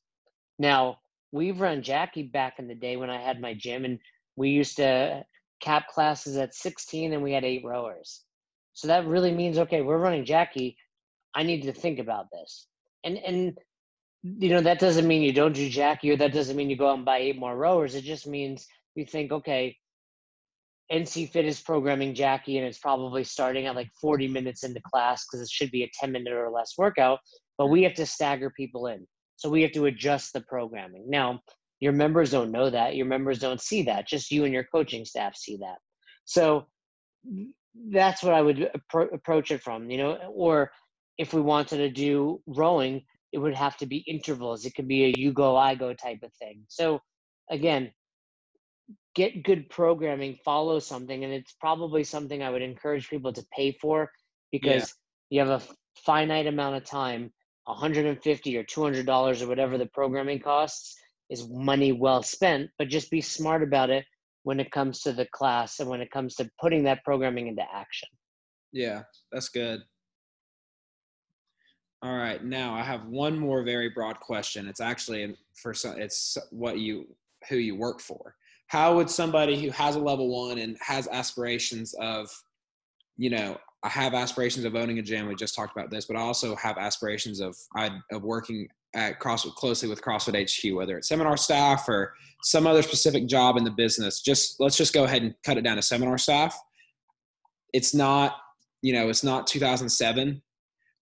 Now 0.59 0.97
we've 1.31 1.61
run 1.61 1.81
Jackie 1.81 2.23
back 2.23 2.59
in 2.59 2.67
the 2.67 2.75
day 2.75 2.97
when 2.97 3.09
I 3.09 3.21
had 3.21 3.39
my 3.39 3.53
gym, 3.53 3.85
and 3.85 3.99
we 4.35 4.49
used 4.49 4.77
to 4.77 5.23
cap 5.61 5.87
classes 5.87 6.37
at 6.37 6.55
16, 6.55 7.13
and 7.13 7.23
we 7.23 7.31
had 7.31 7.43
eight 7.43 7.63
rowers. 7.65 8.23
So 8.73 8.87
that 8.87 9.07
really 9.07 9.31
means 9.31 9.57
okay, 9.57 9.81
we're 9.81 9.97
running 9.97 10.25
Jackie. 10.25 10.77
I 11.33 11.43
need 11.43 11.63
to 11.63 11.73
think 11.73 11.99
about 11.99 12.27
this, 12.31 12.67
and 13.03 13.17
and 13.17 13.57
you 14.23 14.49
know 14.49 14.61
that 14.61 14.79
doesn't 14.79 15.07
mean 15.07 15.23
you 15.23 15.33
don't 15.33 15.55
do 15.55 15.69
Jackie, 15.69 16.11
or 16.11 16.17
that 16.17 16.33
doesn't 16.33 16.55
mean 16.55 16.69
you 16.69 16.77
go 16.77 16.89
out 16.89 16.97
and 16.97 17.05
buy 17.05 17.17
eight 17.17 17.39
more 17.39 17.55
rowers. 17.55 17.95
It 17.95 18.03
just 18.03 18.27
means 18.27 18.67
you 18.95 19.05
think 19.05 19.31
okay, 19.31 19.77
NC 20.91 21.31
Fit 21.31 21.45
is 21.45 21.59
programming 21.59 22.13
Jackie, 22.13 22.57
and 22.57 22.67
it's 22.67 22.77
probably 22.77 23.23
starting 23.23 23.65
at 23.65 23.75
like 23.75 23.89
40 23.99 24.27
minutes 24.27 24.63
into 24.63 24.81
class 24.81 25.25
because 25.25 25.41
it 25.41 25.49
should 25.49 25.71
be 25.71 25.83
a 25.83 25.91
10 25.99 26.11
minute 26.11 26.33
or 26.33 26.49
less 26.49 26.73
workout. 26.77 27.19
But 27.57 27.67
we 27.67 27.83
have 27.83 27.95
to 27.95 28.05
stagger 28.05 28.51
people 28.51 28.87
in, 28.87 29.07
so 29.35 29.49
we 29.49 29.63
have 29.63 29.71
to 29.73 29.85
adjust 29.85 30.33
the 30.33 30.41
programming. 30.41 31.09
Now, 31.09 31.41
your 31.79 31.93
members 31.93 32.31
don't 32.31 32.51
know 32.51 32.69
that. 32.69 32.95
Your 32.95 33.05
members 33.05 33.39
don't 33.39 33.61
see 33.61 33.83
that. 33.83 34.07
Just 34.07 34.31
you 34.31 34.45
and 34.45 34.53
your 34.53 34.63
coaching 34.63 35.05
staff 35.05 35.35
see 35.35 35.57
that. 35.57 35.77
So 36.25 36.67
that's 37.91 38.23
what 38.23 38.33
I 38.33 38.41
would 38.41 38.71
appro- 38.75 39.13
approach 39.13 39.51
it 39.51 39.61
from. 39.61 39.89
You 39.89 39.97
know, 39.97 40.15
or 40.33 40.71
if 41.17 41.33
we 41.33 41.41
wanted 41.41 41.77
to 41.77 41.89
do 41.89 42.41
rowing, 42.47 43.03
it 43.31 43.37
would 43.37 43.55
have 43.55 43.77
to 43.77 43.85
be 43.85 43.97
intervals. 43.97 44.65
It 44.65 44.73
could 44.75 44.87
be 44.87 45.05
a 45.05 45.13
you 45.15 45.31
go, 45.31 45.55
I 45.55 45.75
go 45.75 45.93
type 45.93 46.23
of 46.23 46.33
thing. 46.33 46.63
So 46.67 47.01
again, 47.49 47.91
get 49.15 49.43
good 49.43 49.69
programming, 49.69 50.37
follow 50.43 50.79
something, 50.79 51.23
and 51.23 51.33
it's 51.33 51.53
probably 51.59 52.03
something 52.03 52.41
I 52.41 52.49
would 52.49 52.61
encourage 52.61 53.09
people 53.09 53.33
to 53.33 53.45
pay 53.55 53.71
for 53.73 54.11
because 54.51 54.95
yeah. 55.29 55.43
you 55.43 55.47
have 55.47 55.61
a 55.61 55.65
finite 56.05 56.47
amount 56.47 56.75
of 56.77 56.85
time, 56.85 57.31
150 57.65 58.57
or 58.57 58.63
200 58.63 59.05
dollars 59.05 59.41
or 59.41 59.47
whatever 59.47 59.77
the 59.77 59.87
programming 59.87 60.39
costs 60.39 60.95
is 61.29 61.49
money 61.49 61.91
well 61.91 62.23
spent. 62.23 62.69
But 62.77 62.89
just 62.89 63.11
be 63.11 63.21
smart 63.21 63.63
about 63.63 63.89
it 63.89 64.05
when 64.43 64.59
it 64.59 64.71
comes 64.71 65.01
to 65.01 65.13
the 65.13 65.27
class 65.33 65.79
and 65.79 65.89
when 65.89 66.01
it 66.01 66.11
comes 66.11 66.35
to 66.35 66.49
putting 66.59 66.83
that 66.83 67.03
programming 67.03 67.47
into 67.47 67.63
action. 67.73 68.09
Yeah, 68.71 69.03
that's 69.31 69.49
good. 69.49 69.81
All 72.03 72.15
right, 72.15 72.43
now 72.43 72.75
I 72.75 72.83
have 72.83 73.05
one 73.07 73.37
more 73.37 73.63
very 73.63 73.89
broad 73.89 74.19
question. 74.19 74.67
It's 74.67 74.81
actually 74.81 75.35
for 75.55 75.73
some, 75.73 75.99
it's 75.99 76.37
what 76.51 76.77
you 76.77 77.07
who 77.49 77.57
you 77.57 77.75
work 77.75 77.99
for 77.99 78.35
how 78.67 78.95
would 78.95 79.09
somebody 79.09 79.61
who 79.61 79.71
has 79.71 79.95
a 79.95 79.99
level 79.99 80.29
one 80.29 80.57
and 80.57 80.77
has 80.81 81.07
aspirations 81.07 81.93
of 81.99 82.29
you 83.17 83.29
know 83.29 83.57
i 83.83 83.89
have 83.89 84.13
aspirations 84.13 84.65
of 84.65 84.75
owning 84.75 84.99
a 84.99 85.01
gym 85.01 85.27
we 85.27 85.35
just 85.35 85.55
talked 85.55 85.75
about 85.75 85.89
this 85.89 86.05
but 86.05 86.15
i 86.15 86.19
also 86.19 86.55
have 86.55 86.77
aspirations 86.77 87.39
of 87.39 87.57
I, 87.75 87.91
of 88.11 88.23
working 88.23 88.67
at 88.97 89.19
crossfit 89.19 89.53
closely 89.55 89.87
with 89.87 90.01
crossfit 90.01 90.35
hq 90.49 90.75
whether 90.75 90.97
it's 90.97 91.07
seminar 91.07 91.37
staff 91.37 91.87
or 91.87 92.13
some 92.43 92.67
other 92.67 92.81
specific 92.81 93.27
job 93.27 93.55
in 93.55 93.63
the 93.63 93.71
business 93.71 94.21
just 94.21 94.59
let's 94.59 94.77
just 94.77 94.93
go 94.93 95.05
ahead 95.05 95.21
and 95.21 95.33
cut 95.43 95.57
it 95.57 95.61
down 95.61 95.75
to 95.75 95.81
seminar 95.81 96.17
staff. 96.17 96.57
It's 97.73 97.93
not 97.93 98.35
you 98.81 98.93
know 98.93 99.09
it's 99.09 99.23
not 99.23 99.47
2007 99.47 100.41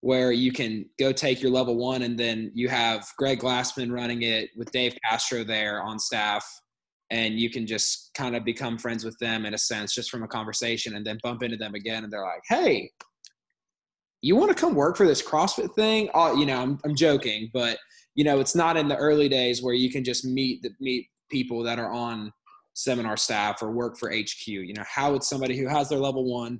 where 0.01 0.31
you 0.31 0.51
can 0.51 0.85
go 0.99 1.11
take 1.11 1.41
your 1.41 1.51
level 1.51 1.75
one 1.75 2.03
and 2.03 2.17
then 2.17 2.51
you 2.53 2.69
have 2.69 3.05
greg 3.17 3.39
glassman 3.39 3.91
running 3.91 4.21
it 4.21 4.49
with 4.55 4.71
dave 4.71 4.95
castro 5.03 5.43
there 5.43 5.81
on 5.81 5.99
staff 5.99 6.45
and 7.11 7.39
you 7.39 7.49
can 7.49 7.67
just 7.67 8.11
kind 8.15 8.35
of 8.35 8.45
become 8.45 8.77
friends 8.77 9.03
with 9.03 9.17
them 9.19 9.45
in 9.45 9.53
a 9.53 9.57
sense 9.57 9.93
just 9.93 10.09
from 10.09 10.23
a 10.23 10.27
conversation 10.27 10.95
and 10.95 11.05
then 11.05 11.17
bump 11.21 11.43
into 11.43 11.57
them 11.57 11.75
again 11.75 12.03
and 12.03 12.13
they're 12.13 12.23
like 12.23 12.43
hey 12.47 12.89
you 14.25 14.35
want 14.35 14.49
to 14.49 14.59
come 14.59 14.75
work 14.75 14.97
for 14.97 15.05
this 15.05 15.21
crossfit 15.21 15.73
thing? 15.75 16.09
Oh 16.13 16.35
you 16.35 16.45
know 16.45 16.61
I'm, 16.61 16.79
I'm 16.83 16.95
joking 16.95 17.49
but 17.53 17.77
you 18.15 18.23
know 18.23 18.39
it's 18.39 18.55
not 18.55 18.77
in 18.77 18.87
the 18.87 18.97
early 18.97 19.29
days 19.29 19.61
where 19.61 19.73
you 19.73 19.91
can 19.91 20.03
just 20.03 20.25
meet 20.25 20.61
the, 20.61 20.71
meet 20.79 21.07
people 21.29 21.63
that 21.63 21.79
are 21.79 21.91
on 21.91 22.31
seminar 22.73 23.15
staff 23.15 23.61
or 23.61 23.71
work 23.71 23.97
for 23.97 24.11
hq 24.11 24.47
you 24.47 24.73
know 24.73 24.83
how 24.87 25.11
would 25.11 25.23
somebody 25.23 25.57
who 25.57 25.67
has 25.67 25.87
their 25.87 25.99
level 25.99 26.25
one 26.25 26.59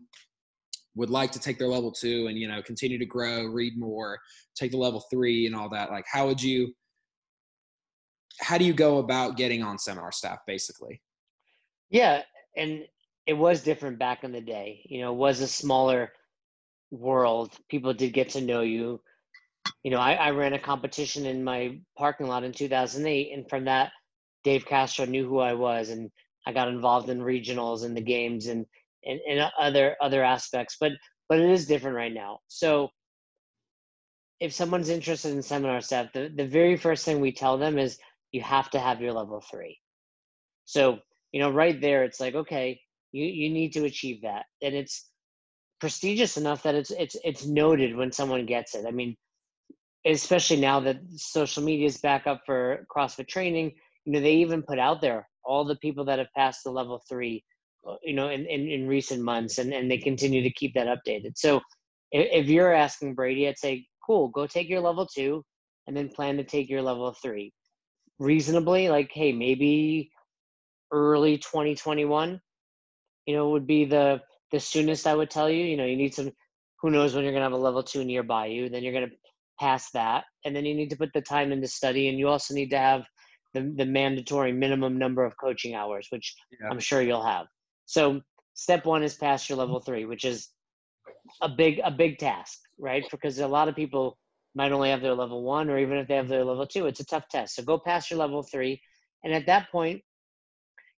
would 0.95 1.09
like 1.09 1.29
to 1.29 1.39
take 1.39 1.59
their 1.59 1.67
level 1.67 1.91
two 1.91 2.27
and 2.27 2.37
you 2.37 2.47
know 2.47 2.61
continue 2.61 2.97
to 2.97 3.05
grow 3.05 3.45
read 3.45 3.77
more 3.77 4.17
take 4.55 4.71
the 4.71 4.77
level 4.77 5.03
three 5.11 5.45
and 5.45 5.53
all 5.53 5.69
that 5.69 5.91
like 5.91 6.05
how 6.09 6.25
would 6.25 6.41
you 6.41 6.73
how 8.39 8.57
do 8.57 8.65
you 8.65 8.73
go 8.73 8.97
about 8.99 9.37
getting 9.37 9.63
on 9.63 9.77
seminar 9.77 10.11
staff 10.11 10.39
basically? 10.47 11.01
Yeah 11.89 12.21
and 12.57 12.85
it 13.27 13.33
was 13.33 13.63
different 13.63 13.97
back 13.97 14.23
in 14.23 14.31
the 14.31 14.41
day. 14.41 14.85
You 14.85 15.01
know 15.01 15.11
it 15.11 15.17
was 15.17 15.41
a 15.41 15.47
smaller 15.47 16.11
world 16.91 17.53
people 17.69 17.93
did 17.93 18.13
get 18.13 18.29
to 18.29 18.41
know 18.41 18.61
you 18.61 19.01
you 19.83 19.91
know 19.91 19.99
I, 19.99 20.13
I 20.13 20.29
ran 20.31 20.53
a 20.53 20.59
competition 20.59 21.25
in 21.25 21.43
my 21.43 21.79
parking 21.97 22.27
lot 22.27 22.43
in 22.43 22.51
2008 22.51 23.33
and 23.33 23.49
from 23.49 23.65
that 23.65 23.91
dave 24.43 24.65
castro 24.65 25.05
knew 25.05 25.27
who 25.27 25.39
i 25.39 25.53
was 25.53 25.89
and 25.89 26.09
i 26.45 26.53
got 26.53 26.67
involved 26.67 27.09
in 27.09 27.19
regionals 27.19 27.83
and 27.83 27.97
the 27.97 28.01
games 28.01 28.47
and 28.47 28.65
and, 29.03 29.19
and 29.29 29.51
other 29.59 29.95
other 30.01 30.23
aspects 30.23 30.77
but 30.79 30.91
but 31.27 31.39
it 31.39 31.49
is 31.49 31.65
different 31.65 31.97
right 31.97 32.13
now 32.13 32.39
so 32.47 32.89
if 34.39 34.53
someone's 34.53 34.89
interested 34.89 35.33
in 35.33 35.41
seminar 35.41 35.81
staff 35.81 36.13
the, 36.13 36.31
the 36.35 36.45
very 36.45 36.77
first 36.77 37.03
thing 37.03 37.19
we 37.19 37.31
tell 37.31 37.57
them 37.57 37.77
is 37.77 37.97
you 38.35 38.41
have 38.41 38.69
to 38.69 38.79
have 38.79 38.99
your 38.99 39.13
level 39.13 39.39
three. 39.39 39.79
So, 40.65 40.99
you 41.31 41.39
know, 41.39 41.49
right 41.49 41.79
there, 41.79 42.03
it's 42.03 42.19
like, 42.19 42.35
okay, 42.35 42.81
you, 43.13 43.23
you 43.23 43.49
need 43.49 43.71
to 43.73 43.85
achieve 43.85 44.23
that. 44.23 44.43
And 44.61 44.75
it's 44.75 45.09
prestigious 45.79 46.37
enough 46.37 46.63
that 46.63 46.75
it's 46.75 46.91
it's 46.91 47.15
it's 47.23 47.45
noted 47.45 47.95
when 47.95 48.11
someone 48.11 48.45
gets 48.45 48.75
it. 48.75 48.85
I 48.87 48.91
mean, 48.91 49.15
especially 50.05 50.57
now 50.61 50.79
that 50.81 50.97
social 51.15 51.63
media 51.63 51.87
is 51.87 51.97
back 51.97 52.27
up 52.27 52.41
for 52.45 52.85
CrossFit 52.95 53.27
training, 53.27 53.73
you 54.05 54.13
know, 54.13 54.21
they 54.21 54.35
even 54.35 54.63
put 54.63 54.79
out 54.79 55.01
there 55.01 55.27
all 55.43 55.65
the 55.65 55.75
people 55.77 56.05
that 56.05 56.19
have 56.19 56.33
passed 56.35 56.63
the 56.63 56.71
level 56.71 57.01
three, 57.07 57.43
you 58.03 58.13
know, 58.13 58.29
in, 58.29 58.45
in, 58.45 58.67
in 58.67 58.87
recent 58.87 59.21
months 59.21 59.57
and, 59.59 59.73
and 59.73 59.89
they 59.89 59.97
continue 59.97 60.41
to 60.41 60.49
keep 60.51 60.73
that 60.73 60.87
updated. 60.87 61.33
So 61.35 61.57
if, 62.11 62.45
if 62.45 62.47
you're 62.47 62.73
asking 62.73 63.13
Brady, 63.13 63.47
I'd 63.47 63.59
say, 63.59 63.85
cool, 64.05 64.29
go 64.29 64.47
take 64.47 64.69
your 64.69 64.81
level 64.81 65.05
two 65.05 65.43
and 65.87 65.95
then 65.95 66.09
plan 66.09 66.37
to 66.37 66.43
take 66.43 66.69
your 66.69 66.81
level 66.81 67.13
three 67.21 67.53
reasonably 68.19 68.87
like 68.89 69.11
hey 69.13 69.31
maybe 69.31 70.11
early 70.91 71.37
2021 71.37 72.39
you 73.25 73.35
know 73.35 73.49
would 73.49 73.67
be 73.67 73.85
the 73.85 74.21
the 74.51 74.59
soonest 74.59 75.07
i 75.07 75.15
would 75.15 75.29
tell 75.29 75.49
you 75.49 75.63
you 75.63 75.77
know 75.77 75.85
you 75.85 75.95
need 75.95 76.13
some 76.13 76.31
who 76.81 76.91
knows 76.91 77.15
when 77.15 77.23
you're 77.23 77.33
going 77.33 77.41
to 77.41 77.45
have 77.45 77.53
a 77.53 77.57
level 77.57 77.83
two 77.83 78.03
nearby 78.03 78.45
you 78.45 78.69
then 78.69 78.83
you're 78.83 78.93
going 78.93 79.09
to 79.09 79.15
pass 79.59 79.89
that 79.91 80.25
and 80.43 80.55
then 80.55 80.65
you 80.65 80.75
need 80.75 80.89
to 80.89 80.97
put 80.97 81.11
the 81.13 81.21
time 81.21 81.51
into 81.51 81.67
study 81.67 82.09
and 82.09 82.19
you 82.19 82.27
also 82.27 82.53
need 82.53 82.69
to 82.69 82.77
have 82.77 83.05
the, 83.55 83.73
the 83.77 83.85
mandatory 83.85 84.51
minimum 84.51 84.97
number 84.99 85.23
of 85.23 85.33
coaching 85.37 85.73
hours, 85.73 86.07
which 86.11 86.35
Yeah. 86.51 86.67
I'm 86.69 86.79
sure 86.79 87.01
you'll 87.01 87.25
have. 87.25 87.47
So 87.85 88.21
step 88.53 88.85
one 88.85 89.01
is 89.01 89.15
pass 89.15 89.49
your 89.49 89.57
level 89.57 89.79
three, 89.79 90.05
which 90.05 90.25
is 90.25 90.49
a 91.41 91.49
big 91.49 91.79
a 91.83 91.89
big 91.89 92.19
task, 92.19 92.59
right? 92.77 93.03
Because 93.09 93.39
a 93.39 93.47
lot 93.47 93.67
of 93.69 93.75
people 93.75 94.17
might 94.53 94.71
only 94.71 94.89
have 94.89 95.01
their 95.01 95.15
level 95.15 95.41
one, 95.43 95.69
or 95.69 95.77
even 95.79 95.97
if 95.97 96.07
they 96.07 96.15
have 96.15 96.27
their 96.27 96.43
level 96.43 96.67
two, 96.67 96.85
it's 96.85 96.99
a 96.99 97.05
tough 97.05 97.27
test. 97.29 97.55
So 97.55 97.63
go 97.63 97.79
past 97.79 98.11
your 98.11 98.19
level 98.19 98.43
three, 98.43 98.81
and 99.23 99.33
at 99.33 99.45
that 99.47 99.71
point, 99.71 100.01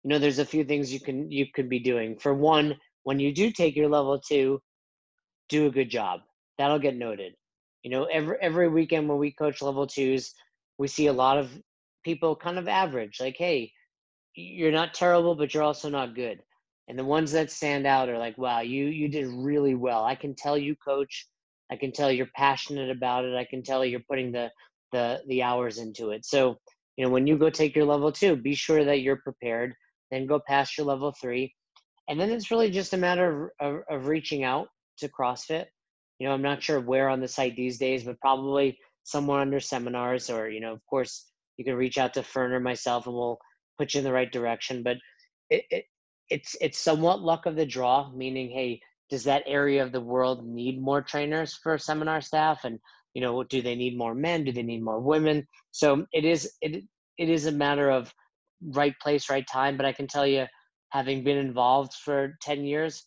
you 0.04 0.10
know 0.10 0.20
there's 0.20 0.40
a 0.40 0.46
few 0.46 0.64
things 0.64 0.92
you 0.92 1.00
can 1.00 1.32
you 1.32 1.46
could 1.54 1.70
be 1.70 1.80
doing. 1.80 2.18
For 2.18 2.34
one, 2.34 2.76
when 3.08 3.22
you 3.22 3.34
do 3.34 3.52
take 3.52 3.78
your 3.78 3.88
level 3.88 4.20
two, 4.20 4.62
do 5.48 5.68
a 5.68 5.72
good 5.72 5.90
job. 5.90 6.20
That'll 6.58 6.78
get 6.78 6.98
noted. 6.98 7.36
You 7.82 7.90
know, 7.90 8.04
every 8.04 8.36
every 8.42 8.68
weekend 8.68 9.08
when 9.08 9.18
we 9.18 9.32
coach 9.32 9.62
level 9.62 9.88
twos, 9.88 10.34
we 10.78 10.90
see 10.90 11.08
a 11.08 11.14
lot 11.14 11.38
of 11.38 11.50
people 12.04 12.36
kind 12.36 12.60
of 12.60 12.68
average. 12.68 13.22
Like, 13.22 13.38
hey, 13.38 13.72
you're 14.36 14.74
not 14.74 14.94
terrible, 14.94 15.36
but 15.36 15.54
you're 15.54 15.64
also 15.64 15.90
not 15.90 16.16
good. 16.16 16.42
And 16.90 17.00
the 17.00 17.06
ones 17.06 17.32
that 17.32 17.50
stand 17.50 17.88
out 17.88 18.10
are 18.10 18.18
like, 18.18 18.38
wow, 18.38 18.60
you 18.60 18.88
you 18.88 19.08
did 19.08 19.28
really 19.28 19.74
well. 19.74 20.04
I 20.04 20.16
can 20.16 20.36
tell 20.36 20.58
you, 20.58 20.76
coach. 20.76 21.28
I 21.72 21.78
can 21.78 21.94
tell 21.94 22.12
you're 22.12 22.36
passionate 22.36 22.90
about 22.90 23.24
it. 23.24 23.38
I 23.38 23.46
can 23.46 23.64
tell 23.64 23.86
you're 23.86 24.10
putting 24.10 24.34
the 24.34 24.52
the 24.92 25.22
the 25.30 25.44
hours 25.44 25.78
into 25.78 26.10
it. 26.10 26.26
So, 26.26 26.58
you 26.98 27.06
know, 27.06 27.12
when 27.12 27.26
you 27.26 27.38
go 27.38 27.50
take 27.50 27.74
your 27.74 27.86
level 27.86 28.12
two, 28.12 28.36
be 28.36 28.54
sure 28.54 28.84
that 28.84 29.00
you're 29.00 29.22
prepared. 29.24 29.76
Then 30.12 30.28
go 30.28 30.42
past 30.46 30.78
your 30.78 30.88
level 30.88 31.14
three, 31.22 31.54
and 32.10 32.20
then 32.20 32.30
it's 32.30 32.52
really 32.52 32.72
just 32.72 32.94
a 32.94 32.98
matter 32.98 33.52
of, 33.60 33.76
of, 33.76 33.82
of 33.90 34.08
reaching 34.08 34.44
out 34.44 34.68
to 35.00 35.10
CrossFit. 35.10 35.66
You 36.20 36.28
know, 36.28 36.34
I'm 36.34 36.42
not 36.42 36.64
sure 36.64 36.80
where 36.80 37.10
on 37.10 37.20
the 37.20 37.28
site 37.28 37.56
these 37.56 37.78
days, 37.78 38.04
but 38.04 38.20
probably 38.20 38.78
somewhere 39.04 39.40
under 39.40 39.60
seminars, 39.60 40.30
or 40.30 40.50
you 40.50 40.60
know, 40.60 40.74
of 40.74 40.86
course, 40.90 41.26
you 41.58 41.66
can 41.66 41.76
reach 41.76 41.98
out 41.98 42.14
to 42.16 42.24
Fern 42.24 42.54
or 42.54 42.60
myself, 42.60 43.06
and 43.08 43.16
we'll 43.16 43.40
put 43.78 43.94
you 43.94 44.00
in 44.00 44.04
the 44.04 44.12
right 44.12 44.32
direction. 44.32 44.84
But 44.84 44.98
it, 45.50 45.64
it 45.70 45.86
it's 46.30 46.56
it's 46.60 46.80
somewhat 46.80 47.22
luck 47.22 47.46
of 47.46 47.56
the 47.56 47.66
draw, 47.66 48.12
meaning, 48.12 48.50
hey, 48.50 48.82
does 49.10 49.24
that 49.24 49.44
area 49.46 49.84
of 49.84 49.92
the 49.92 50.02
world 50.02 50.46
need 50.46 50.82
more 50.82 51.02
trainers 51.02 51.56
for 51.56 51.78
seminar 51.78 52.22
staff 52.22 52.64
and 52.64 52.80
you 53.14 53.22
know 53.22 53.44
do 53.44 53.62
they 53.62 53.76
need 53.76 53.98
more 53.98 54.14
men 54.14 54.44
do 54.44 54.52
they 54.52 54.64
need 54.64 54.84
more 54.84 55.00
women 55.00 55.46
so 55.72 56.06
it 56.14 56.26
is 56.26 56.52
it 56.62 56.84
it 57.18 57.30
is 57.30 57.46
a 57.46 57.52
matter 57.52 57.90
of 57.90 58.14
right 58.74 58.94
place 59.02 59.30
right 59.30 59.48
time 59.48 59.78
but 59.78 59.86
i 59.86 59.94
can 59.94 60.08
tell 60.08 60.28
you 60.28 60.46
having 60.90 61.24
been 61.24 61.38
involved 61.38 61.94
for 61.94 62.38
10 62.42 62.64
years 62.64 63.06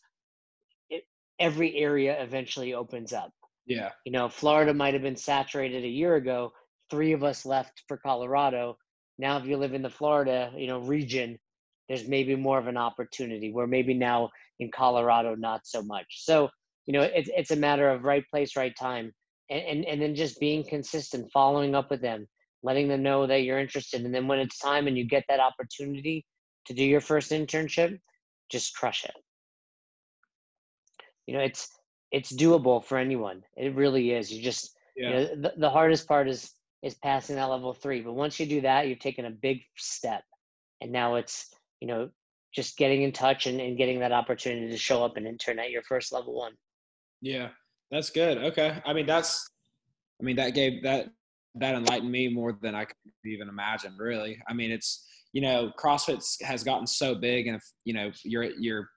it, 0.88 1.04
every 1.38 1.76
area 1.76 2.22
eventually 2.22 2.74
opens 2.74 3.12
up 3.12 3.32
Yeah. 3.66 3.90
you 4.04 4.12
know 4.12 4.28
florida 4.28 4.74
might 4.74 4.94
have 4.94 5.02
been 5.02 5.16
saturated 5.16 5.84
a 5.84 5.88
year 5.88 6.16
ago 6.16 6.52
three 6.90 7.12
of 7.12 7.22
us 7.22 7.46
left 7.46 7.82
for 7.88 7.96
colorado 7.96 8.76
now 9.18 9.36
if 9.38 9.46
you 9.46 9.56
live 9.56 9.74
in 9.74 9.82
the 9.82 9.90
florida 9.90 10.52
you 10.56 10.66
know 10.66 10.80
region 10.80 11.38
there's 11.90 12.06
maybe 12.06 12.36
more 12.36 12.58
of 12.58 12.68
an 12.68 12.76
opportunity 12.76 13.52
where 13.52 13.66
maybe 13.66 13.94
now 13.94 14.30
in 14.60 14.70
Colorado, 14.70 15.34
not 15.34 15.62
so 15.64 15.82
much. 15.82 16.24
So, 16.24 16.48
you 16.86 16.92
know, 16.92 17.02
it's, 17.02 17.28
it's 17.36 17.50
a 17.50 17.56
matter 17.56 17.90
of 17.90 18.04
right 18.04 18.24
place, 18.30 18.54
right 18.54 18.74
time. 18.78 19.12
And, 19.50 19.60
and, 19.60 19.84
and 19.86 20.00
then 20.00 20.14
just 20.14 20.38
being 20.38 20.64
consistent, 20.68 21.28
following 21.32 21.74
up 21.74 21.90
with 21.90 22.00
them, 22.00 22.28
letting 22.62 22.86
them 22.86 23.02
know 23.02 23.26
that 23.26 23.42
you're 23.42 23.58
interested. 23.58 24.02
And 24.04 24.14
then 24.14 24.28
when 24.28 24.38
it's 24.38 24.58
time 24.58 24.86
and 24.86 24.96
you 24.96 25.04
get 25.04 25.24
that 25.28 25.40
opportunity 25.40 26.24
to 26.66 26.74
do 26.74 26.84
your 26.84 27.00
first 27.00 27.32
internship, 27.32 27.98
just 28.50 28.74
crush 28.74 29.04
it. 29.04 29.14
You 31.26 31.34
know, 31.34 31.40
it's, 31.40 31.68
it's 32.10 32.32
doable 32.32 32.84
for 32.84 32.98
anyone. 32.98 33.42
It 33.56 33.74
really 33.74 34.12
is. 34.12 34.32
You 34.32 34.42
just, 34.42 34.76
Yeah. 34.96 35.08
you 35.08 35.14
know, 35.14 35.26
the, 35.42 35.52
the 35.58 35.70
hardest 35.70 36.08
part 36.08 36.28
is, 36.28 36.52
is 36.82 36.94
passing 36.94 37.36
that 37.36 37.44
level 37.44 37.72
three. 37.72 38.00
But 38.00 38.14
once 38.14 38.40
you 38.40 38.46
do 38.46 38.60
that, 38.62 38.88
you've 38.88 38.98
taken 38.98 39.26
a 39.26 39.30
big 39.30 39.60
step. 39.76 40.24
And 40.80 40.90
now 40.90 41.16
it's, 41.16 41.54
you 41.80 41.86
know, 41.86 42.10
just 42.52 42.76
getting 42.76 43.02
in 43.02 43.12
touch 43.12 43.46
and, 43.46 43.60
and 43.60 43.76
getting 43.76 44.00
that 44.00 44.12
opportunity 44.12 44.68
to 44.70 44.76
show 44.76 45.04
up 45.04 45.16
and 45.16 45.26
intern 45.26 45.58
at 45.58 45.70
your 45.70 45.82
first 45.82 46.12
level 46.12 46.34
one. 46.34 46.54
Yeah, 47.20 47.50
that's 47.90 48.10
good. 48.10 48.38
Okay. 48.38 48.80
I 48.84 48.92
mean, 48.92 49.06
that's, 49.06 49.48
I 50.20 50.24
mean, 50.24 50.36
that 50.36 50.54
gave 50.54 50.82
that, 50.82 51.10
that 51.56 51.74
enlightened 51.74 52.10
me 52.10 52.28
more 52.28 52.56
than 52.62 52.74
I 52.74 52.84
could 52.84 52.96
even 53.24 53.48
imagine, 53.48 53.96
really. 53.98 54.40
I 54.48 54.54
mean, 54.54 54.70
it's, 54.70 55.06
you 55.32 55.40
know, 55.40 55.72
CrossFit 55.78 56.24
has 56.42 56.62
gotten 56.62 56.86
so 56.86 57.14
big 57.14 57.46
and, 57.46 57.56
if, 57.56 57.64
you 57.84 57.94
know, 57.94 58.10
you're, 58.24 58.44
you're, 58.44 58.88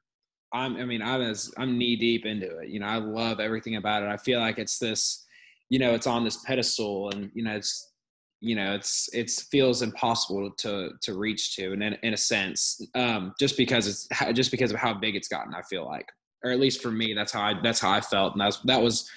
I'm, 0.53 0.75
I 0.77 0.85
mean, 0.85 1.01
I'm 1.01 1.21
as, 1.21 1.51
I'm 1.57 1.77
knee 1.77 1.95
deep 1.95 2.25
into 2.25 2.59
it. 2.59 2.69
You 2.69 2.79
know, 2.79 2.85
I 2.85 2.97
love 2.97 3.39
everything 3.39 3.75
about 3.77 4.03
it. 4.03 4.09
I 4.09 4.17
feel 4.17 4.39
like 4.39 4.59
it's 4.59 4.77
this, 4.77 5.25
you 5.69 5.79
know, 5.79 5.93
it's 5.93 6.05
on 6.05 6.23
this 6.23 6.37
pedestal 6.45 7.09
and, 7.09 7.31
you 7.33 7.43
know, 7.43 7.55
it's, 7.55 7.91
you 8.39 8.55
know, 8.55 8.75
it's, 8.75 9.09
it's 9.13 9.43
feels 9.43 9.81
impossible 9.81 10.51
to, 10.57 10.91
to 11.01 11.17
reach 11.17 11.55
to. 11.55 11.73
And 11.73 11.81
in, 11.81 11.97
in 12.03 12.13
a 12.13 12.17
sense, 12.17 12.79
um, 12.93 13.33
just 13.39 13.57
because 13.57 13.87
it's 13.87 14.07
just 14.33 14.51
because 14.51 14.71
of 14.71 14.77
how 14.77 14.93
big 14.93 15.15
it's 15.15 15.27
gotten, 15.27 15.55
I 15.55 15.61
feel 15.63 15.85
like, 15.85 16.07
or 16.43 16.51
at 16.51 16.59
least 16.59 16.81
for 16.81 16.91
me, 16.91 17.13
that's 17.13 17.31
how 17.31 17.41
I, 17.41 17.53
that's 17.63 17.79
how 17.79 17.89
I 17.89 18.01
felt. 18.01 18.33
And 18.33 18.41
that's, 18.41 18.59
that 18.65 18.81
was, 18.81 19.09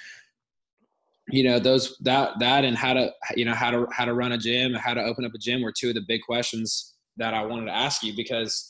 you 1.29 1.43
know, 1.45 1.59
those, 1.59 1.97
that, 2.01 2.39
that, 2.39 2.65
and 2.65 2.77
how 2.77 2.93
to, 2.93 3.13
you 3.35 3.45
know, 3.45 3.55
how 3.55 3.71
to, 3.71 3.87
how 3.91 4.05
to 4.05 4.15
run 4.15 4.33
a 4.33 4.39
gym, 4.39 4.75
and 4.75 4.83
how 4.83 4.95
to 4.95 5.03
open 5.03 5.25
up 5.25 5.33
a 5.35 5.39
gym 5.39 5.63
were 5.63 5.73
two 5.77 5.89
of 5.89 5.95
the 5.95 6.05
big 6.07 6.23
questions 6.23 6.95
that 7.17 7.35
I 7.35 7.45
wanted 7.45 7.67
to 7.67 7.75
ask 7.75 8.03
you 8.03 8.15
because, 8.15 8.69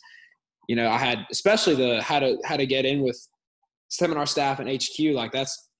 you 0.69 0.77
know, 0.77 0.89
I 0.89 0.97
had, 0.97 1.27
especially 1.31 1.75
the, 1.75 2.03
how 2.03 2.19
to, 2.21 2.39
how 2.45 2.57
to 2.57 2.67
get 2.67 2.85
in 2.85 3.03
with 3.03 3.21
seminar 3.89 4.27
staff 4.27 4.59
and 4.59 4.71
HQ. 4.71 5.15
Like 5.15 5.33
that's, 5.33 5.71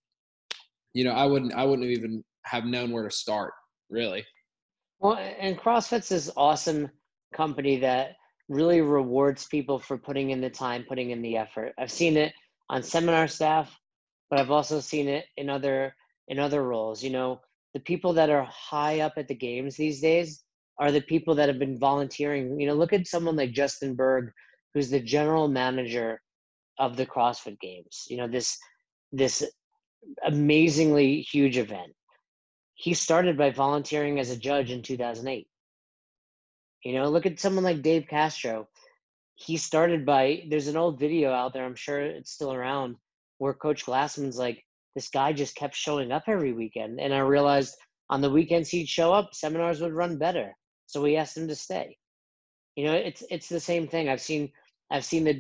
you 0.93 1.05
know, 1.05 1.13
I 1.13 1.25
wouldn't, 1.25 1.55
I 1.55 1.65
wouldn't 1.65 1.89
even 1.89 2.23
have 2.45 2.65
known 2.65 2.91
where 2.91 3.05
to 3.05 3.11
start 3.11 3.53
really. 3.91 4.25
Well, 4.99 5.17
and 5.17 5.59
CrossFit's 5.59 6.09
this 6.09 6.31
awesome 6.37 6.91
company 7.35 7.79
that 7.81 8.17
really 8.49 8.81
rewards 8.81 9.47
people 9.47 9.79
for 9.79 9.99
putting 9.99 10.31
in 10.31 10.41
the 10.41 10.51
time, 10.51 10.85
putting 10.89 11.11
in 11.11 11.23
the 11.23 11.37
effort. 11.37 11.73
I've 11.79 11.91
seen 11.91 12.17
it 12.17 12.33
on 12.71 12.83
seminar 12.83 13.29
staff, 13.29 13.77
but 14.31 14.39
I've 14.39 14.51
also 14.51 14.81
seen 14.81 15.09
it 15.09 15.27
in 15.37 15.51
other 15.51 15.95
in 16.29 16.39
other 16.39 16.63
roles. 16.63 17.03
You 17.03 17.11
know, 17.11 17.41
the 17.75 17.81
people 17.81 18.13
that 18.15 18.31
are 18.31 18.45
high 18.45 19.01
up 19.01 19.15
at 19.17 19.29
the 19.29 19.35
games 19.35 19.77
these 19.77 20.01
days 20.01 20.43
are 20.79 20.93
the 20.93 21.01
people 21.01 21.35
that 21.37 21.49
have 21.49 21.59
been 21.59 21.79
volunteering. 21.79 22.61
You 22.61 22.67
know, 22.67 22.75
look 22.75 22.93
at 22.93 23.07
someone 23.07 23.37
like 23.37 23.53
Justin 23.53 23.97
Bergh, 23.97 24.31
who's 24.75 24.91
the 24.91 25.01
general 25.01 25.49
manager 25.49 26.21
of 26.79 26.97
the 26.97 27.07
CrossFit 27.07 27.59
Games. 27.61 28.07
You 28.09 28.19
know, 28.19 28.29
this 28.29 28.59
this 29.13 29.45
amazingly 30.25 31.21
huge 31.21 31.57
event 31.57 31.93
he 32.77 32.93
started 32.93 33.39
by 33.39 33.51
volunteering 33.51 34.21
as 34.21 34.31
a 34.31 34.37
judge 34.37 34.71
in 34.71 34.83
2008. 34.83 35.49
You 36.85 36.93
know, 36.93 37.09
look 37.09 37.25
at 37.25 37.41
someone 37.41 37.65
like 37.65 37.81
Dave 37.81 38.07
Castro. 38.07 38.69
He 39.35 39.57
started 39.57 40.05
by, 40.05 40.45
there's 40.49 40.69
an 40.69 40.77
old 40.77 41.01
video 41.01 41.33
out 41.33 41.55
there, 41.55 41.65
I'm 41.65 41.75
sure 41.75 42.01
it's 42.01 42.31
still 42.31 42.53
around, 42.53 42.97
where 43.39 43.55
Coach 43.55 43.87
Glassman's 43.87 44.39
like, 44.39 44.63
this 44.97 45.11
guy 45.11 45.33
just 45.33 45.55
kept 45.55 45.77
showing 45.77 46.11
up 46.11 46.25
every 46.27 46.55
weekend. 46.55 46.99
And 46.99 47.15
I 47.15 47.19
realized 47.19 47.77
on 48.09 48.23
the 48.23 48.31
weekends 48.31 48.71
he'd 48.71 48.89
show 48.89 49.13
up, 49.13 49.35
seminars 49.35 49.81
would 49.81 49.93
run 49.93 50.17
better. 50.17 50.57
So 50.87 51.03
we 51.03 51.17
asked 51.17 51.37
him 51.37 51.47
to 51.49 51.55
stay. 51.55 51.99
You 52.77 52.87
know, 52.87 52.95
it's 52.95 53.23
it's 53.31 53.49
the 53.49 53.61
same 53.61 53.87
thing. 53.87 54.09
I've 54.09 54.23
seen 54.23 54.51
I've 54.91 55.05
seen 55.05 55.25
that 55.25 55.37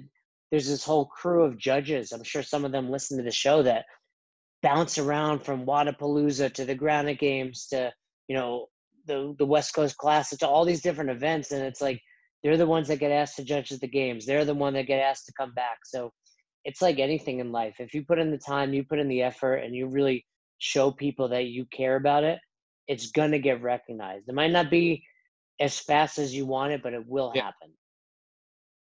there's 0.50 0.68
this 0.68 0.84
whole 0.84 1.06
crew 1.06 1.44
of 1.44 1.58
judges. 1.58 2.12
I'm 2.12 2.22
sure 2.22 2.42
some 2.42 2.64
of 2.64 2.72
them 2.72 2.90
listen 2.90 3.16
to 3.16 3.24
the 3.24 3.30
show 3.30 3.62
that 3.62 3.86
bounce 4.62 4.98
around 4.98 5.40
from 5.40 5.64
Wodapalooza 5.64 6.52
to 6.54 6.64
the 6.64 6.74
Granite 6.74 7.18
Games 7.18 7.66
to 7.68 7.92
you 8.28 8.36
know 8.36 8.66
the 9.06 9.34
the 9.38 9.46
West 9.46 9.74
Coast 9.74 9.96
Classic 9.96 10.38
to 10.40 10.48
all 10.48 10.66
these 10.66 10.82
different 10.82 11.10
events, 11.10 11.52
and 11.52 11.62
it's 11.62 11.80
like 11.80 12.00
they're 12.42 12.58
the 12.58 12.66
ones 12.66 12.88
that 12.88 12.98
get 12.98 13.10
asked 13.10 13.36
to 13.36 13.44
judge 13.44 13.70
the 13.70 13.88
games. 13.88 14.26
They're 14.26 14.44
the 14.44 14.54
one 14.54 14.74
that 14.74 14.86
get 14.86 15.00
asked 15.00 15.26
to 15.26 15.32
come 15.32 15.54
back. 15.54 15.78
So 15.84 16.12
it's 16.66 16.82
like 16.82 16.98
anything 16.98 17.38
in 17.38 17.52
life. 17.52 17.76
If 17.78 17.94
you 17.94 18.04
put 18.04 18.18
in 18.18 18.30
the 18.30 18.38
time, 18.38 18.74
you 18.74 18.84
put 18.84 18.98
in 18.98 19.08
the 19.08 19.22
effort, 19.22 19.56
and 19.56 19.74
you 19.74 19.86
really 19.86 20.26
show 20.58 20.90
people 20.90 21.28
that 21.28 21.46
you 21.46 21.64
care 21.66 21.96
about 21.96 22.24
it, 22.24 22.38
it's 22.88 23.12
gonna 23.12 23.38
get 23.38 23.62
recognized. 23.62 24.28
It 24.28 24.34
might 24.34 24.50
not 24.50 24.68
be 24.70 25.04
as 25.60 25.78
fast 25.78 26.18
as 26.18 26.34
you 26.34 26.44
want 26.44 26.72
it, 26.72 26.82
but 26.82 26.92
it 26.92 27.06
will 27.06 27.32
Yeah. 27.34 27.44
happen. 27.44 27.72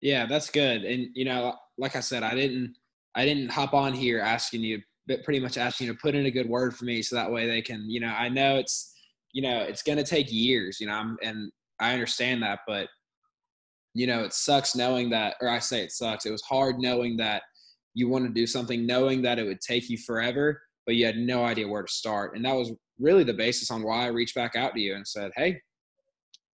Yeah, 0.01 0.25
that's 0.25 0.49
good. 0.49 0.83
And 0.83 1.09
you 1.15 1.25
know, 1.25 1.55
like 1.77 1.95
I 1.95 1.99
said, 1.99 2.23
I 2.23 2.33
didn't 2.33 2.75
I 3.13 3.25
didn't 3.25 3.51
hop 3.51 3.73
on 3.73 3.93
here 3.93 4.19
asking 4.19 4.61
you 4.61 4.81
but 5.07 5.23
pretty 5.23 5.39
much 5.39 5.57
asking 5.57 5.87
you 5.87 5.93
to 5.93 5.99
put 5.99 6.15
in 6.15 6.25
a 6.25 6.31
good 6.31 6.49
word 6.49 6.75
for 6.75 6.85
me 6.85 7.01
so 7.01 7.15
that 7.15 7.31
way 7.31 7.45
they 7.45 7.61
can, 7.61 7.87
you 7.89 7.99
know, 7.99 8.07
I 8.07 8.29
know 8.29 8.55
it's 8.57 8.93
you 9.33 9.41
know, 9.41 9.59
it's 9.59 9.83
going 9.83 9.97
to 9.97 10.03
take 10.03 10.31
years, 10.31 10.79
you 10.79 10.87
know, 10.87 10.93
I'm, 10.93 11.17
and 11.21 11.51
I 11.81 11.91
understand 11.91 12.41
that, 12.43 12.59
but 12.65 12.87
you 13.93 14.07
know, 14.07 14.23
it 14.23 14.33
sucks 14.33 14.75
knowing 14.75 15.09
that 15.09 15.35
or 15.41 15.49
I 15.49 15.59
say 15.59 15.83
it 15.83 15.91
sucks. 15.91 16.25
It 16.25 16.31
was 16.31 16.41
hard 16.41 16.79
knowing 16.79 17.17
that 17.17 17.43
you 17.95 18.07
want 18.07 18.25
to 18.25 18.31
do 18.31 18.45
something 18.45 18.85
knowing 18.85 19.23
that 19.23 19.39
it 19.39 19.45
would 19.45 19.61
take 19.61 19.89
you 19.89 19.97
forever, 19.97 20.61
but 20.85 20.95
you 20.95 21.05
had 21.05 21.17
no 21.17 21.43
idea 21.43 21.67
where 21.67 21.81
to 21.81 21.91
start. 21.91 22.35
And 22.35 22.45
that 22.45 22.53
was 22.53 22.71
really 22.99 23.23
the 23.23 23.33
basis 23.33 23.71
on 23.71 23.81
why 23.81 24.03
I 24.03 24.07
reached 24.07 24.35
back 24.35 24.55
out 24.55 24.73
to 24.75 24.79
you 24.79 24.95
and 24.95 25.07
said, 25.07 25.31
"Hey, 25.35 25.59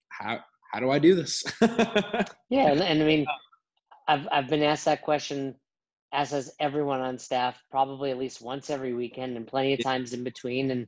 how 0.09 0.39
how 0.71 0.79
do 0.79 0.89
I 0.89 0.99
do 0.99 1.15
this?" 1.15 1.43
Yeah, 2.49 2.71
and, 2.71 2.81
and 2.81 3.01
I 3.01 3.05
mean, 3.05 3.25
I've 4.07 4.27
I've 4.31 4.47
been 4.47 4.63
asked 4.63 4.85
that 4.85 5.01
question, 5.01 5.55
as 6.13 6.31
has 6.31 6.53
everyone 6.59 7.01
on 7.01 7.17
staff, 7.17 7.61
probably 7.69 8.11
at 8.11 8.17
least 8.17 8.41
once 8.41 8.69
every 8.69 8.93
weekend, 8.93 9.35
and 9.35 9.47
plenty 9.47 9.73
of 9.73 9.83
times 9.83 10.13
in 10.13 10.23
between. 10.23 10.71
And 10.71 10.87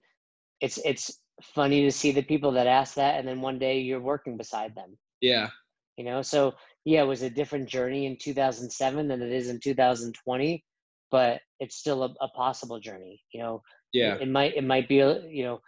it's 0.61 0.79
it's 0.85 1.19
funny 1.41 1.83
to 1.83 1.91
see 1.91 2.11
the 2.11 2.21
people 2.21 2.51
that 2.51 2.67
ask 2.67 2.95
that 2.95 3.19
and 3.19 3.27
then 3.27 3.41
one 3.41 3.59
day 3.59 3.79
you're 3.79 3.99
working 3.99 4.37
beside 4.37 4.73
them 4.75 4.97
Yeah. 5.21 5.49
you 5.97 6.03
know 6.03 6.21
so 6.21 6.53
yeah 6.85 7.01
it 7.01 7.07
was 7.07 7.21
a 7.21 7.29
different 7.29 7.67
journey 7.69 8.05
in 8.05 8.17
2007 8.17 9.07
than 9.07 9.21
it 9.21 9.31
is 9.31 9.49
in 9.49 9.59
2020 9.59 10.63
but 11.11 11.41
it's 11.59 11.75
still 11.77 12.03
a, 12.03 12.13
a 12.21 12.27
possible 12.29 12.79
journey 12.79 13.21
you 13.33 13.41
know 13.41 13.61
Yeah. 13.93 14.15
it, 14.15 14.23
it 14.23 14.29
might 14.29 14.55
it 14.55 14.63
might 14.63 14.87
be 14.87 14.95
you 14.95 15.43
know 15.43 15.59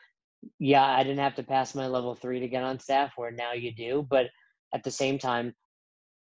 yeah 0.59 0.85
i 0.85 1.03
didn't 1.03 1.19
have 1.19 1.35
to 1.35 1.43
pass 1.43 1.75
my 1.75 1.87
level 1.87 2.15
three 2.15 2.39
to 2.39 2.47
get 2.47 2.63
on 2.63 2.79
staff 2.79 3.13
where 3.15 3.31
now 3.31 3.53
you 3.53 3.71
do 3.73 4.05
but 4.09 4.27
at 4.73 4.83
the 4.83 4.91
same 4.91 5.17
time 5.17 5.53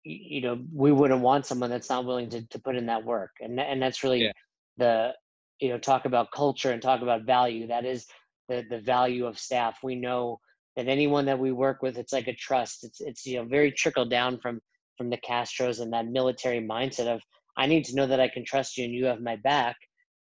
you 0.04 0.42
know 0.42 0.60
we 0.74 0.92
wouldn't 0.92 1.22
want 1.22 1.46
someone 1.46 1.70
that's 1.70 1.90
not 1.90 2.06
willing 2.06 2.30
to, 2.30 2.46
to 2.48 2.60
put 2.60 2.76
in 2.76 2.86
that 2.86 3.04
work 3.04 3.32
and 3.42 3.60
and 3.60 3.82
that's 3.82 4.04
really 4.04 4.24
Yeah. 4.24 4.32
the 4.78 5.14
you 5.60 5.70
know 5.70 5.78
talk 5.78 6.06
about 6.06 6.32
culture 6.32 6.72
and 6.72 6.82
talk 6.82 7.02
about 7.02 7.26
value 7.26 7.68
that 7.68 7.86
is 7.86 8.08
the 8.48 8.64
the 8.70 8.80
value 8.80 9.26
of 9.26 9.38
staff 9.38 9.78
we 9.84 9.96
know 9.96 10.40
that 10.76 10.88
anyone 10.88 11.26
that 11.26 11.38
we 11.40 11.52
work 11.52 11.82
with 11.82 11.98
it's 11.98 12.14
like 12.14 12.28
a 12.28 12.34
trust 12.34 12.84
it's 12.86 13.02
it's 13.02 13.26
you 13.26 13.38
know 13.38 13.46
very 13.46 13.72
trickle 13.72 14.06
down 14.06 14.40
from 14.40 14.60
from 15.00 15.10
the 15.10 15.18
castros 15.18 15.80
and 15.80 15.94
that 15.94 16.06
military 16.06 16.60
mindset 16.62 17.08
of 17.08 17.22
i 17.58 17.66
need 17.66 17.86
to 17.86 17.96
know 17.96 18.06
that 18.06 18.20
i 18.20 18.28
can 18.28 18.46
trust 18.46 18.78
you 18.78 18.84
and 18.84 18.94
you 18.94 19.06
have 19.06 19.22
my 19.22 19.38
back 19.38 19.76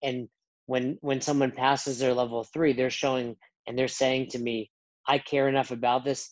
and 0.04 0.28
when 0.68 0.98
when 1.02 1.22
someone 1.22 1.52
passes 1.52 1.98
their 1.98 2.14
level 2.14 2.44
three 2.44 2.74
they're 2.74 2.92
showing 2.92 3.36
and 3.66 3.78
they're 3.78 3.88
saying 3.88 4.28
to 4.30 4.38
me 4.38 4.70
i 5.08 5.18
care 5.18 5.48
enough 5.50 5.72
about 5.72 6.06
this 6.06 6.30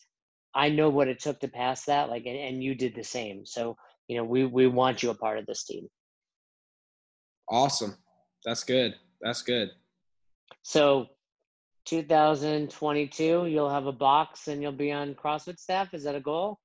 i 0.53 0.69
know 0.69 0.89
what 0.89 1.07
it 1.07 1.19
took 1.19 1.39
to 1.39 1.47
pass 1.47 1.85
that 1.85 2.09
like 2.09 2.25
and, 2.27 2.37
and 2.37 2.63
you 2.63 2.75
did 2.75 2.93
the 2.93 3.03
same 3.03 3.45
so 3.45 3.75
you 4.07 4.17
know 4.17 4.23
we 4.23 4.45
we 4.45 4.67
want 4.67 5.01
you 5.01 5.09
a 5.09 5.15
part 5.15 5.39
of 5.39 5.45
this 5.47 5.63
team 5.63 5.87
Awesome. 7.49 7.97
That's 8.45 8.63
good. 8.63 8.95
That's 9.21 9.41
good. 9.41 9.69
so 10.63 11.07
2022 11.85 13.47
you'll 13.47 13.69
have 13.69 13.87
a 13.87 13.91
box 13.91 14.47
and 14.47 14.61
you'll 14.61 14.71
be 14.71 14.91
on 14.91 15.13
crossfit 15.15 15.59
staff 15.59 15.93
is 15.93 16.03
that 16.05 16.15
a 16.15 16.21
goal 16.21 16.59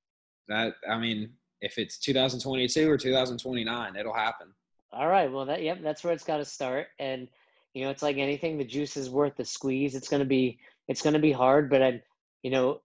That 0.48 0.74
I 0.88 0.98
mean, 0.98 1.30
if 1.60 1.78
it's 1.78 1.98
2022 1.98 2.90
or 2.90 2.96
2029, 2.96 3.96
it'll 3.96 4.12
happen. 4.12 4.48
All 4.92 5.08
right. 5.08 5.30
Well, 5.30 5.46
that 5.46 5.62
yep, 5.62 5.82
that's 5.82 6.02
where 6.02 6.12
it's 6.12 6.24
got 6.24 6.38
to 6.38 6.44
start. 6.44 6.88
And 6.98 7.28
you 7.74 7.84
know, 7.84 7.90
it's 7.90 8.02
like 8.02 8.16
anything. 8.16 8.58
The 8.58 8.64
juice 8.64 8.96
is 8.96 9.10
worth 9.10 9.36
the 9.36 9.44
squeeze. 9.44 9.94
It's 9.94 10.08
gonna 10.08 10.24
be 10.24 10.58
it's 10.88 11.02
gonna 11.02 11.18
be 11.18 11.32
hard, 11.32 11.68
but 11.68 11.82
I, 11.82 12.02
you 12.42 12.50
know, 12.50 12.80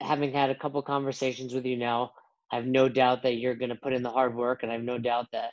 having 0.00 0.32
had 0.32 0.50
a 0.50 0.54
couple 0.54 0.80
conversations 0.82 1.52
with 1.52 1.66
you 1.66 1.76
now, 1.76 2.12
I 2.50 2.56
have 2.56 2.66
no 2.66 2.88
doubt 2.88 3.22
that 3.24 3.36
you're 3.36 3.54
gonna 3.54 3.76
put 3.76 3.92
in 3.92 4.02
the 4.02 4.10
hard 4.10 4.34
work, 4.34 4.62
and 4.62 4.72
I 4.72 4.76
have 4.76 4.84
no 4.84 4.98
doubt 4.98 5.26
that 5.32 5.52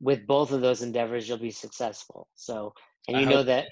with 0.00 0.26
both 0.26 0.52
of 0.52 0.60
those 0.60 0.82
endeavors, 0.82 1.28
you'll 1.28 1.38
be 1.38 1.50
successful. 1.50 2.28
So, 2.34 2.74
and 3.08 3.16
I 3.16 3.20
you 3.20 3.26
know 3.26 3.36
hope- 3.38 3.46
that 3.46 3.66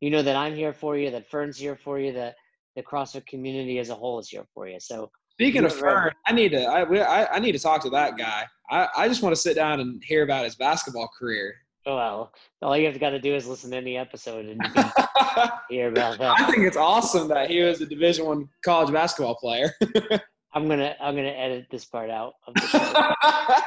you 0.00 0.10
know 0.10 0.22
that 0.22 0.36
I'm 0.36 0.54
here 0.54 0.72
for 0.72 0.96
you, 0.96 1.10
that 1.10 1.28
Fern's 1.28 1.58
here 1.58 1.76
for 1.76 1.98
you, 1.98 2.12
that 2.12 2.36
the 2.76 2.82
CrossFit 2.82 3.26
community 3.26 3.78
as 3.78 3.90
a 3.90 3.94
whole 3.96 4.20
is 4.20 4.28
here 4.28 4.46
for 4.54 4.68
you. 4.68 4.78
So, 4.78 5.10
Speaking 5.38 5.64
of 5.64 5.72
Fern, 5.72 6.10
I 6.26 6.32
need 6.32 6.48
to 6.48 6.64
I, 6.64 6.82
I 6.82 7.36
I 7.36 7.38
need 7.38 7.52
to 7.52 7.60
talk 7.60 7.80
to 7.82 7.90
that 7.90 8.18
guy. 8.18 8.44
I, 8.68 8.88
I 8.96 9.08
just 9.08 9.22
want 9.22 9.36
to 9.36 9.40
sit 9.40 9.54
down 9.54 9.78
and 9.78 10.02
hear 10.02 10.24
about 10.24 10.44
his 10.44 10.56
basketball 10.56 11.08
career. 11.16 11.54
oh 11.86 11.94
well, 11.94 12.32
all 12.60 12.76
you 12.76 12.86
have 12.86 12.98
got 12.98 13.10
to 13.10 13.20
do 13.20 13.36
is 13.36 13.46
listen 13.46 13.70
to 13.70 13.76
any 13.76 13.96
episode, 13.96 14.46
and 14.46 14.60
you 14.60 14.70
can 14.82 15.50
hear 15.70 15.88
about 15.90 16.18
that. 16.18 16.40
I 16.40 16.50
think 16.50 16.64
it's 16.64 16.76
awesome 16.76 17.28
that 17.28 17.48
he 17.48 17.62
was 17.62 17.80
a 17.80 17.86
Division 17.86 18.26
One 18.26 18.48
college 18.64 18.92
basketball 18.92 19.36
player. 19.36 19.72
I'm 20.54 20.66
gonna 20.66 20.96
I'm 21.00 21.14
gonna 21.14 21.28
edit 21.28 21.66
this 21.70 21.84
part 21.84 22.10
out 22.10 22.34
of 22.48 22.54
the 22.54 23.62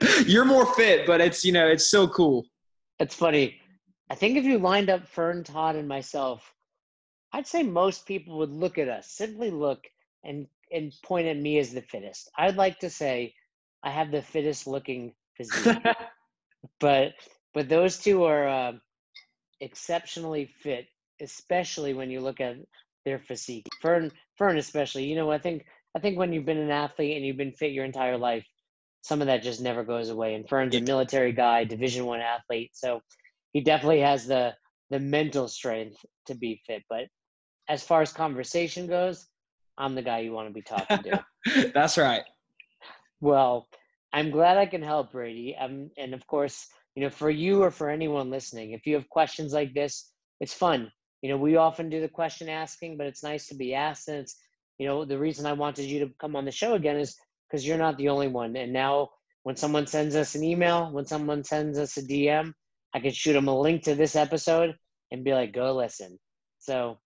show. 0.00 0.22
You're 0.26 0.44
more 0.44 0.66
fit, 0.74 1.06
but 1.06 1.20
it's 1.20 1.44
you 1.44 1.52
know 1.52 1.68
it's 1.68 1.88
so 1.88 2.08
cool. 2.08 2.44
it's 2.98 3.14
funny. 3.14 3.60
I 4.10 4.16
think 4.16 4.36
if 4.36 4.44
you 4.44 4.58
lined 4.58 4.90
up 4.90 5.06
Fern, 5.06 5.44
Todd, 5.44 5.76
and 5.76 5.86
myself, 5.86 6.52
I'd 7.32 7.46
say 7.46 7.62
most 7.62 8.04
people 8.04 8.38
would 8.38 8.50
look 8.50 8.78
at 8.78 8.88
us, 8.88 9.06
simply 9.06 9.52
look 9.52 9.86
and 10.24 10.48
and 10.72 10.92
point 11.04 11.26
at 11.26 11.36
me 11.36 11.58
as 11.58 11.72
the 11.72 11.82
fittest. 11.82 12.30
I'd 12.36 12.56
like 12.56 12.78
to 12.80 12.90
say 12.90 13.34
I 13.82 13.90
have 13.90 14.10
the 14.10 14.22
fittest 14.22 14.66
looking 14.66 15.12
physique, 15.36 15.78
but 16.80 17.12
but 17.54 17.68
those 17.68 17.98
two 17.98 18.24
are 18.24 18.48
uh, 18.48 18.72
exceptionally 19.60 20.50
fit, 20.60 20.86
especially 21.20 21.94
when 21.94 22.10
you 22.10 22.20
look 22.20 22.40
at 22.40 22.56
their 23.04 23.18
physique. 23.18 23.66
Fern 23.80 24.10
Fern 24.36 24.58
especially. 24.58 25.04
You 25.04 25.16
know, 25.16 25.30
I 25.30 25.38
think 25.38 25.64
I 25.96 26.00
think 26.00 26.18
when 26.18 26.32
you've 26.32 26.44
been 26.44 26.58
an 26.58 26.70
athlete 26.70 27.16
and 27.16 27.24
you've 27.24 27.36
been 27.36 27.52
fit 27.52 27.72
your 27.72 27.84
entire 27.84 28.18
life, 28.18 28.44
some 29.02 29.20
of 29.20 29.28
that 29.28 29.42
just 29.42 29.60
never 29.60 29.84
goes 29.84 30.10
away. 30.10 30.34
And 30.34 30.48
Fern's 30.48 30.74
a 30.74 30.80
military 30.80 31.32
guy, 31.32 31.64
Division 31.64 32.04
One 32.06 32.20
athlete, 32.20 32.72
so 32.74 33.00
he 33.52 33.60
definitely 33.60 34.00
has 34.00 34.26
the 34.26 34.54
the 34.90 34.98
mental 34.98 35.48
strength 35.48 35.96
to 36.26 36.34
be 36.34 36.60
fit. 36.66 36.82
But 36.88 37.06
as 37.68 37.82
far 37.82 38.02
as 38.02 38.12
conversation 38.12 38.86
goes, 38.86 39.26
I'm 39.78 39.94
the 39.94 40.02
guy 40.02 40.20
you 40.20 40.32
want 40.32 40.48
to 40.48 40.54
be 40.54 40.62
talking 40.62 41.02
to. 41.02 41.70
That's 41.74 41.98
right. 41.98 42.22
Well, 43.20 43.68
I'm 44.12 44.30
glad 44.30 44.56
I 44.56 44.66
can 44.66 44.82
help, 44.82 45.12
Brady. 45.12 45.56
Um, 45.58 45.90
and 45.98 46.14
of 46.14 46.26
course, 46.26 46.66
you 46.94 47.02
know, 47.02 47.10
for 47.10 47.30
you 47.30 47.62
or 47.62 47.70
for 47.70 47.90
anyone 47.90 48.30
listening, 48.30 48.72
if 48.72 48.86
you 48.86 48.94
have 48.94 49.08
questions 49.08 49.52
like 49.52 49.74
this, 49.74 50.10
it's 50.40 50.54
fun. 50.54 50.90
You 51.22 51.30
know, 51.30 51.36
we 51.36 51.56
often 51.56 51.90
do 51.90 52.00
the 52.00 52.08
question 52.08 52.48
asking, 52.48 52.96
but 52.96 53.06
it's 53.06 53.22
nice 53.22 53.48
to 53.48 53.54
be 53.54 53.74
asked. 53.74 54.08
And 54.08 54.18
it's, 54.18 54.36
you 54.78 54.86
know, 54.86 55.04
the 55.04 55.18
reason 55.18 55.46
I 55.46 55.52
wanted 55.52 55.86
you 55.86 56.00
to 56.00 56.12
come 56.20 56.36
on 56.36 56.44
the 56.44 56.50
show 56.50 56.74
again 56.74 56.96
is 56.96 57.16
because 57.48 57.66
you're 57.66 57.78
not 57.78 57.98
the 57.98 58.08
only 58.08 58.28
one. 58.28 58.56
And 58.56 58.72
now, 58.72 59.10
when 59.42 59.56
someone 59.56 59.86
sends 59.86 60.16
us 60.16 60.34
an 60.34 60.42
email, 60.42 60.90
when 60.90 61.06
someone 61.06 61.44
sends 61.44 61.78
us 61.78 61.96
a 61.96 62.02
DM, 62.02 62.52
I 62.94 63.00
can 63.00 63.12
shoot 63.12 63.34
them 63.34 63.48
a 63.48 63.58
link 63.58 63.84
to 63.84 63.94
this 63.94 64.16
episode 64.16 64.74
and 65.12 65.24
be 65.24 65.32
like, 65.32 65.52
go 65.52 65.74
listen. 65.74 66.18
So, 66.58 66.98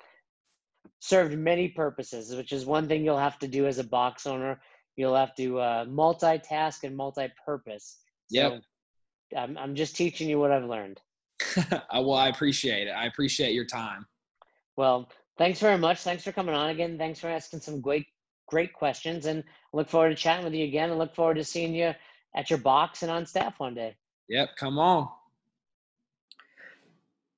served 1.01 1.37
many 1.37 1.69
purposes, 1.69 2.35
which 2.35 2.53
is 2.53 2.65
one 2.65 2.87
thing 2.87 3.05
you'll 3.05 3.19
have 3.19 3.39
to 3.41 3.49
do 3.49 3.67
as 3.67 3.79
a 3.79 3.85
box 3.85 4.27
owner 4.27 4.61
you'll 5.01 5.17
have 5.17 5.35
to 5.35 5.59
uh, 5.59 5.85
multitask 5.87 6.85
and 6.85 6.97
multi-purpose. 6.97 7.99
Yep. 8.31 8.63
So 9.33 9.39
I'm, 9.39 9.57
I'm 9.57 9.75
just 9.75 9.97
teaching 9.97 10.29
you 10.29 10.39
what 10.39 10.53
I've 10.53 10.65
learned. 10.65 11.01
well, 11.93 12.15
I 12.15 12.29
appreciate 12.29 12.87
it. 12.87 12.91
I 12.91 13.07
appreciate 13.07 13.55
your 13.55 13.65
time. 13.65 14.07
Well, 14.77 15.11
thanks 15.39 15.59
very 15.59 15.79
much. 15.79 16.01
Thanks 16.01 16.23
for 16.23 16.33
coming 16.33 16.55
on 16.55 16.71
again. 16.71 16.99
Thanks 16.99 17.19
for 17.19 17.29
asking 17.29 17.61
some 17.61 17.81
great, 17.81 18.07
great 18.47 18.73
questions. 18.73 19.27
And 19.27 19.43
look 19.73 19.89
forward 19.89 20.11
to 20.11 20.15
chatting 20.15 20.45
with 20.45 20.55
you 20.55 20.65
again. 20.65 20.91
and 20.91 20.99
look 20.99 21.15
forward 21.15 21.37
to 21.37 21.45
seeing 21.45 21.75
you 21.75 21.95
at 22.37 22.51
your 22.51 22.59
box 22.59 23.03
and 23.03 23.11
on 23.11 23.27
staff 23.27 23.59
one 23.59 23.75
day. 23.75 23.97
Yep, 24.29 24.51
come 24.59 24.79
on. 24.79 25.09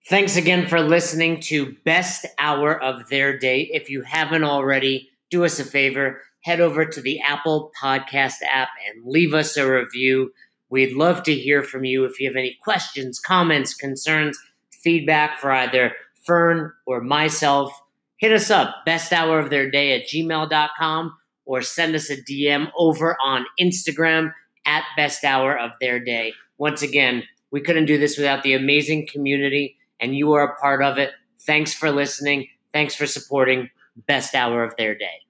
Thanks 0.09 0.37
again 0.37 0.67
for 0.67 0.81
listening 0.81 1.39
to 1.43 1.77
Best 1.85 2.27
Hour 2.41 2.83
of 2.83 3.09
Their 3.09 3.39
Day. 3.39 3.71
If 3.73 3.89
you 3.89 4.03
haven't 4.03 4.43
already, 4.43 5.09
do 5.31 5.45
us 5.45 5.61
a 5.61 5.65
favor, 5.65 6.21
head 6.43 6.61
over 6.61 6.85
to 6.85 7.01
the 7.01 7.21
Apple 7.21 7.71
Podcast 7.81 8.43
app 8.45 8.71
and 8.89 9.07
leave 9.07 9.33
us 9.33 9.57
a 9.57 9.71
review. 9.71 10.33
We'd 10.71 10.97
love 10.97 11.23
to 11.23 11.35
hear 11.35 11.63
from 11.63 11.85
you 11.85 12.05
if 12.05 12.19
you 12.19 12.27
have 12.27 12.35
any 12.35 12.59
questions, 12.65 13.21
comments, 13.21 13.75
concerns, 13.75 14.37
feedback 14.83 15.39
for 15.39 15.53
either 15.53 15.93
Fern 16.27 16.73
or 16.85 17.01
myself. 17.01 17.73
Hit 18.17 18.33
us 18.33 18.51
up, 18.51 18.75
best 18.85 19.13
hour 19.13 19.39
of 19.39 19.51
their 19.51 19.71
day 19.71 19.93
at 19.93 20.09
gmail.com, 20.09 21.17
or 21.45 21.63
send 21.63 21.95
us 21.95 22.11
a 22.11 22.17
DM 22.17 22.73
over 22.77 23.17
on 23.23 23.47
Instagram 23.61 24.33
at 24.67 24.83
best 24.97 25.23
hour 25.23 25.57
of 25.57 25.71
their 25.81 26.01
day. 26.01 26.35
Once 26.59 26.83
again, 26.83 27.23
we 27.53 27.61
couldn't 27.61 27.87
do 27.87 27.99
this 27.99 28.17
without 28.17 28.43
the 28.43 28.55
amazing 28.55 29.07
community, 29.07 29.77
and 30.03 30.15
you 30.15 30.33
are 30.33 30.45
a 30.45 30.57
part 30.61 30.83
of 30.83 30.99
it. 30.99 31.13
Thanks 31.41 31.73
for 31.73 31.91
listening. 31.91 32.49
Thanks 32.73 32.95
for 32.95 33.07
supporting 33.07 33.71
Best 34.07 34.35
Hour 34.35 34.65
of 34.65 34.77
Their 34.77 34.97
Day. 34.97 35.23